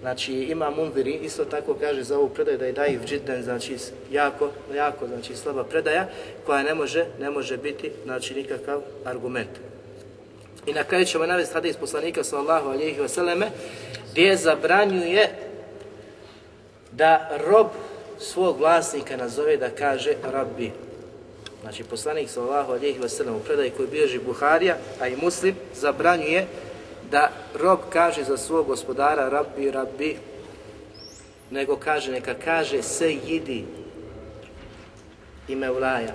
Znači 0.00 0.32
ima 0.32 0.70
Munviri, 0.70 1.12
isto 1.12 1.44
tako 1.44 1.74
kaže 1.74 2.02
za 2.02 2.18
ovu 2.18 2.28
predaju 2.28 2.58
da 2.58 2.66
je 2.66 2.72
daiv 2.72 3.00
džidden, 3.04 3.42
znači 3.42 3.76
jako, 4.12 4.50
jako, 4.74 5.06
znači 5.06 5.36
slaba 5.36 5.64
predaja 5.64 6.08
koja 6.46 6.62
ne 6.62 6.74
može, 6.74 7.06
ne 7.20 7.30
može 7.30 7.56
biti, 7.56 7.90
znači 8.04 8.34
nikakav 8.34 8.80
argument. 9.04 9.50
I 10.66 10.72
na 10.72 10.84
kraju 10.84 11.04
ćemo 11.04 11.26
navesti 11.26 11.54
hadis 11.54 11.76
poslanika 11.76 12.24
sallallahu 12.24 12.68
alejhi 12.68 13.00
ve 13.00 13.08
selleme 13.08 13.50
gdje 14.12 14.36
zabranjuje 14.36 15.28
da 16.92 17.30
rob 17.46 17.66
svog 18.18 18.58
vlasnika 18.58 19.16
nazove 19.16 19.56
da 19.56 19.70
kaže 19.70 20.12
rabbi. 20.32 20.72
Znači 21.62 21.84
poslanik 21.84 22.30
sallallahu 22.30 22.72
alejhi 22.72 22.98
ve 22.98 23.32
u 23.32 23.40
predaji 23.40 23.70
koji 23.70 23.88
bilježi 23.88 24.18
Buharija, 24.18 24.76
a 25.00 25.08
i 25.08 25.16
Muslim 25.16 25.54
zabranjuje 25.74 26.46
da 27.10 27.30
rob 27.54 27.78
kaže 27.92 28.24
za 28.24 28.36
svog 28.36 28.66
gospodara 28.66 29.28
rabbi, 29.28 29.70
rabbi, 29.70 30.16
nego 31.50 31.76
kaže, 31.76 32.12
neka 32.12 32.34
kaže 32.34 32.82
se 32.82 33.12
i 35.48 35.56
mevlaja. 35.56 36.12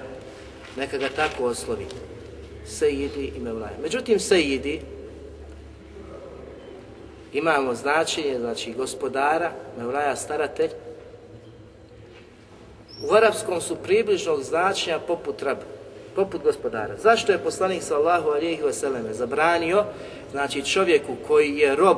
Neka 0.78 0.98
ga 0.98 1.10
tako 1.10 1.46
oslovi. 1.46 1.86
Sejidi 2.66 3.32
i 3.38 3.39
Mevlaja. 3.39 3.78
Međutim, 3.82 4.20
Sejidi 4.20 4.82
imamo 7.34 7.76
značenje, 7.76 8.39
znači 8.39 8.74
gospodara, 8.74 9.52
Mevlaja 9.78 10.16
staratelj. 10.16 10.72
U 13.10 13.14
arapskom 13.14 13.62
su 13.62 13.76
približnog 13.76 14.44
značenja 14.44 15.00
poput 15.00 15.41
rab, 15.41 15.58
poput 16.16 16.43
gospodara. 16.43 16.97
Zašto 16.97 17.32
je 17.32 17.38
poslanik 17.38 17.84
sallahu 17.84 18.30
alihi 18.30 18.61
wasallam 18.61 19.11
zabranio, 19.11 19.84
znači 20.32 20.66
čovjeku 20.66 21.16
koji 21.28 21.57
je 21.57 21.76
rob 21.76 21.97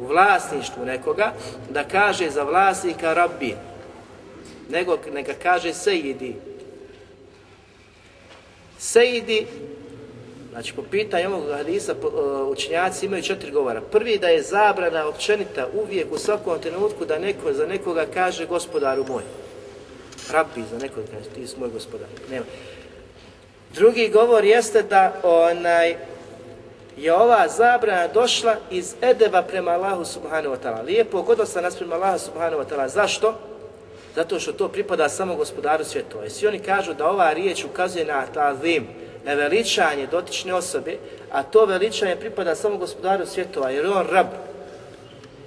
u 0.00 0.06
vlasništvu 0.06 0.84
nekoga, 0.84 1.32
da 1.70 1.84
kaže 1.84 2.30
za 2.30 2.42
vlasnika 2.42 3.14
rabbi, 3.14 3.54
nego 4.70 4.98
neka 5.12 5.32
kaže 5.42 5.74
sejidi. 5.74 6.36
Sejidi 8.78 9.46
Znači, 10.54 10.72
po 10.74 10.82
pitanju 10.82 11.26
ovog 11.26 11.50
hadisa 11.56 11.92
e, 11.92 11.96
učenjaci 12.42 13.06
imaju 13.06 13.22
četiri 13.22 13.50
govora. 13.50 13.80
Prvi 13.80 14.18
da 14.18 14.28
je 14.28 14.42
zabrana 14.42 15.06
općenita 15.06 15.68
uvijek 15.82 16.12
u 16.12 16.18
svakom 16.18 16.58
trenutku 16.60 17.04
da 17.04 17.18
neko 17.18 17.52
za 17.52 17.66
nekoga 17.66 18.06
kaže 18.14 18.46
gospodaru 18.46 19.04
moj. 19.08 19.22
Rabbi 20.30 20.62
za 20.70 20.78
nekoga 20.78 21.06
kaže 21.12 21.28
ti 21.34 21.46
si 21.46 21.58
moj 21.58 21.68
gospodar. 21.68 22.08
Nema. 22.30 22.44
Drugi 23.74 24.08
govor 24.08 24.44
jeste 24.44 24.82
da 24.82 25.12
onaj 25.22 25.96
je 26.96 27.14
ova 27.14 27.48
zabrana 27.48 28.08
došla 28.08 28.56
iz 28.70 28.94
edeba 29.02 29.42
prema 29.42 29.70
Allahu 29.70 30.04
subhanahu 30.04 30.54
wa 30.54 30.58
ta'ala. 30.62 30.84
Lijepo 30.84 31.22
godosla 31.22 31.62
nas 31.62 31.76
prema 31.76 31.94
Allahu 31.94 32.18
subhanahu 32.18 32.62
wa 32.62 32.64
ta'ala. 32.68 32.88
Zašto? 32.88 33.34
Zato 34.14 34.40
što 34.40 34.52
to 34.52 34.68
pripada 34.68 35.08
samo 35.08 35.36
gospodaru 35.36 35.84
svjetova. 35.84 36.30
Svi 36.30 36.46
oni 36.46 36.58
kažu 36.58 36.94
da 36.94 37.08
ova 37.08 37.32
riječ 37.32 37.64
ukazuje 37.64 38.04
na 38.04 38.26
ta'zim, 38.34 38.82
na 39.24 39.34
veličanje 39.34 40.06
dotične 40.06 40.54
osobe, 40.54 40.96
a 41.32 41.42
to 41.42 41.66
veličanje 41.66 42.16
pripada 42.16 42.54
samo 42.54 42.76
gospodaru 42.76 43.26
svjetova, 43.26 43.70
jer 43.70 43.84
je 43.84 43.90
on 43.90 44.06
rab. 44.10 44.26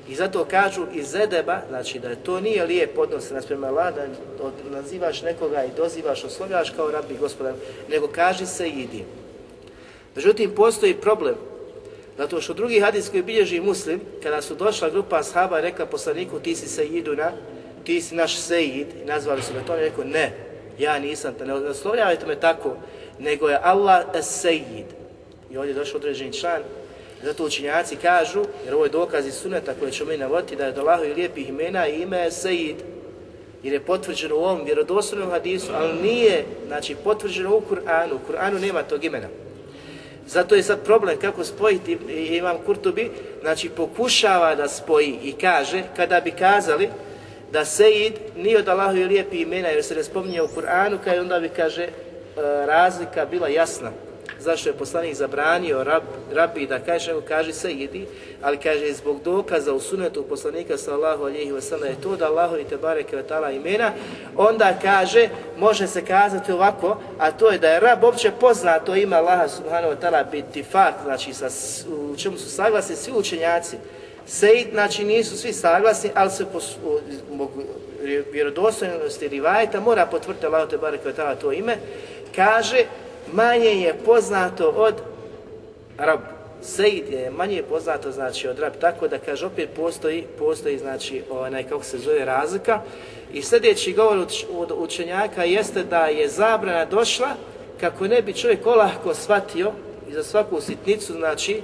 I 0.10 0.16
zato 0.16 0.45
kažu 0.45 0.86
iz 0.93 1.16
edeba, 1.16 1.62
znači 1.70 1.99
da 1.99 2.16
to 2.16 2.39
nije 2.39 2.66
lijep 2.66 2.97
odnos 2.97 3.32
prema 3.47 3.68
Allah, 3.68 3.95
da 3.95 4.05
nazivaš 4.72 5.22
nekoga 5.22 5.64
i 5.64 5.76
dozivaš, 5.78 6.24
oslovljaš 6.24 6.70
kao 6.70 6.91
rab 6.91 7.12
i 7.12 7.18
gospodar, 7.18 7.53
nego 7.89 8.08
kaži 8.08 8.45
se 8.45 8.70
idi. 8.70 9.03
Međutim, 10.16 10.55
postoji 10.55 10.93
problem, 10.93 11.36
zato 12.18 12.41
što 12.41 12.53
drugi 12.53 12.80
hadis 12.80 13.10
koji 13.10 13.24
bilježi 13.24 13.62
muslim, 13.62 14.01
kada 14.24 14.41
su 14.41 14.55
došla 14.55 14.89
grupa 14.89 15.20
ashaba 15.20 15.60
rekla 15.60 15.86
poslaniku 15.86 16.39
ti 16.39 16.55
si 16.55 16.68
sejiduna, 16.68 17.32
ti 17.84 18.01
si 18.01 18.16
naš 18.16 18.38
sejid, 18.38 18.88
nazvali 19.05 19.41
su 19.41 19.53
ga 19.53 19.60
to, 19.60 19.76
rekao 19.76 20.03
ne, 20.03 20.32
ja 20.80 20.99
nisam, 20.99 21.34
ne 21.45 21.53
oslovljavajte 21.53 22.26
me 22.26 22.39
tako, 22.39 22.76
nego 23.20 23.49
je 23.49 23.60
Allah 23.64 24.05
as-Sayyid. 24.14 24.86
I 25.51 25.58
ovdje 25.58 25.72
je 25.72 25.76
došao 25.76 25.97
određeni 25.97 26.34
član, 26.34 26.62
zato 27.24 27.45
učinjaci 27.45 27.95
kažu, 27.95 28.45
jer 28.65 28.74
ovo 28.74 28.84
je 28.84 28.89
dokaz 28.89 29.28
iz 29.28 29.34
suneta 29.34 29.74
koje 29.80 29.91
ćemo 29.91 30.11
mi 30.11 30.18
navoditi, 30.18 30.55
da 30.55 30.65
je 30.65 30.72
do 30.72 30.82
Allahovi 30.82 31.13
lijepih 31.13 31.49
imena 31.49 31.88
i 31.88 32.01
ime 32.01 32.18
je 32.18 32.32
Sayyid. 32.32 32.76
jer 33.63 33.74
je 33.74 33.80
potvrđeno 33.80 34.36
u 34.36 34.39
ovom 34.39 34.65
vjerodostojnom 34.65 35.30
hadisu, 35.30 35.72
ali 35.76 36.01
nije 36.01 36.45
znači, 36.68 36.95
potvrđeno 37.03 37.55
u 37.55 37.61
Kur'anu. 37.70 38.13
U 38.13 38.32
Kur'anu 38.32 38.59
nema 38.61 38.84
tog 38.84 39.03
imena. 39.03 39.28
Zato 40.28 40.55
je 40.55 40.63
sad 40.63 40.86
problem 40.86 41.20
kako 41.20 41.43
spojiti, 41.43 41.97
imam 42.09 42.57
Kurtubi, 42.65 43.11
znači 43.41 43.70
pokušava 43.70 44.55
da 44.55 44.68
spoji 44.68 45.20
i 45.24 45.32
kaže, 45.32 45.84
kada 45.95 46.20
bi 46.20 46.32
kazali 46.32 46.89
da 47.51 47.65
Sejid 47.65 48.13
nije 48.38 48.57
od 48.57 48.68
Allahovi 48.68 49.03
lijepi 49.03 49.41
imena 49.41 49.68
jer 49.68 49.84
se 49.84 49.95
ne 49.95 50.03
spominje 50.03 50.41
u 50.41 50.47
Kur'anu, 50.47 50.97
kada 51.03 51.22
onda 51.22 51.39
bi, 51.39 51.49
kaže, 51.49 51.84
e, 51.84 51.91
razlika 52.65 53.26
bila 53.26 53.47
jasna 53.47 53.91
zašto 54.48 54.70
je 54.70 54.74
poslanik 54.74 55.16
zabranio 55.16 55.84
rab, 55.84 56.04
rabi 56.32 56.68
da 56.68 56.80
kaže, 56.80 57.14
kaže 57.28 57.54
se 57.54 57.72
idi, 57.72 58.06
ali 58.41 58.58
kaže 58.58 58.93
zbog 58.93 59.20
dokaza 59.24 59.74
u 59.74 59.80
sunetu 59.80 60.24
poslanika 60.24 60.78
sallahu 60.78 61.24
alihi 61.24 61.52
wasallam 61.52 61.86
je 61.86 62.02
to 62.04 62.16
da 62.16 62.26
Allahovi 62.28 62.64
te 62.64 62.78
bareke 62.78 63.24
imena, 63.56 63.91
onda 64.38 64.74
kaže, 64.82 65.30
može 65.58 65.88
se 65.88 66.06
kazati 66.06 66.52
ovako, 66.52 66.98
a 67.20 67.32
to 67.32 67.50
je 67.50 67.58
da 67.58 67.68
je 67.68 67.80
rab 67.80 68.04
opće 68.04 68.32
poznato 68.39 68.95
ime 68.95 69.16
Allaha 69.16 69.48
subhanahu 69.48 69.93
wa 69.93 70.00
ta'ala 70.02 70.32
biti 70.32 70.64
fakt, 70.64 71.04
znači 71.04 71.34
sa, 71.34 71.48
u 72.12 72.16
čemu 72.18 72.38
su 72.38 72.50
saglasni 72.50 72.95
svi 72.95 73.12
učenjaci, 73.16 73.78
Sejid, 74.30 74.68
znači 74.72 75.04
nisu 75.04 75.38
svi 75.38 75.54
saglasni, 75.54 76.10
ali 76.16 76.32
se 76.32 76.45
po 76.45 76.60
vjerodostojnosti 78.32 79.28
rivajeta 79.28 79.80
mora 79.80 80.06
potvrditi 80.06 80.45
Allah 80.45 80.70
te 80.70 80.78
bareke 80.78 81.14
to 81.41 81.52
ime, 81.52 81.78
kaže 82.36 82.86
manje 83.34 83.70
je 83.70 83.94
poznato 84.06 84.70
od 84.70 84.96
rab. 85.98 86.20
Sejid 86.62 87.10
je 87.10 87.32
manje 87.32 87.64
poznato 87.70 88.12
znači 88.12 88.48
od 88.48 88.60
rab, 88.60 88.74
tako 88.82 89.08
da 89.08 89.18
kaže 89.18 89.46
opet 89.46 89.70
postoji, 89.76 90.24
postoji 90.40 90.78
znači 90.78 91.24
onaj 91.30 91.64
kako 91.64 91.84
se 91.84 91.98
zove 91.98 92.26
razlika. 92.26 92.82
I 93.34 93.42
sljedeći 93.42 93.94
govor 93.94 94.28
učenjaka 94.78 95.44
jeste 95.44 95.84
da 95.84 96.06
je 96.06 96.30
zabrana 96.30 96.86
došla 96.86 97.30
kako 97.80 98.08
ne 98.08 98.22
bi 98.22 98.34
čovjek 98.34 98.66
olahko 98.66 99.14
shvatio 99.14 99.72
i 100.10 100.14
za 100.14 100.24
svaku 100.24 100.62
sitnicu 100.62 101.14
znači 101.14 101.62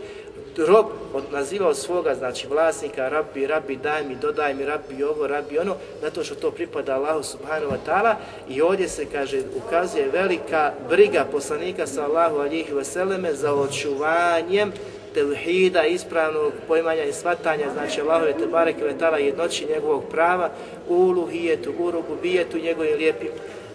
rob 0.57 0.85
od, 1.13 1.23
nazivao 1.31 1.73
svoga, 1.73 2.15
znači 2.15 2.47
vlasnika, 2.47 3.09
rabi, 3.09 3.47
rabi, 3.47 3.75
daj 3.75 4.03
mi, 4.03 4.15
dodaj 4.15 4.53
mi, 4.53 4.65
rabi 4.65 5.03
ovo, 5.03 5.27
rabi 5.27 5.59
ono, 5.59 5.75
zato 6.01 6.23
što 6.23 6.35
to 6.35 6.51
pripada 6.51 6.95
Allahu 6.95 7.23
subhanahu 7.23 7.71
wa 7.71 7.77
ta'ala 7.87 8.15
i 8.49 8.61
ovdje 8.61 8.87
se, 8.87 9.05
kaže, 9.05 9.41
ukazuje 9.65 10.09
velika 10.13 10.71
briga 10.89 11.25
poslanika 11.31 11.87
sa 11.87 12.05
Allahu 12.05 12.37
alihi 12.37 12.73
vseleme 12.73 13.33
za 13.33 13.53
očuvanjem 13.53 14.71
tevhida, 15.13 15.83
ispravnog 15.83 16.53
poimanja 16.67 17.03
i 17.03 17.13
svatanja, 17.13 17.65
znači 17.73 18.01
Allahove 18.01 18.33
te 18.33 18.47
bareke 18.47 18.83
vetala 18.83 19.17
jednoći 19.17 19.65
njegovog 19.65 20.03
prava, 20.11 20.49
u 20.89 20.95
uluhijetu, 20.95 21.73
u 21.79 21.91
rububijetu, 21.91 22.57
njegovim 22.57 22.97
lijepim, 22.97 23.29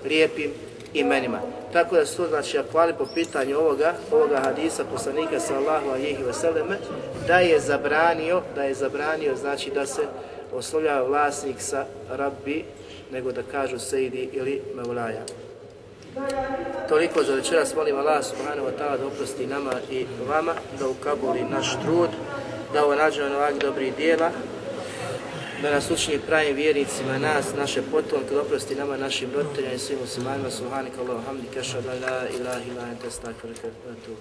lijepim 0.05 0.51
imenima. 0.95 1.58
Tako 1.73 1.97
da 1.97 2.07
su 2.07 2.27
znači 2.27 2.59
akvali 2.59 2.95
po 2.99 3.07
pitanju 3.15 3.59
ovoga, 3.59 3.95
ovoga 4.13 4.41
hadisa 4.41 4.85
poslanika 4.85 5.41
sallahu 5.41 5.91
alihi 5.91 6.25
vseleme, 6.31 6.77
da 7.27 7.39
je 7.39 7.61
zabranio, 7.61 8.43
da 8.55 8.63
je 8.63 8.75
zabranio 8.75 9.37
znači 9.37 9.71
da 9.71 9.87
se 9.87 10.03
oslovlja 10.53 11.03
vlasnik 11.03 11.57
sa 11.59 11.85
rabbi, 12.11 12.65
nego 13.13 13.33
da 13.33 13.43
kažu 13.43 13.79
sejdi 13.79 14.29
ili 14.33 14.63
mevlaja. 14.75 15.23
Toliko 16.89 17.23
za 17.23 17.35
večeras 17.35 17.75
molim 17.75 17.97
Allah 17.97 18.25
subhanahu 18.25 18.69
wa 18.69 18.73
ta'ala 18.79 18.99
da 18.99 19.07
oprosti 19.07 19.47
nama 19.47 19.73
i 19.91 20.07
vama, 20.29 20.55
da 20.79 20.89
ukabuli 20.89 21.43
naš 21.51 21.77
trud, 21.85 22.11
da 22.73 22.85
ovo 22.85 22.95
nađemo 22.95 23.29
na 23.29 23.37
ovak 23.37 23.55
dobrih 23.61 23.97
dijela, 23.97 24.31
da 25.63 25.71
nas 25.71 25.91
učini 25.91 26.19
pravim 26.27 26.57
vjernicima, 26.57 27.19
nas, 27.19 27.55
naše 27.57 27.83
potomke, 27.83 28.35
da 28.35 28.41
oprosti 28.41 28.75
nama, 28.75 28.97
našim 28.97 29.31
roditeljima 29.35 29.75
i 29.75 29.79
svim 29.79 29.99
muslimanima, 29.99 30.51
subhanika 30.51 31.01
Allahu 31.01 31.23
hamdika, 31.27 31.63
šadu 31.63 31.89
la 31.89 32.29
ilaha 32.41 32.61
ila 32.71 32.89
ente 32.89 33.11
stakvrka, 33.11 33.69
tu 34.05 34.13